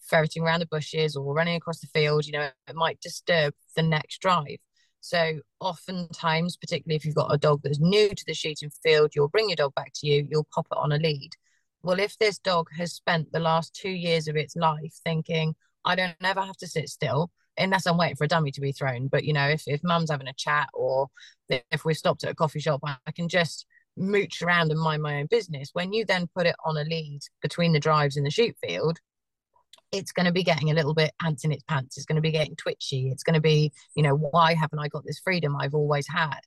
ferreting 0.00 0.42
around 0.42 0.60
the 0.60 0.66
bushes 0.66 1.16
or 1.16 1.34
running 1.34 1.56
across 1.56 1.80
the 1.80 1.86
field 1.86 2.26
you 2.26 2.32
know 2.32 2.48
it 2.68 2.74
might 2.74 3.00
disturb 3.00 3.54
the 3.76 3.82
next 3.82 4.20
drive. 4.20 4.58
So 5.00 5.40
oftentimes 5.60 6.56
particularly 6.56 6.96
if 6.96 7.04
you've 7.04 7.14
got 7.14 7.34
a 7.34 7.38
dog 7.38 7.60
that's 7.62 7.80
new 7.80 8.08
to 8.08 8.24
the 8.26 8.34
shooting 8.34 8.70
field 8.82 9.12
you'll 9.14 9.28
bring 9.28 9.48
your 9.48 9.56
dog 9.56 9.74
back 9.74 9.92
to 9.96 10.06
you 10.06 10.26
you'll 10.30 10.48
pop 10.54 10.66
it 10.70 10.78
on 10.78 10.92
a 10.92 10.96
lead. 10.98 11.30
Well 11.82 12.00
if 12.00 12.16
this 12.18 12.38
dog 12.38 12.68
has 12.76 12.92
spent 12.92 13.32
the 13.32 13.40
last 13.40 13.74
two 13.74 13.90
years 13.90 14.28
of 14.28 14.36
its 14.36 14.56
life 14.56 14.94
thinking 15.04 15.54
i 15.84 15.94
don't 15.94 16.14
ever 16.22 16.40
have 16.40 16.56
to 16.56 16.66
sit 16.66 16.88
still 16.88 17.30
unless 17.58 17.86
i'm 17.86 17.96
waiting 17.98 18.16
for 18.16 18.24
a 18.24 18.28
dummy 18.28 18.50
to 18.50 18.60
be 18.60 18.72
thrown 18.72 19.08
but 19.08 19.24
you 19.24 19.32
know 19.32 19.48
if, 19.48 19.62
if 19.66 19.82
mum's 19.84 20.10
having 20.10 20.28
a 20.28 20.34
chat 20.34 20.68
or 20.72 21.08
if 21.48 21.84
we've 21.84 21.96
stopped 21.96 22.24
at 22.24 22.30
a 22.30 22.34
coffee 22.34 22.60
shop 22.60 22.80
i 22.84 23.12
can 23.12 23.28
just 23.28 23.66
mooch 23.96 24.42
around 24.42 24.70
and 24.70 24.80
mind 24.80 25.02
my 25.02 25.20
own 25.20 25.26
business. 25.26 25.70
When 25.72 25.92
you 25.92 26.04
then 26.04 26.28
put 26.34 26.46
it 26.46 26.56
on 26.64 26.76
a 26.76 26.84
lead 26.84 27.20
between 27.42 27.72
the 27.72 27.80
drives 27.80 28.16
in 28.16 28.24
the 28.24 28.30
shoot 28.30 28.56
field, 28.62 28.98
it's 29.92 30.12
going 30.12 30.26
to 30.26 30.32
be 30.32 30.42
getting 30.42 30.70
a 30.70 30.74
little 30.74 30.94
bit 30.94 31.12
ants 31.24 31.44
in 31.44 31.52
its 31.52 31.62
pants. 31.64 31.96
It's 31.96 32.06
going 32.06 32.16
to 32.16 32.22
be 32.22 32.32
getting 32.32 32.56
twitchy. 32.56 33.10
It's 33.10 33.22
going 33.22 33.34
to 33.34 33.40
be, 33.40 33.72
you 33.94 34.02
know, 34.02 34.14
why 34.16 34.54
haven't 34.54 34.80
I 34.80 34.88
got 34.88 35.04
this 35.04 35.20
freedom 35.20 35.56
I've 35.56 35.74
always 35.74 36.08
had? 36.08 36.40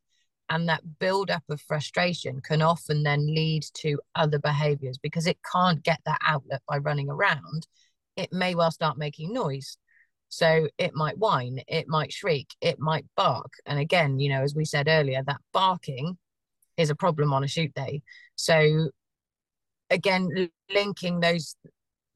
And 0.49 0.69
that 0.69 0.99
build 0.99 1.29
up 1.29 1.43
of 1.49 1.61
frustration 1.61 2.41
can 2.41 2.61
often 2.61 3.03
then 3.03 3.25
lead 3.27 3.63
to 3.75 3.99
other 4.15 4.39
behaviors 4.39 4.97
because 4.97 5.27
it 5.27 5.37
can't 5.49 5.83
get 5.83 5.99
that 6.05 6.19
outlet 6.25 6.61
by 6.67 6.77
running 6.77 7.09
around. 7.09 7.67
It 8.15 8.31
may 8.31 8.55
well 8.55 8.71
start 8.71 8.97
making 8.97 9.33
noise. 9.33 9.77
So 10.29 10.67
it 10.77 10.93
might 10.93 11.17
whine, 11.17 11.61
it 11.67 11.87
might 11.87 12.11
shriek, 12.11 12.47
it 12.59 12.79
might 12.79 13.05
bark. 13.15 13.53
And 13.65 13.79
again, 13.79 14.19
you 14.19 14.29
know, 14.29 14.41
as 14.41 14.53
we 14.53 14.65
said 14.65 14.87
earlier, 14.89 15.23
that 15.25 15.39
barking 15.53 16.17
is 16.77 16.89
a 16.89 16.95
problem 16.95 17.33
on 17.33 17.43
a 17.43 17.47
shoot 17.47 17.73
day. 17.73 18.01
So 18.35 18.89
again, 19.89 20.49
linking 20.73 21.19
those 21.19 21.55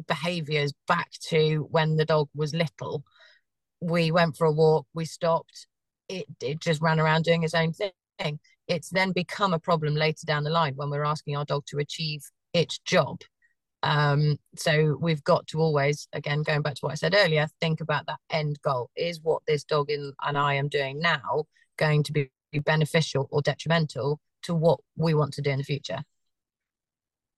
behaviors 0.08 0.74
back 0.88 1.12
to 1.30 1.68
when 1.72 1.96
the 1.98 2.06
dog 2.06 2.30
was 2.36 2.54
little, 2.54 3.04
we 3.80 4.12
went 4.12 4.38
for 4.38 4.46
a 4.46 4.52
walk, 4.52 4.86
we 4.94 5.06
stopped, 5.06 5.68
it, 6.08 6.26
it 6.42 6.60
just 6.60 6.82
ran 6.82 7.00
around 7.00 7.24
doing 7.24 7.44
its 7.44 7.54
own 7.54 7.74
thing. 7.74 8.40
It's 8.68 8.90
then 8.90 9.12
become 9.12 9.54
a 9.54 9.60
problem 9.60 9.96
later 9.96 10.26
down 10.26 10.44
the 10.44 10.50
line 10.50 10.76
when 10.76 10.90
we're 10.90 11.04
asking 11.04 11.36
our 11.36 11.46
dog 11.46 11.66
to 11.68 11.80
achieve 11.80 12.22
its 12.54 12.80
job. 12.80 13.22
Um, 13.84 14.38
so 14.56 14.98
we've 15.02 15.24
got 15.24 15.48
to 15.48 15.60
always, 15.60 16.08
again, 16.14 16.44
going 16.44 16.62
back 16.62 16.76
to 16.76 16.80
what 16.82 16.92
I 16.92 16.96
said 16.96 17.16
earlier, 17.18 17.48
think 17.60 17.82
about 17.82 18.06
that 18.06 18.20
end 18.30 18.62
goal. 18.62 18.92
Is 18.96 19.20
what 19.22 19.42
this 19.48 19.64
dog 19.64 19.90
in, 19.90 20.14
and 20.22 20.38
I 20.38 20.54
am 20.54 20.70
doing 20.70 21.00
now 21.00 21.46
going 21.78 22.04
to 22.04 22.14
be 22.14 22.30
beneficial 22.64 23.28
or 23.32 23.42
detrimental 23.42 24.20
to 24.44 24.56
what 24.56 24.80
we 24.96 25.14
want 25.14 25.34
to 25.34 25.42
do 25.42 25.52
in 25.52 25.58
the 25.58 25.64
future. 25.64 26.00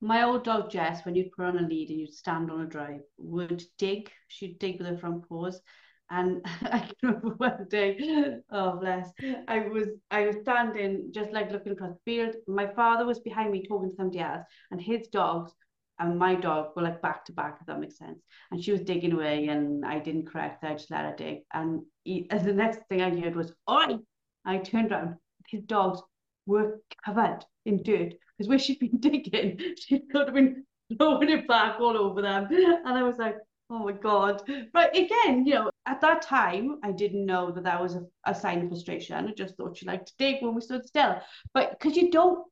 My 0.02 0.24
old 0.24 0.44
dog 0.44 0.70
Jess, 0.70 1.06
when 1.06 1.16
you'd 1.16 1.32
put 1.32 1.46
on 1.46 1.58
a 1.58 1.62
lead 1.62 1.90
and 1.90 2.00
you'd 2.00 2.14
stand 2.14 2.52
on 2.52 2.62
a 2.62 2.66
drive, 2.66 3.02
would 3.18 3.64
dig. 3.78 4.12
She'd 4.28 4.60
dig 4.60 4.80
with 4.80 4.88
her 4.88 4.98
front 4.98 5.28
paws. 5.28 5.62
And 6.10 6.42
I 6.46 6.90
remember 7.02 7.30
one 7.38 7.68
day, 7.70 8.36
oh 8.52 8.78
bless, 8.80 9.10
I 9.48 9.60
was 9.60 9.88
I 10.12 10.26
was 10.26 10.36
standing 10.42 11.10
just 11.12 11.32
like 11.32 11.52
looking 11.52 11.72
across 11.72 11.94
the 11.94 12.12
field. 12.12 12.36
My 12.48 12.68
father 12.68 13.06
was 13.06 13.20
behind 13.20 13.52
me 13.52 13.66
talking 13.66 13.90
to 13.90 13.96
somebody 13.96 14.20
else, 14.20 14.44
and 14.72 14.82
his 14.82 15.08
dogs 15.08 15.54
and 16.00 16.18
my 16.18 16.36
dog 16.36 16.76
were 16.76 16.82
like 16.82 17.02
back 17.02 17.24
to 17.26 17.34
back, 17.34 17.58
if 17.62 17.68
that 17.68 17.80
makes 17.80 17.98
sense. 17.98 18.20
And 18.52 18.64
she 18.64 18.72
was 18.72 18.82
digging 18.82 19.14
away, 19.14 19.48
and 19.48 19.86
I 19.86 20.00
didn't 20.00 20.28
correct 20.28 20.64
her, 20.64 20.70
I 20.70 20.74
just 20.74 20.92
let 20.92 21.06
her 21.06 21.16
dig. 21.16 21.40
And, 21.54 21.82
he, 22.04 22.28
and 22.30 22.44
the 22.44 22.54
next 22.54 22.80
thing 22.90 23.02
I 23.02 23.18
heard 23.18 23.36
was, 23.36 23.54
Oi! 23.70 23.98
I 24.46 24.58
turned 24.58 24.92
around, 24.92 25.16
his 25.48 25.62
dogs 25.64 26.02
were 26.46 26.82
covered 27.04 27.40
in 27.66 27.82
dirt 27.84 28.14
because 28.38 28.50
where 28.50 28.60
she'd 28.60 28.80
been 28.80 28.98
digging, 29.00 29.60
she'd 29.78 30.10
could 30.12 30.28
have 30.28 30.36
been 30.36 30.66
throwing 30.98 31.30
it 31.30 31.48
back 31.48 31.80
all 31.80 31.98
over 31.98 32.22
them. 32.22 32.48
And 32.52 32.98
I 32.98 33.04
was 33.04 33.18
like, 33.18 33.38
oh 33.70 33.80
my 33.80 33.92
God. 33.94 34.42
But 34.74 34.96
again, 34.98 35.46
you 35.46 35.56
know, 35.56 35.72
at 35.86 36.02
that 36.02 36.22
time, 36.22 36.80
I 36.84 36.92
didn't 36.92 37.26
know 37.26 37.52
that 37.52 37.64
that 37.64 37.82
was 37.82 37.96
a, 37.96 38.04
a 38.26 38.36
sign 38.36 38.62
of 38.62 38.70
frustration. 38.70 39.28
I 39.28 39.34
just 39.34 39.56
thought 39.56 39.78
she 39.78 39.86
liked 39.86 40.08
to 40.08 40.14
dig 40.18 40.42
when 40.42 40.56
we 40.56 40.62
stood 40.62 40.86
still. 40.86 41.20
But 41.54 41.72
because 41.72 41.96
you 41.96 42.12
don't, 42.12 42.46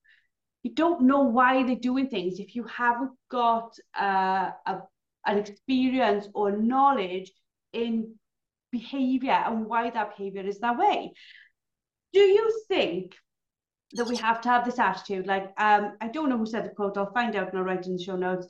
you 0.64 0.74
don't 0.74 1.04
know 1.04 1.24
why 1.24 1.64
they're 1.64 1.76
doing 1.76 2.08
things 2.08 2.40
if 2.40 2.56
you 2.56 2.64
haven't 2.66 3.12
got 3.30 3.76
uh, 4.00 4.52
a, 4.66 4.80
an 5.26 5.38
experience 5.38 6.28
or 6.34 6.52
knowledge 6.52 7.32
in 7.74 8.16
behavior 8.72 9.32
and 9.32 9.66
why 9.66 9.90
that 9.90 10.16
behavior 10.18 10.44
is 10.44 10.60
that 10.60 10.78
way. 10.78 11.14
Do 12.14 12.20
you 12.20 12.64
think 12.68 13.16
that 13.94 14.08
we 14.08 14.16
have 14.18 14.42
to 14.42 14.50
have 14.50 14.66
this 14.66 14.80
attitude. 14.80 15.28
Like, 15.28 15.54
um, 15.58 15.98
I 16.02 16.08
don't 16.08 16.30
know 16.30 16.38
who 16.38 16.46
said 16.46 16.66
the 16.66 16.70
quote. 16.70 16.98
I'll 16.98 17.14
find 17.14 17.36
out 17.36 17.50
and 17.50 17.58
I'll 17.58 17.66
write 17.66 17.86
in 17.86 17.96
the 17.96 18.04
show 18.04 18.16
notes. 18.16 18.48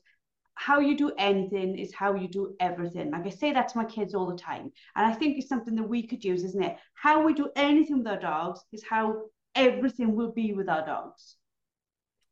How 0.55 0.79
you 0.79 0.95
do 0.95 1.11
anything 1.17 1.77
is 1.77 1.93
how 1.93 2.13
you 2.13 2.27
do 2.27 2.55
everything. 2.59 3.11
Like 3.11 3.25
I 3.25 3.29
say 3.29 3.51
that 3.53 3.69
to 3.69 3.77
my 3.77 3.85
kids 3.85 4.13
all 4.13 4.27
the 4.27 4.37
time, 4.37 4.71
and 4.95 5.05
I 5.05 5.13
think 5.13 5.37
it's 5.37 5.49
something 5.49 5.75
that 5.75 5.87
we 5.87 6.05
could 6.05 6.23
use, 6.23 6.43
isn't 6.43 6.63
it? 6.63 6.77
How 6.93 7.23
we 7.23 7.33
do 7.33 7.49
anything 7.55 7.99
with 7.99 8.07
our 8.07 8.19
dogs 8.19 8.59
is 8.71 8.83
how 8.83 9.23
everything 9.55 10.15
will 10.15 10.31
be 10.31 10.53
with 10.53 10.69
our 10.69 10.85
dogs. 10.85 11.37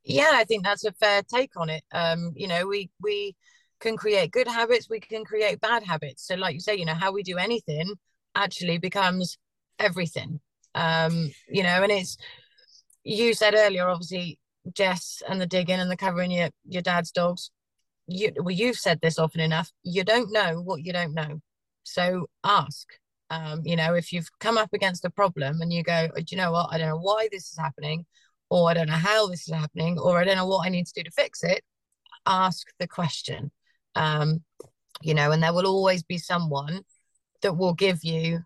Yeah, 0.04 0.30
I 0.32 0.44
think 0.44 0.64
that's 0.64 0.84
a 0.84 0.92
fair 0.92 1.22
take 1.22 1.56
on 1.56 1.70
it. 1.70 1.82
Um, 1.92 2.32
you 2.36 2.46
know, 2.46 2.66
we 2.66 2.90
we 3.00 3.34
can 3.80 3.96
create 3.96 4.30
good 4.30 4.46
habits, 4.46 4.88
we 4.88 5.00
can 5.00 5.24
create 5.24 5.60
bad 5.60 5.82
habits. 5.82 6.26
So, 6.26 6.34
like 6.36 6.54
you 6.54 6.60
say, 6.60 6.76
you 6.76 6.84
know, 6.84 6.94
how 6.94 7.12
we 7.12 7.22
do 7.22 7.38
anything 7.38 7.94
actually 8.34 8.78
becomes 8.78 9.38
everything. 9.78 10.40
Um, 10.74 11.32
you 11.48 11.62
know, 11.62 11.82
and 11.82 11.90
it's 11.90 12.16
you 13.04 13.34
said 13.34 13.54
earlier, 13.54 13.88
obviously, 13.88 14.38
Jess 14.72 15.22
and 15.28 15.40
the 15.40 15.46
digging 15.46 15.80
and 15.80 15.90
the 15.90 15.96
covering 15.96 16.30
your, 16.30 16.50
your 16.66 16.82
dad's 16.82 17.10
dogs. 17.10 17.50
You, 18.06 18.32
well, 18.36 18.50
you've 18.50 18.76
said 18.76 19.00
this 19.00 19.18
often 19.18 19.40
enough. 19.40 19.70
You 19.82 20.04
don't 20.04 20.32
know 20.32 20.60
what 20.60 20.84
you 20.84 20.92
don't 20.92 21.14
know. 21.14 21.40
So 21.84 22.26
ask. 22.44 22.88
Um, 23.30 23.62
you 23.64 23.76
know, 23.76 23.94
if 23.94 24.12
you've 24.12 24.28
come 24.40 24.58
up 24.58 24.72
against 24.72 25.04
a 25.04 25.10
problem 25.10 25.60
and 25.60 25.72
you 25.72 25.84
go, 25.84 26.08
do 26.16 26.24
you 26.28 26.36
know 26.36 26.50
what? 26.50 26.68
I 26.72 26.78
don't 26.78 26.88
know 26.88 26.98
why 26.98 27.28
this 27.30 27.52
is 27.52 27.58
happening, 27.58 28.04
or 28.50 28.68
I 28.68 28.74
don't 28.74 28.88
know 28.88 28.94
how 28.94 29.28
this 29.28 29.46
is 29.46 29.54
happening, 29.54 29.98
or 29.98 30.18
I 30.18 30.24
don't 30.24 30.36
know 30.36 30.46
what 30.46 30.66
I 30.66 30.70
need 30.70 30.86
to 30.86 30.92
do 30.94 31.04
to 31.04 31.10
fix 31.12 31.44
it, 31.44 31.62
ask 32.26 32.66
the 32.80 32.88
question. 32.88 33.52
Um, 33.94 34.42
you 35.02 35.14
know, 35.14 35.30
and 35.30 35.42
there 35.42 35.52
will 35.52 35.66
always 35.66 36.02
be 36.02 36.18
someone 36.18 36.80
that 37.42 37.56
will 37.56 37.74
give 37.74 38.02
you 38.02 38.40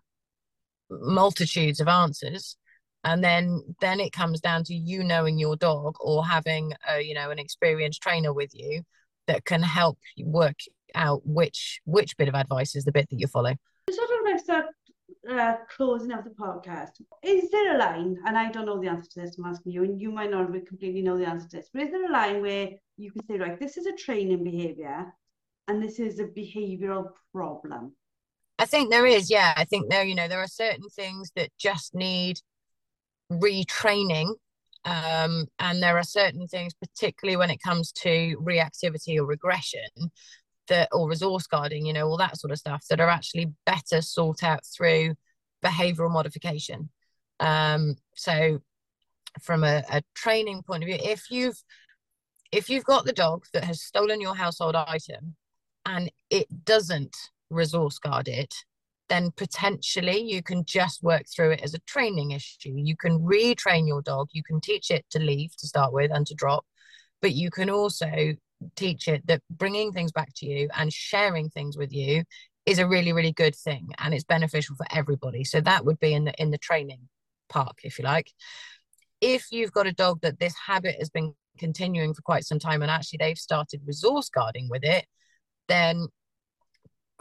multitudes 0.89 1.79
of 1.79 1.87
answers 1.87 2.57
and 3.05 3.23
then 3.23 3.61
then 3.79 3.99
it 3.99 4.11
comes 4.11 4.41
down 4.41 4.63
to 4.65 4.75
you 4.75 5.03
knowing 5.03 5.37
your 5.37 5.55
dog 5.55 5.95
or 6.01 6.25
having 6.25 6.73
a 6.89 7.01
you 7.01 7.13
know 7.13 7.31
an 7.31 7.39
experienced 7.39 8.01
trainer 8.01 8.33
with 8.33 8.49
you 8.53 8.81
that 9.27 9.45
can 9.45 9.61
help 9.61 9.97
work 10.19 10.57
out 10.95 11.21
which 11.25 11.79
which 11.85 12.17
bit 12.17 12.27
of 12.27 12.35
advice 12.35 12.75
is 12.75 12.83
the 12.83 12.91
bit 12.91 13.09
that 13.09 13.19
you 13.19 13.27
follow. 13.27 13.53
Sort 13.89 14.09
of 14.09 14.25
like 14.25 14.39
start 14.39 14.65
uh, 15.29 15.55
closing 15.75 16.11
out 16.11 16.23
the 16.23 16.29
podcast 16.31 16.91
is 17.23 17.49
there 17.49 17.75
a 17.75 17.79
line 17.79 18.15
and 18.27 18.37
i 18.37 18.51
don't 18.51 18.67
know 18.67 18.79
the 18.79 18.87
answer 18.87 19.09
to 19.09 19.21
this 19.21 19.37
i'm 19.37 19.45
asking 19.45 19.71
you 19.71 19.83
and 19.83 19.99
you 19.99 20.11
might 20.11 20.29
not 20.29 20.47
completely 20.67 21.01
know 21.01 21.17
the 21.17 21.25
answer 21.25 21.47
to 21.47 21.57
this 21.57 21.69
but 21.73 21.81
is 21.81 21.91
there 21.91 22.05
a 22.05 22.11
line 22.11 22.41
where 22.41 22.69
you 22.97 23.11
can 23.11 23.25
say 23.25 23.37
right 23.37 23.59
this 23.59 23.75
is 23.75 23.87
a 23.87 23.93
training 23.93 24.43
behavior 24.43 25.11
and 25.67 25.81
this 25.81 25.99
is 25.99 26.19
a 26.19 26.25
behavioral 26.25 27.09
problem 27.33 27.91
i 28.59 28.65
think 28.65 28.91
there 28.91 29.07
is 29.07 29.29
yeah. 29.31 29.53
I 29.57 29.65
think 29.65 29.89
there 29.89 30.03
you 30.03 30.13
know 30.13 30.27
there 30.27 30.41
are 30.41 30.47
certain 30.47 30.89
things 30.89 31.31
that 31.35 31.49
just 31.57 31.95
need 31.95 32.39
retraining 33.31 34.35
um, 34.85 35.47
and 35.57 35.81
there 35.81 35.97
are 35.97 36.03
certain 36.03 36.47
things 36.47 36.73
particularly 36.73 37.37
when 37.37 37.49
it 37.49 37.61
comes 37.61 37.91
to 37.91 38.37
reactivity 38.41 39.17
or 39.17 39.25
regression 39.25 39.89
that 40.67 40.89
or 40.91 41.09
resource 41.09 41.47
guarding 41.47 41.85
you 41.85 41.93
know 41.93 42.07
all 42.07 42.17
that 42.17 42.37
sort 42.37 42.51
of 42.51 42.59
stuff 42.59 42.85
that 42.89 42.99
are 42.99 43.09
actually 43.09 43.51
better 43.65 44.01
sought 44.01 44.43
out 44.43 44.61
through 44.65 45.15
behavioral 45.63 46.11
modification. 46.11 46.89
Um, 47.39 47.95
so 48.15 48.61
from 49.41 49.63
a, 49.63 49.83
a 49.91 50.01
training 50.13 50.63
point 50.63 50.83
of 50.83 50.87
view 50.87 50.97
if 51.01 51.29
you've 51.29 51.61
if 52.51 52.69
you've 52.69 52.85
got 52.85 53.05
the 53.05 53.13
dog 53.13 53.43
that 53.53 53.63
has 53.63 53.81
stolen 53.81 54.21
your 54.21 54.35
household 54.35 54.75
item 54.75 55.35
and 55.85 56.09
it 56.29 56.47
doesn't 56.63 57.15
resource 57.49 57.99
guard 57.99 58.27
it 58.27 58.53
then 59.09 59.31
potentially 59.35 60.19
you 60.19 60.41
can 60.41 60.65
just 60.65 61.03
work 61.03 61.23
through 61.33 61.51
it 61.51 61.61
as 61.61 61.73
a 61.73 61.79
training 61.79 62.31
issue. 62.31 62.73
You 62.75 62.95
can 62.97 63.19
retrain 63.19 63.87
your 63.87 64.01
dog, 64.01 64.29
you 64.31 64.43
can 64.43 64.59
teach 64.59 64.89
it 64.91 65.05
to 65.11 65.19
leave 65.19 65.55
to 65.57 65.67
start 65.67 65.93
with 65.93 66.11
and 66.11 66.25
to 66.27 66.33
drop, 66.33 66.65
but 67.21 67.33
you 67.33 67.51
can 67.51 67.69
also 67.69 68.35
teach 68.75 69.07
it 69.07 69.25
that 69.27 69.41
bringing 69.49 69.91
things 69.91 70.11
back 70.11 70.29
to 70.35 70.45
you 70.45 70.69
and 70.75 70.91
sharing 70.91 71.49
things 71.49 71.77
with 71.77 71.93
you 71.93 72.23
is 72.65 72.79
a 72.79 72.87
really 72.87 73.13
really 73.13 73.31
good 73.31 73.55
thing 73.55 73.89
and 73.99 74.13
it's 74.13 74.23
beneficial 74.23 74.75
for 74.75 74.85
everybody 74.91 75.43
so 75.43 75.61
that 75.61 75.85
would 75.85 75.99
be 75.99 76.13
in 76.13 76.25
the 76.25 76.33
in 76.41 76.51
the 76.51 76.57
training 76.57 77.01
park 77.49 77.77
if 77.83 77.99
you 77.99 78.05
like 78.05 78.31
if 79.21 79.47
you've 79.51 79.71
got 79.71 79.87
a 79.87 79.93
dog 79.93 80.19
that 80.21 80.39
this 80.39 80.55
habit 80.65 80.95
has 80.97 81.09
been 81.09 81.33
continuing 81.57 82.13
for 82.13 82.21
quite 82.21 82.45
some 82.45 82.59
time 82.59 82.81
and 82.81 82.91
actually 82.91 83.17
they've 83.17 83.37
started 83.37 83.81
resource 83.85 84.29
guarding 84.29 84.67
with 84.69 84.83
it 84.83 85.05
then 85.67 86.07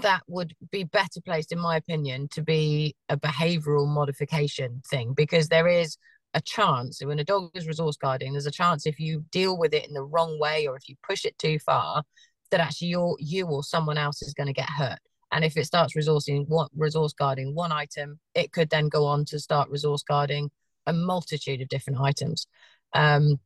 that 0.02 0.22
would 0.26 0.54
be 0.70 0.84
better 0.84 1.20
placed 1.24 1.52
in 1.52 1.58
my 1.58 1.76
opinion 1.76 2.28
to 2.28 2.42
be 2.42 2.96
a 3.08 3.16
behavioral 3.16 3.86
modification 3.86 4.82
thing 4.88 5.14
because 5.14 5.48
there 5.48 5.68
is 5.68 5.96
a 6.34 6.40
chance 6.40 7.00
when 7.04 7.20
a 7.20 7.24
dog 7.24 7.50
is 7.54 7.68
resource 7.68 7.96
guarding 7.96 8.32
there's 8.32 8.46
a 8.46 8.50
chance 8.50 8.86
if 8.86 8.98
you 8.98 9.24
deal 9.30 9.56
with 9.56 9.72
it 9.72 9.86
in 9.86 9.94
the 9.94 10.02
wrong 10.02 10.38
way 10.40 10.66
or 10.66 10.76
if 10.76 10.88
you 10.88 10.96
push 11.06 11.24
it 11.24 11.38
too 11.38 11.58
far 11.60 12.02
that 12.50 12.60
actually 12.60 12.88
you 12.88 13.16
you 13.18 13.46
or 13.46 13.62
someone 13.62 13.98
else 13.98 14.22
is 14.22 14.34
going 14.34 14.46
to 14.46 14.52
get 14.52 14.70
hurt. 14.70 14.98
And 15.32 15.44
if 15.44 15.56
it 15.56 15.66
starts 15.66 15.96
resourcing 15.96 16.46
what 16.46 16.70
resource 16.76 17.12
guarding 17.12 17.54
one 17.54 17.72
item 17.72 18.20
it 18.34 18.52
could 18.52 18.70
then 18.70 18.88
go 18.88 19.06
on 19.06 19.24
to 19.26 19.38
start 19.38 19.70
resource 19.70 20.02
guarding 20.02 20.50
a 20.86 20.92
multitude 20.92 21.60
of 21.60 21.68
different 21.68 22.00
items. 22.00 22.46
Um, 22.92 23.40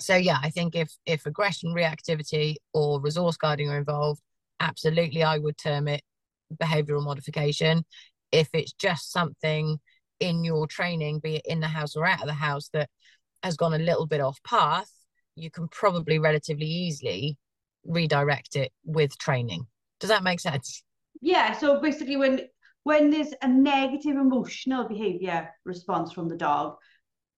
so 0.00 0.16
yeah 0.16 0.38
i 0.42 0.48
think 0.48 0.74
if 0.74 0.90
if 1.04 1.26
aggression 1.26 1.74
reactivity 1.74 2.56
or 2.72 3.00
resource 3.00 3.36
guarding 3.36 3.68
are 3.68 3.76
involved 3.76 4.22
absolutely 4.60 5.22
i 5.22 5.38
would 5.38 5.56
term 5.56 5.88
it 5.88 6.02
behavioral 6.60 7.02
modification 7.02 7.84
if 8.32 8.48
it's 8.54 8.72
just 8.72 9.12
something 9.12 9.78
in 10.20 10.44
your 10.44 10.66
training, 10.66 11.18
be 11.18 11.36
it 11.36 11.46
in 11.46 11.60
the 11.60 11.66
house 11.66 11.96
or 11.96 12.06
out 12.06 12.20
of 12.20 12.26
the 12.26 12.34
house, 12.34 12.68
that 12.72 12.88
has 13.42 13.56
gone 13.56 13.74
a 13.74 13.78
little 13.78 14.06
bit 14.06 14.20
off 14.20 14.38
path, 14.44 14.90
you 15.34 15.50
can 15.50 15.66
probably 15.68 16.18
relatively 16.18 16.66
easily 16.66 17.38
redirect 17.84 18.56
it 18.56 18.70
with 18.84 19.16
training. 19.18 19.66
Does 19.98 20.10
that 20.10 20.22
make 20.22 20.40
sense? 20.40 20.84
Yeah. 21.20 21.52
So 21.52 21.80
basically, 21.80 22.16
when 22.16 22.42
when 22.84 23.10
there's 23.10 23.34
a 23.42 23.48
negative 23.48 24.16
emotional 24.16 24.88
behavior 24.88 25.50
response 25.64 26.12
from 26.12 26.28
the 26.28 26.36
dog, 26.36 26.76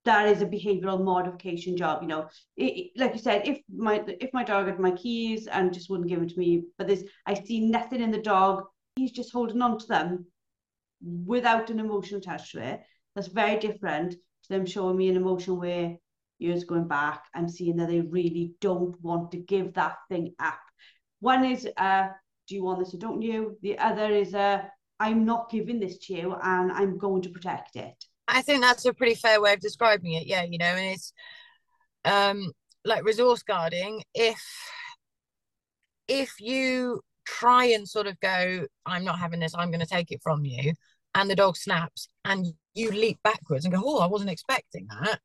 that 0.04 0.28
is 0.28 0.42
a 0.42 0.46
behavioral 0.46 1.02
modification 1.02 1.76
job. 1.76 2.02
You 2.02 2.08
know, 2.08 2.28
it, 2.56 2.90
like 2.96 3.12
you 3.14 3.20
said, 3.20 3.46
if 3.46 3.60
my 3.74 4.02
if 4.06 4.30
my 4.32 4.44
dog 4.44 4.66
had 4.66 4.80
my 4.80 4.90
keys 4.92 5.46
and 5.46 5.72
just 5.72 5.90
wouldn't 5.90 6.08
give 6.08 6.18
them 6.18 6.28
to 6.28 6.38
me, 6.38 6.64
but 6.78 6.86
there's 6.86 7.04
I 7.26 7.34
see 7.34 7.60
nothing 7.60 8.00
in 8.00 8.10
the 8.10 8.18
dog, 8.22 8.64
he's 8.96 9.12
just 9.12 9.32
holding 9.32 9.62
on 9.62 9.78
to 9.78 9.86
them 9.86 10.26
without 11.24 11.70
an 11.70 11.80
emotion 11.80 12.18
attached 12.18 12.52
to 12.52 12.62
it. 12.62 12.80
That's 13.14 13.28
very 13.28 13.58
different 13.58 14.12
to 14.12 14.48
them 14.48 14.66
showing 14.66 14.96
me 14.96 15.08
an 15.08 15.16
emotion 15.16 15.58
where 15.58 15.96
years 16.38 16.64
going 16.64 16.88
back, 16.88 17.24
I'm 17.34 17.48
seeing 17.48 17.76
that 17.76 17.88
they 17.88 18.00
really 18.00 18.54
don't 18.60 19.00
want 19.00 19.30
to 19.32 19.38
give 19.38 19.74
that 19.74 19.96
thing 20.08 20.34
up. 20.38 20.58
One 21.20 21.44
is, 21.44 21.68
uh, 21.76 22.08
do 22.48 22.54
you 22.54 22.64
want 22.64 22.80
this 22.80 22.94
or 22.94 22.98
don't 22.98 23.22
you? 23.22 23.56
The 23.62 23.78
other 23.78 24.10
is, 24.10 24.34
uh, 24.34 24.62
I'm 24.98 25.24
not 25.24 25.50
giving 25.50 25.78
this 25.78 25.98
to 26.06 26.14
you 26.14 26.34
and 26.42 26.72
I'm 26.72 26.98
going 26.98 27.22
to 27.22 27.30
protect 27.30 27.76
it. 27.76 28.04
I 28.32 28.42
think 28.42 28.62
that's 28.62 28.86
a 28.86 28.94
pretty 28.94 29.14
fair 29.14 29.40
way 29.40 29.52
of 29.52 29.60
describing 29.60 30.14
it. 30.14 30.26
Yeah, 30.26 30.42
you 30.42 30.58
know, 30.58 30.64
and 30.64 30.94
it's 30.94 31.12
um 32.04 32.50
like 32.84 33.04
resource 33.04 33.42
guarding. 33.42 34.02
If 34.14 34.42
if 36.08 36.40
you 36.40 37.02
try 37.26 37.66
and 37.66 37.88
sort 37.88 38.06
of 38.06 38.18
go, 38.20 38.66
I'm 38.86 39.04
not 39.04 39.18
having 39.18 39.40
this, 39.40 39.54
I'm 39.54 39.70
going 39.70 39.80
to 39.80 39.86
take 39.86 40.10
it 40.10 40.20
from 40.22 40.44
you, 40.44 40.72
and 41.14 41.30
the 41.30 41.36
dog 41.36 41.56
snaps 41.56 42.08
and 42.24 42.46
you 42.74 42.90
leap 42.90 43.18
backwards 43.22 43.64
and 43.64 43.74
go, 43.74 43.82
oh, 43.84 44.00
I 44.00 44.06
wasn't 44.06 44.30
expecting 44.30 44.88
that. 44.88 45.20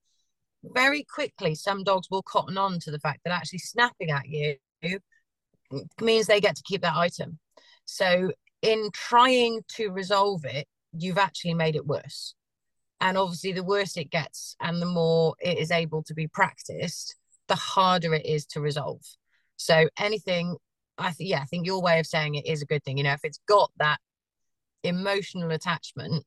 Very 0.63 1.03
quickly, 1.03 1.55
some 1.55 1.83
dogs 1.83 2.09
will 2.11 2.23
cotton 2.23 2.57
on 2.57 2.79
to 2.81 2.91
the 2.91 2.99
fact 2.99 3.21
that 3.23 3.33
actually 3.33 3.59
snapping 3.59 4.11
at 4.11 4.27
you 4.27 4.57
means 6.01 6.27
they 6.27 6.41
get 6.41 6.55
to 6.57 6.63
keep 6.65 6.81
that 6.81 6.95
item. 6.95 7.39
So, 7.85 8.31
in 8.61 8.89
trying 8.93 9.61
to 9.75 9.89
resolve 9.91 10.43
it, 10.43 10.67
you've 10.91 11.17
actually 11.17 11.53
made 11.53 11.75
it 11.75 11.85
worse. 11.85 12.33
And 12.99 13.17
obviously, 13.17 13.51
the 13.51 13.63
worse 13.63 13.95
it 13.97 14.09
gets 14.09 14.55
and 14.59 14.81
the 14.81 14.87
more 14.87 15.35
it 15.39 15.57
is 15.57 15.71
able 15.71 16.03
to 16.03 16.13
be 16.13 16.27
practiced, 16.27 17.15
the 17.47 17.55
harder 17.55 18.13
it 18.13 18.25
is 18.25 18.45
to 18.47 18.61
resolve. 18.61 19.01
So, 19.55 19.89
anything, 19.99 20.57
I 20.97 21.11
think, 21.11 21.29
yeah, 21.29 21.41
I 21.41 21.45
think 21.45 21.65
your 21.65 21.81
way 21.81 21.99
of 21.99 22.07
saying 22.07 22.35
it 22.35 22.47
is 22.47 22.61
a 22.61 22.65
good 22.65 22.83
thing. 22.83 22.97
You 22.97 23.03
know, 23.03 23.13
if 23.13 23.23
it's 23.23 23.39
got 23.47 23.71
that 23.77 23.99
emotional 24.83 25.51
attachment, 25.51 26.25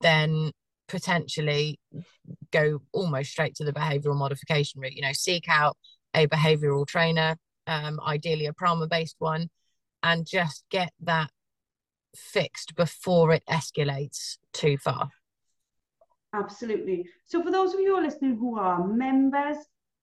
then 0.00 0.52
potentially 0.88 1.78
go 2.50 2.80
almost 2.92 3.30
straight 3.30 3.54
to 3.56 3.64
the 3.64 3.72
behavioral 3.72 4.16
modification 4.16 4.80
route. 4.80 4.94
You 4.94 5.02
know, 5.02 5.12
seek 5.12 5.48
out 5.48 5.76
a 6.14 6.26
behavioral 6.26 6.86
trainer, 6.86 7.36
um, 7.66 8.00
ideally 8.06 8.46
a 8.46 8.52
Prama 8.52 8.88
based 8.88 9.16
one, 9.18 9.48
and 10.02 10.26
just 10.26 10.64
get 10.70 10.92
that 11.00 11.30
fixed 12.16 12.74
before 12.74 13.32
it 13.32 13.42
escalates 13.48 14.38
too 14.52 14.78
far. 14.78 15.10
Absolutely. 16.32 17.06
So, 17.24 17.42
for 17.42 17.50
those 17.50 17.72
of 17.72 17.80
you 17.80 17.92
who 17.92 17.96
are 17.96 18.04
listening 18.04 18.36
who 18.36 18.58
are 18.58 18.86
members, 18.86 19.56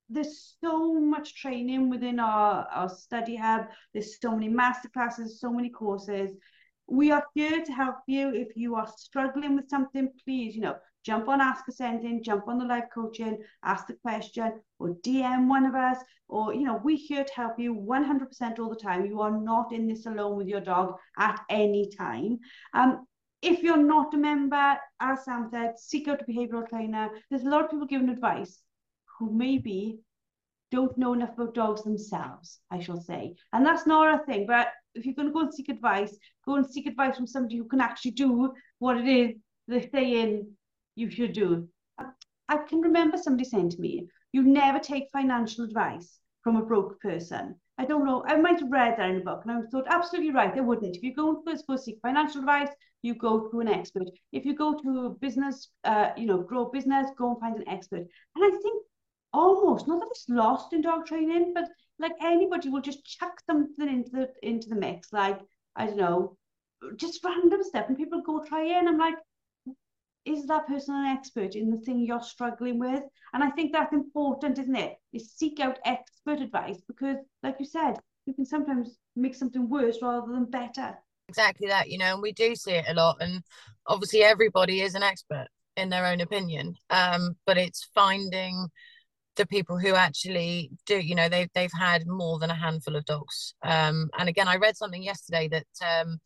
there's 0.08 0.56
so 0.60 1.00
much 1.00 1.34
training 1.40 1.90
within 1.90 2.18
our, 2.18 2.66
our 2.72 2.88
study 2.88 3.36
hub. 3.36 3.66
There's 3.92 4.20
so 4.20 4.32
many 4.32 4.48
masterclasses, 4.48 5.38
so 5.38 5.50
many 5.50 5.70
courses 5.70 6.30
we 6.86 7.10
are 7.10 7.24
here 7.34 7.64
to 7.64 7.72
help 7.72 7.96
you. 8.06 8.34
If 8.34 8.56
you 8.56 8.74
are 8.74 8.88
struggling 8.96 9.56
with 9.56 9.68
something, 9.68 10.10
please, 10.24 10.54
you 10.54 10.62
know, 10.62 10.76
jump 11.04 11.28
on 11.28 11.40
Ask 11.40 11.66
Ascending, 11.68 12.22
jump 12.22 12.48
on 12.48 12.58
the 12.58 12.64
live 12.64 12.84
coaching, 12.94 13.38
ask 13.62 13.86
the 13.86 13.94
question, 13.94 14.60
or 14.78 14.94
DM 15.04 15.48
one 15.48 15.66
of 15.66 15.74
us, 15.74 15.98
or, 16.28 16.54
you 16.54 16.64
know, 16.64 16.80
we're 16.82 16.96
here 16.96 17.24
to 17.24 17.34
help 17.34 17.58
you 17.58 17.74
100% 17.74 18.58
all 18.58 18.70
the 18.70 18.76
time. 18.76 19.06
You 19.06 19.20
are 19.20 19.30
not 19.30 19.72
in 19.72 19.86
this 19.86 20.06
alone 20.06 20.36
with 20.36 20.48
your 20.48 20.60
dog 20.60 20.94
at 21.18 21.40
any 21.48 21.90
time. 21.96 22.38
Um, 22.74 23.06
if 23.44 23.62
you're 23.62 23.76
not 23.76 24.14
a 24.14 24.16
member, 24.16 24.76
as 25.00 25.24
Sam 25.24 25.48
said, 25.50 25.78
seek 25.78 26.08
out 26.08 26.22
a 26.22 26.24
behavioral 26.24 26.68
trainer. 26.68 27.10
There's 27.30 27.44
a 27.44 27.48
lot 27.48 27.64
of 27.64 27.70
people 27.70 27.86
giving 27.86 28.08
advice 28.08 28.60
who 29.18 29.32
maybe 29.32 29.98
don't 30.70 30.96
know 30.98 31.12
enough 31.12 31.34
about 31.34 31.54
dogs 31.54 31.84
themselves, 31.84 32.58
I 32.70 32.80
shall 32.80 33.00
say. 33.00 33.34
And 33.52 33.64
that's 33.64 33.86
not 33.86 34.20
a 34.20 34.24
thing, 34.24 34.46
but 34.46 34.68
if 34.94 35.04
you're 35.04 35.14
going 35.14 35.28
to 35.28 35.34
go 35.34 35.40
and 35.40 35.54
seek 35.54 35.68
advice, 35.68 36.16
go 36.46 36.56
and 36.56 36.66
seek 36.66 36.86
advice 36.86 37.16
from 37.16 37.26
somebody 37.26 37.56
who 37.56 37.68
can 37.68 37.80
actually 37.80 38.12
do 38.12 38.52
what 38.78 38.96
it 38.96 39.06
is 39.06 39.36
they're 39.66 39.88
saying 39.90 40.46
you 40.94 41.10
should 41.10 41.32
do. 41.32 41.68
I 42.48 42.58
can 42.58 42.80
remember 42.80 43.16
somebody 43.16 43.48
saying 43.48 43.70
to 43.70 43.80
me, 43.80 44.08
you 44.32 44.42
never 44.42 44.78
take 44.78 45.08
financial 45.12 45.64
advice 45.64 46.18
from 46.42 46.56
a 46.56 46.64
broke 46.64 47.00
person. 47.00 47.54
I 47.78 47.86
don't 47.86 48.04
know, 48.04 48.22
I 48.26 48.36
might 48.36 48.60
have 48.60 48.70
read 48.70 48.98
that 48.98 49.10
in 49.10 49.16
a 49.16 49.24
book 49.24 49.42
and 49.44 49.52
I 49.52 49.60
thought, 49.70 49.86
absolutely 49.88 50.32
right, 50.32 50.56
I 50.56 50.60
wouldn't. 50.60 50.96
If 50.96 51.02
you 51.02 51.14
go 51.14 51.42
first 51.46 51.66
go 51.66 51.76
seek 51.76 51.98
financial 52.02 52.40
advice, 52.40 52.68
you 53.04 53.14
go 53.14 53.48
to 53.48 53.60
an 53.60 53.68
expert. 53.68 54.08
If 54.32 54.46
you 54.46 54.54
go 54.56 54.78
to 54.80 55.18
business, 55.20 55.68
uh, 55.84 56.10
you 56.16 56.26
know, 56.26 56.38
grow 56.38 56.64
business, 56.70 57.10
go 57.18 57.30
and 57.30 57.38
find 57.38 57.56
an 57.56 57.68
expert. 57.68 58.06
And 58.34 58.44
I 58.44 58.50
think 58.62 58.82
almost, 59.32 59.86
not 59.86 60.00
that 60.00 60.08
it's 60.10 60.28
lost 60.28 60.72
in 60.72 60.80
dog 60.80 61.06
training, 61.06 61.52
but 61.54 61.68
like 61.98 62.12
anybody 62.22 62.70
will 62.70 62.80
just 62.80 63.04
chuck 63.04 63.40
something 63.46 63.88
into 63.88 64.10
the 64.10 64.28
into 64.42 64.68
the 64.70 64.74
mix, 64.74 65.12
like 65.12 65.38
I 65.76 65.86
don't 65.86 65.98
know, 65.98 66.36
just 66.96 67.22
random 67.22 67.62
stuff, 67.62 67.86
and 67.88 67.96
people 67.96 68.22
go 68.22 68.42
try 68.42 68.64
it. 68.64 68.78
And 68.78 68.88
I'm 68.88 68.98
like, 68.98 69.16
is 70.24 70.46
that 70.46 70.66
person 70.66 70.94
an 70.94 71.06
expert 71.06 71.54
in 71.54 71.70
the 71.70 71.76
thing 71.78 72.00
you're 72.00 72.22
struggling 72.22 72.78
with? 72.78 73.02
And 73.34 73.44
I 73.44 73.50
think 73.50 73.72
that's 73.72 73.92
important, 73.92 74.58
isn't 74.58 74.76
it? 74.76 74.96
Is 75.12 75.32
seek 75.32 75.60
out 75.60 75.78
expert 75.84 76.40
advice 76.40 76.80
because, 76.88 77.18
like 77.42 77.56
you 77.58 77.66
said, 77.66 77.96
you 78.24 78.32
can 78.32 78.46
sometimes 78.46 78.96
make 79.14 79.34
something 79.34 79.68
worse 79.68 79.98
rather 80.00 80.32
than 80.32 80.46
better. 80.46 80.96
Exactly 81.28 81.68
that, 81.68 81.88
you 81.90 81.98
know, 81.98 82.12
and 82.14 82.22
we 82.22 82.32
do 82.32 82.54
see 82.54 82.72
it 82.72 82.84
a 82.88 82.94
lot. 82.94 83.16
And 83.20 83.42
obviously, 83.86 84.22
everybody 84.22 84.82
is 84.82 84.94
an 84.94 85.02
expert 85.02 85.48
in 85.76 85.88
their 85.88 86.06
own 86.06 86.20
opinion. 86.20 86.74
Um, 86.90 87.36
but 87.46 87.58
it's 87.58 87.88
finding 87.94 88.68
the 89.36 89.46
people 89.46 89.78
who 89.78 89.94
actually 89.94 90.70
do 90.86 90.98
you 90.98 91.14
know 91.14 91.28
they've 91.28 91.48
they've 91.54 91.72
had 91.78 92.06
more 92.06 92.38
than 92.38 92.50
a 92.50 92.54
handful 92.54 92.96
of 92.96 93.04
dogs 93.04 93.54
um 93.64 94.08
and 94.18 94.28
again 94.28 94.48
i 94.48 94.56
read 94.56 94.76
something 94.76 95.02
yesterday 95.02 95.48
that 95.48 95.66
um 95.82 96.18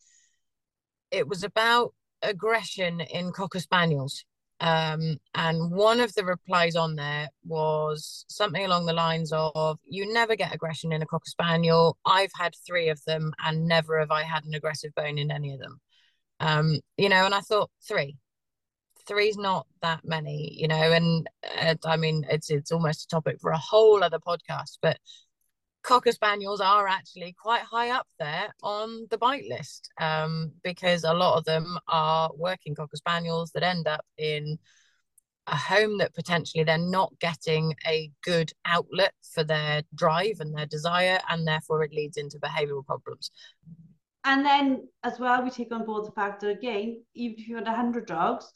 it 1.10 1.26
was 1.28 1.42
about 1.42 1.94
aggression 2.22 3.00
in 3.00 3.32
cocker 3.32 3.60
spaniels 3.60 4.24
um 4.60 5.16
and 5.34 5.70
one 5.70 6.00
of 6.00 6.12
the 6.14 6.24
replies 6.24 6.74
on 6.74 6.96
there 6.96 7.28
was 7.46 8.24
something 8.28 8.64
along 8.64 8.86
the 8.86 8.92
lines 8.92 9.32
of 9.32 9.78
you 9.84 10.12
never 10.12 10.34
get 10.34 10.54
aggression 10.54 10.92
in 10.92 11.02
a 11.02 11.06
cocker 11.06 11.26
spaniel. 11.26 11.96
I've 12.04 12.32
had 12.36 12.54
three 12.66 12.88
of 12.88 13.02
them 13.04 13.32
and 13.44 13.66
never 13.66 13.98
have 14.00 14.10
i 14.10 14.22
had 14.22 14.44
an 14.44 14.54
aggressive 14.54 14.94
bone 14.94 15.18
in 15.18 15.30
any 15.30 15.54
of 15.54 15.60
them. 15.60 15.80
Um 16.40 16.80
you 16.96 17.08
know 17.08 17.24
and 17.24 17.34
i 17.34 17.40
thought 17.40 17.70
three. 17.86 18.16
Three's 19.06 19.38
not 19.38 19.66
that 19.80 20.00
many, 20.04 20.52
you 20.54 20.68
know, 20.68 20.76
and 20.76 21.26
uh, 21.58 21.76
I 21.86 21.96
mean, 21.96 22.26
it's 22.28 22.50
it's 22.50 22.70
almost 22.70 23.04
a 23.04 23.08
topic 23.08 23.38
for 23.40 23.52
a 23.52 23.58
whole 23.58 24.04
other 24.04 24.18
podcast, 24.18 24.76
but 24.82 24.98
cocker 25.88 26.12
spaniels 26.12 26.60
are 26.60 26.86
actually 26.86 27.34
quite 27.40 27.62
high 27.62 27.88
up 27.88 28.06
there 28.18 28.54
on 28.62 29.06
the 29.10 29.16
bite 29.16 29.46
list 29.48 29.88
um, 29.98 30.52
because 30.62 31.02
a 31.02 31.14
lot 31.14 31.38
of 31.38 31.44
them 31.46 31.78
are 31.88 32.30
working 32.36 32.74
cocker 32.74 32.96
spaniels 32.96 33.50
that 33.52 33.62
end 33.62 33.88
up 33.88 34.04
in 34.18 34.58
a 35.46 35.56
home 35.56 35.96
that 35.96 36.14
potentially 36.14 36.62
they're 36.62 36.76
not 36.76 37.10
getting 37.20 37.74
a 37.86 38.10
good 38.22 38.52
outlet 38.66 39.14
for 39.32 39.42
their 39.42 39.82
drive 39.94 40.40
and 40.40 40.54
their 40.54 40.66
desire, 40.66 41.18
and 41.30 41.48
therefore 41.48 41.82
it 41.82 41.90
leads 41.90 42.18
into 42.18 42.38
behavioural 42.38 42.84
problems. 42.84 43.30
And 44.24 44.44
then 44.44 44.88
as 45.04 45.18
well, 45.18 45.42
we 45.42 45.48
take 45.48 45.72
on 45.72 45.86
board 45.86 46.06
the 46.06 46.12
fact 46.12 46.42
that 46.42 46.50
again, 46.50 47.02
even 47.14 47.38
if 47.38 47.48
you 47.48 47.56
had 47.56 47.64
100 47.64 48.04
dogs, 48.04 48.52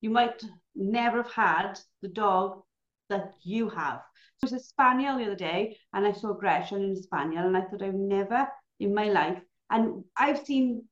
you 0.00 0.08
might 0.08 0.42
never 0.74 1.22
have 1.22 1.32
had 1.32 1.80
the 2.00 2.08
dog 2.08 2.62
that 3.10 3.34
you 3.42 3.68
have. 3.68 4.00
Was 4.42 4.52
a 4.54 4.58
spaniel 4.58 5.18
the 5.18 5.26
other 5.26 5.34
day, 5.34 5.76
and 5.92 6.06
I 6.06 6.12
saw 6.12 6.30
aggression 6.30 6.82
in 6.82 6.92
a 6.92 6.96
spaniel, 6.96 7.46
and 7.46 7.54
I 7.54 7.60
thought 7.60 7.82
I've 7.82 7.92
never 7.92 8.48
in 8.78 8.94
my 8.94 9.10
life, 9.10 9.38
and 9.68 10.02
I've 10.16 10.46
seen 10.46 10.84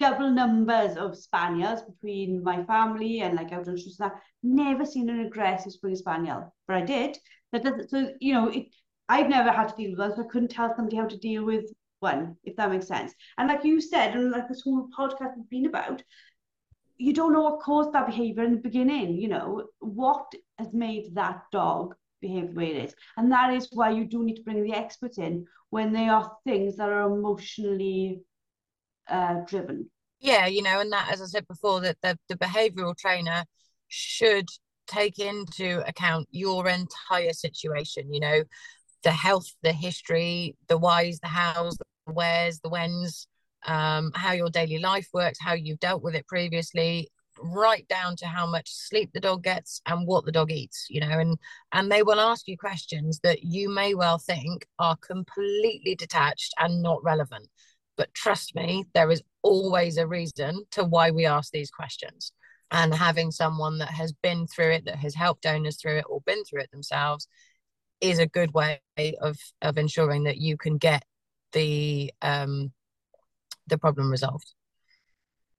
double 0.00 0.30
numbers 0.30 0.96
of 0.96 1.16
spaniels 1.16 1.82
between 1.82 2.42
my 2.42 2.64
family 2.64 3.20
and 3.20 3.36
like 3.36 3.52
out 3.52 3.68
on 3.68 3.78
that 3.98 4.20
never 4.42 4.84
seen 4.84 5.08
an 5.10 5.20
aggressive 5.20 5.72
spring 5.72 5.94
spaniel, 5.94 6.52
but 6.66 6.76
I 6.76 6.80
did. 6.82 7.16
That 7.52 7.62
doesn't 7.62 7.88
so 7.88 8.14
you 8.18 8.32
know 8.32 8.48
it. 8.48 8.66
I've 9.08 9.28
never 9.28 9.52
had 9.52 9.68
to 9.68 9.76
deal 9.76 9.90
with 9.90 10.00
one, 10.00 10.16
so 10.16 10.22
I 10.22 10.26
couldn't 10.26 10.50
tell 10.50 10.74
somebody 10.74 10.96
how 10.96 11.06
to 11.06 11.18
deal 11.18 11.44
with 11.44 11.72
one, 12.00 12.36
if 12.42 12.56
that 12.56 12.70
makes 12.70 12.88
sense. 12.88 13.14
And 13.38 13.46
like 13.46 13.64
you 13.64 13.80
said, 13.80 14.16
and 14.16 14.32
like 14.32 14.48
this 14.48 14.62
whole 14.62 14.88
podcast 14.96 15.36
has 15.36 15.46
been 15.48 15.66
about, 15.66 16.02
you 16.96 17.12
don't 17.12 17.32
know 17.32 17.42
what 17.42 17.60
caused 17.60 17.92
that 17.92 18.06
behavior 18.06 18.42
in 18.42 18.56
the 18.56 18.60
beginning. 18.60 19.16
You 19.16 19.28
know 19.28 19.68
what 19.78 20.32
has 20.58 20.72
made 20.72 21.14
that 21.14 21.42
dog 21.52 21.94
behave 22.20 22.50
the 22.50 22.56
way 22.56 22.70
it 22.74 22.84
is, 22.84 22.94
and 23.16 23.30
that 23.32 23.52
is 23.52 23.68
why 23.72 23.90
you 23.90 24.04
do 24.04 24.24
need 24.24 24.36
to 24.36 24.42
bring 24.42 24.62
the 24.62 24.74
experts 24.74 25.18
in 25.18 25.46
when 25.70 25.92
they 25.92 26.08
are 26.08 26.32
things 26.44 26.76
that 26.76 26.88
are 26.88 27.12
emotionally 27.12 28.22
uh, 29.08 29.40
driven. 29.46 29.90
Yeah, 30.20 30.46
you 30.46 30.62
know, 30.62 30.80
and 30.80 30.92
that, 30.92 31.10
as 31.12 31.22
I 31.22 31.26
said 31.26 31.46
before, 31.46 31.80
that 31.80 31.98
the, 32.02 32.18
the 32.28 32.36
behavioural 32.36 32.96
trainer 32.96 33.44
should 33.88 34.48
take 34.86 35.18
into 35.18 35.86
account 35.86 36.26
your 36.30 36.68
entire 36.68 37.32
situation. 37.32 38.12
You 38.12 38.20
know, 38.20 38.42
the 39.04 39.12
health, 39.12 39.46
the 39.62 39.72
history, 39.72 40.56
the 40.68 40.78
whys, 40.78 41.20
the 41.20 41.28
hows, 41.28 41.76
the 41.78 42.12
wheres, 42.12 42.60
the 42.60 42.68
whens, 42.68 43.28
um, 43.66 44.10
how 44.14 44.32
your 44.32 44.50
daily 44.50 44.78
life 44.78 45.08
works, 45.12 45.38
how 45.40 45.52
you've 45.52 45.80
dealt 45.80 46.02
with 46.02 46.14
it 46.14 46.26
previously, 46.26 47.08
right 47.52 47.86
down 47.88 48.16
to 48.16 48.26
how 48.26 48.46
much 48.46 48.70
sleep 48.70 49.10
the 49.12 49.20
dog 49.20 49.42
gets 49.42 49.80
and 49.86 50.06
what 50.06 50.24
the 50.24 50.32
dog 50.32 50.50
eats 50.50 50.86
you 50.90 51.00
know 51.00 51.18
and 51.18 51.38
and 51.72 51.90
they 51.90 52.02
will 52.02 52.20
ask 52.20 52.48
you 52.48 52.56
questions 52.56 53.20
that 53.22 53.42
you 53.42 53.68
may 53.68 53.94
well 53.94 54.18
think 54.18 54.66
are 54.78 54.96
completely 54.96 55.94
detached 55.94 56.54
and 56.58 56.82
not 56.82 57.02
relevant. 57.02 57.48
But 57.96 58.14
trust 58.14 58.54
me 58.54 58.86
there 58.94 59.10
is 59.10 59.22
always 59.42 59.96
a 59.96 60.06
reason 60.06 60.64
to 60.72 60.84
why 60.84 61.10
we 61.10 61.26
ask 61.26 61.52
these 61.52 61.70
questions. 61.70 62.32
And 62.70 62.94
having 62.94 63.30
someone 63.30 63.78
that 63.78 63.90
has 63.90 64.12
been 64.12 64.46
through 64.46 64.72
it 64.72 64.84
that 64.84 64.96
has 64.96 65.14
helped 65.14 65.46
owners 65.46 65.76
through 65.80 65.98
it 65.98 66.04
or 66.08 66.20
been 66.26 66.44
through 66.44 66.60
it 66.60 66.70
themselves 66.70 67.26
is 68.00 68.18
a 68.18 68.26
good 68.26 68.52
way 68.54 68.80
of 69.20 69.36
of 69.62 69.78
ensuring 69.78 70.24
that 70.24 70.38
you 70.38 70.56
can 70.56 70.78
get 70.78 71.04
the 71.52 72.12
um 72.22 72.72
the 73.66 73.78
problem 73.78 74.10
resolved 74.10 74.52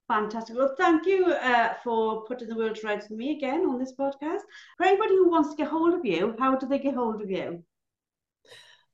Fantastic. 0.10 0.58
Well, 0.58 0.76
thank 0.76 1.06
you 1.06 1.28
uh, 1.28 1.76
for 1.84 2.26
putting 2.26 2.50
the 2.50 2.56
world 2.56 2.76
to 2.78 2.88
rights 2.88 3.06
for 3.06 3.14
me 3.14 3.38
again 3.38 3.62
on 3.62 3.78
this 3.78 3.94
podcast. 3.94 4.40
For 4.76 4.88
anybody 4.88 5.16
who 5.16 5.30
wants 5.30 5.52
to 5.52 5.56
get 5.56 5.68
hold 5.68 5.94
of 5.94 6.04
you, 6.04 6.36
how 6.40 6.56
do 6.56 6.68
they 6.68 6.80
get 6.80 6.96
hold 6.96 7.22
of 7.22 7.30
you? 7.30 7.64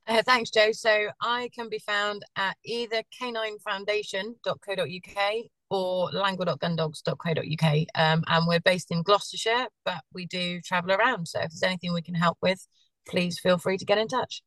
Uh, 0.06 0.22
thanks, 0.22 0.50
Joe. 0.50 0.72
So 0.72 1.08
I 1.22 1.48
can 1.54 1.70
be 1.70 1.78
found 1.78 2.22
at 2.36 2.58
either 2.66 3.02
caninefoundation.co.uk 3.18 5.34
or 5.70 6.10
langwell.gundogs.co.uk. 6.10 7.86
Um, 7.94 8.22
and 8.26 8.46
we're 8.46 8.60
based 8.60 8.90
in 8.90 9.02
Gloucestershire, 9.02 9.68
but 9.86 10.02
we 10.12 10.26
do 10.26 10.60
travel 10.60 10.92
around. 10.92 11.28
So 11.28 11.40
if 11.40 11.48
there's 11.48 11.62
anything 11.62 11.94
we 11.94 12.02
can 12.02 12.14
help 12.14 12.36
with, 12.42 12.68
please 13.08 13.38
feel 13.38 13.56
free 13.56 13.78
to 13.78 13.86
get 13.86 13.96
in 13.96 14.08
touch. 14.08 14.42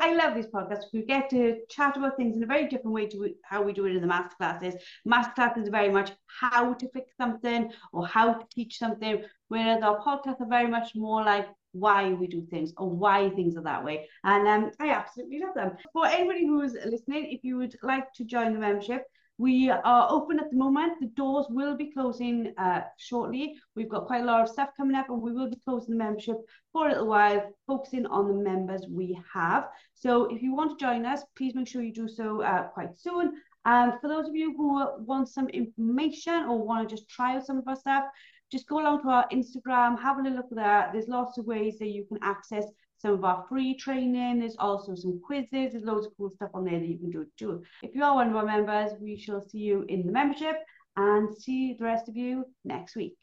I 0.00 0.14
love 0.14 0.34
these 0.34 0.46
podcasts. 0.46 0.84
We 0.92 1.02
get 1.02 1.30
to 1.30 1.60
chat 1.68 1.96
about 1.96 2.16
things 2.16 2.36
in 2.36 2.42
a 2.42 2.46
very 2.46 2.68
different 2.68 2.94
way 2.94 3.06
to 3.06 3.34
how 3.42 3.62
we 3.62 3.72
do 3.72 3.86
it 3.86 3.94
in 3.94 4.00
the 4.00 4.06
master 4.06 4.36
classes. 4.36 4.74
Master 5.04 5.32
classes 5.34 5.68
are 5.68 5.72
very 5.72 5.90
much 5.90 6.12
how 6.40 6.74
to 6.74 6.88
fix 6.90 7.12
something 7.16 7.72
or 7.92 8.06
how 8.06 8.34
to 8.34 8.46
teach 8.50 8.78
something, 8.78 9.22
whereas 9.48 9.82
our 9.82 10.00
podcasts 10.02 10.40
are 10.40 10.48
very 10.48 10.68
much 10.68 10.94
more 10.94 11.24
like 11.24 11.48
why 11.72 12.12
we 12.12 12.26
do 12.26 12.44
things 12.50 12.72
or 12.76 12.90
why 12.90 13.30
things 13.30 13.56
are 13.56 13.62
that 13.62 13.84
way. 13.84 14.08
And 14.24 14.46
um, 14.48 14.70
I 14.80 14.90
absolutely 14.90 15.40
love 15.40 15.54
them. 15.54 15.76
For 15.92 16.06
anybody 16.06 16.46
who 16.46 16.62
is 16.62 16.76
listening, 16.84 17.30
if 17.30 17.44
you 17.44 17.56
would 17.58 17.76
like 17.82 18.12
to 18.14 18.24
join 18.24 18.52
the 18.52 18.58
membership, 18.58 19.04
we 19.40 19.70
are 19.70 20.06
open 20.10 20.38
at 20.38 20.50
the 20.50 20.56
moment. 20.56 21.00
The 21.00 21.06
doors 21.06 21.46
will 21.48 21.74
be 21.74 21.90
closing 21.92 22.52
uh, 22.58 22.82
shortly. 22.98 23.54
We've 23.74 23.88
got 23.88 24.06
quite 24.06 24.20
a 24.20 24.26
lot 24.26 24.42
of 24.42 24.50
stuff 24.50 24.68
coming 24.76 24.94
up 24.94 25.08
and 25.08 25.22
we 25.22 25.32
will 25.32 25.48
be 25.48 25.58
closing 25.64 25.96
the 25.96 26.04
membership 26.04 26.36
for 26.74 26.86
a 26.86 26.90
little 26.90 27.06
while, 27.06 27.50
focusing 27.66 28.04
on 28.04 28.28
the 28.28 28.34
members 28.34 28.84
we 28.90 29.18
have. 29.32 29.68
So 29.94 30.26
if 30.26 30.42
you 30.42 30.54
want 30.54 30.78
to 30.78 30.84
join 30.84 31.06
us, 31.06 31.22
please 31.38 31.54
make 31.54 31.68
sure 31.68 31.80
you 31.80 31.94
do 31.94 32.06
so 32.06 32.42
uh, 32.42 32.64
quite 32.64 32.98
soon. 32.98 33.32
And 33.64 33.94
for 34.02 34.08
those 34.08 34.28
of 34.28 34.34
you 34.34 34.54
who 34.54 35.04
want 35.06 35.30
some 35.30 35.48
information 35.48 36.44
or 36.44 36.62
want 36.62 36.86
to 36.86 36.94
just 36.94 37.08
try 37.08 37.36
out 37.36 37.46
some 37.46 37.56
of 37.56 37.66
our 37.66 37.76
stuff, 37.76 38.04
just 38.52 38.68
go 38.68 38.80
along 38.80 39.00
to 39.02 39.08
our 39.08 39.26
Instagram, 39.30 39.98
have 40.02 40.18
a 40.18 40.22
little 40.22 40.36
look 40.36 40.50
there. 40.50 40.90
There's 40.92 41.08
lots 41.08 41.38
of 41.38 41.46
ways 41.46 41.78
that 41.78 41.88
you 41.88 42.04
can 42.04 42.18
access 42.20 42.66
some 43.00 43.14
of 43.14 43.24
our 43.24 43.44
free 43.48 43.74
training. 43.74 44.40
There's 44.40 44.56
also 44.58 44.94
some 44.94 45.20
quizzes. 45.24 45.72
There's 45.72 45.84
loads 45.84 46.06
of 46.06 46.16
cool 46.16 46.30
stuff 46.30 46.50
on 46.52 46.64
there 46.64 46.78
that 46.78 46.86
you 46.86 46.98
can 46.98 47.10
do 47.10 47.26
too. 47.38 47.62
If 47.82 47.94
you 47.94 48.04
are 48.04 48.14
one 48.14 48.28
of 48.28 48.36
our 48.36 48.44
members, 48.44 48.92
we 49.00 49.16
shall 49.16 49.40
see 49.40 49.58
you 49.58 49.84
in 49.88 50.06
the 50.06 50.12
membership 50.12 50.56
and 50.96 51.34
see 51.34 51.74
the 51.74 51.84
rest 51.84 52.08
of 52.08 52.16
you 52.16 52.44
next 52.64 52.96
week. 52.96 53.16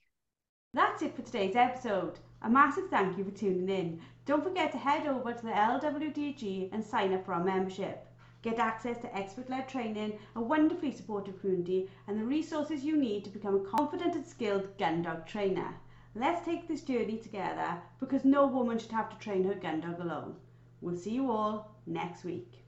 That's 0.73 1.01
it 1.01 1.15
for 1.15 1.21
today's 1.21 1.55
episode. 1.55 2.19
A 2.41 2.49
massive 2.49 2.89
thank 2.89 3.17
you 3.17 3.23
for 3.23 3.31
tuning 3.31 3.69
in. 3.69 4.01
Don't 4.25 4.43
forget 4.43 4.71
to 4.71 4.77
head 4.77 5.07
over 5.07 5.33
to 5.33 5.45
the 5.45 5.51
LWDG 5.51 6.69
and 6.71 6.83
sign 6.83 7.13
up 7.13 7.25
for 7.25 7.33
our 7.33 7.43
membership. 7.43 8.05
Get 8.41 8.59
access 8.59 8.97
to 8.99 9.15
expert 9.15 9.49
led 9.49 9.67
training, 9.67 10.19
a 10.35 10.41
wonderfully 10.41 10.91
supportive 10.91 11.39
community, 11.39 11.89
and 12.07 12.19
the 12.19 12.25
resources 12.25 12.83
you 12.83 12.95
need 12.95 13.23
to 13.23 13.29
become 13.29 13.55
a 13.55 13.77
confident 13.77 14.15
and 14.15 14.25
skilled 14.25 14.77
gun 14.77 15.01
dog 15.01 15.25
trainer. 15.25 15.75
Let's 16.19 16.43
take 16.43 16.67
this 16.67 16.81
journey 16.81 17.17
together 17.17 17.77
because 17.99 18.25
no 18.25 18.47
woman 18.47 18.79
should 18.79 18.91
have 18.91 19.09
to 19.11 19.17
train 19.19 19.43
her 19.43 19.53
gun 19.53 19.81
dog 19.81 19.99
alone. 19.99 20.35
We'll 20.81 20.97
see 20.97 21.11
you 21.11 21.29
all 21.29 21.75
next 21.85 22.23
week. 22.23 22.63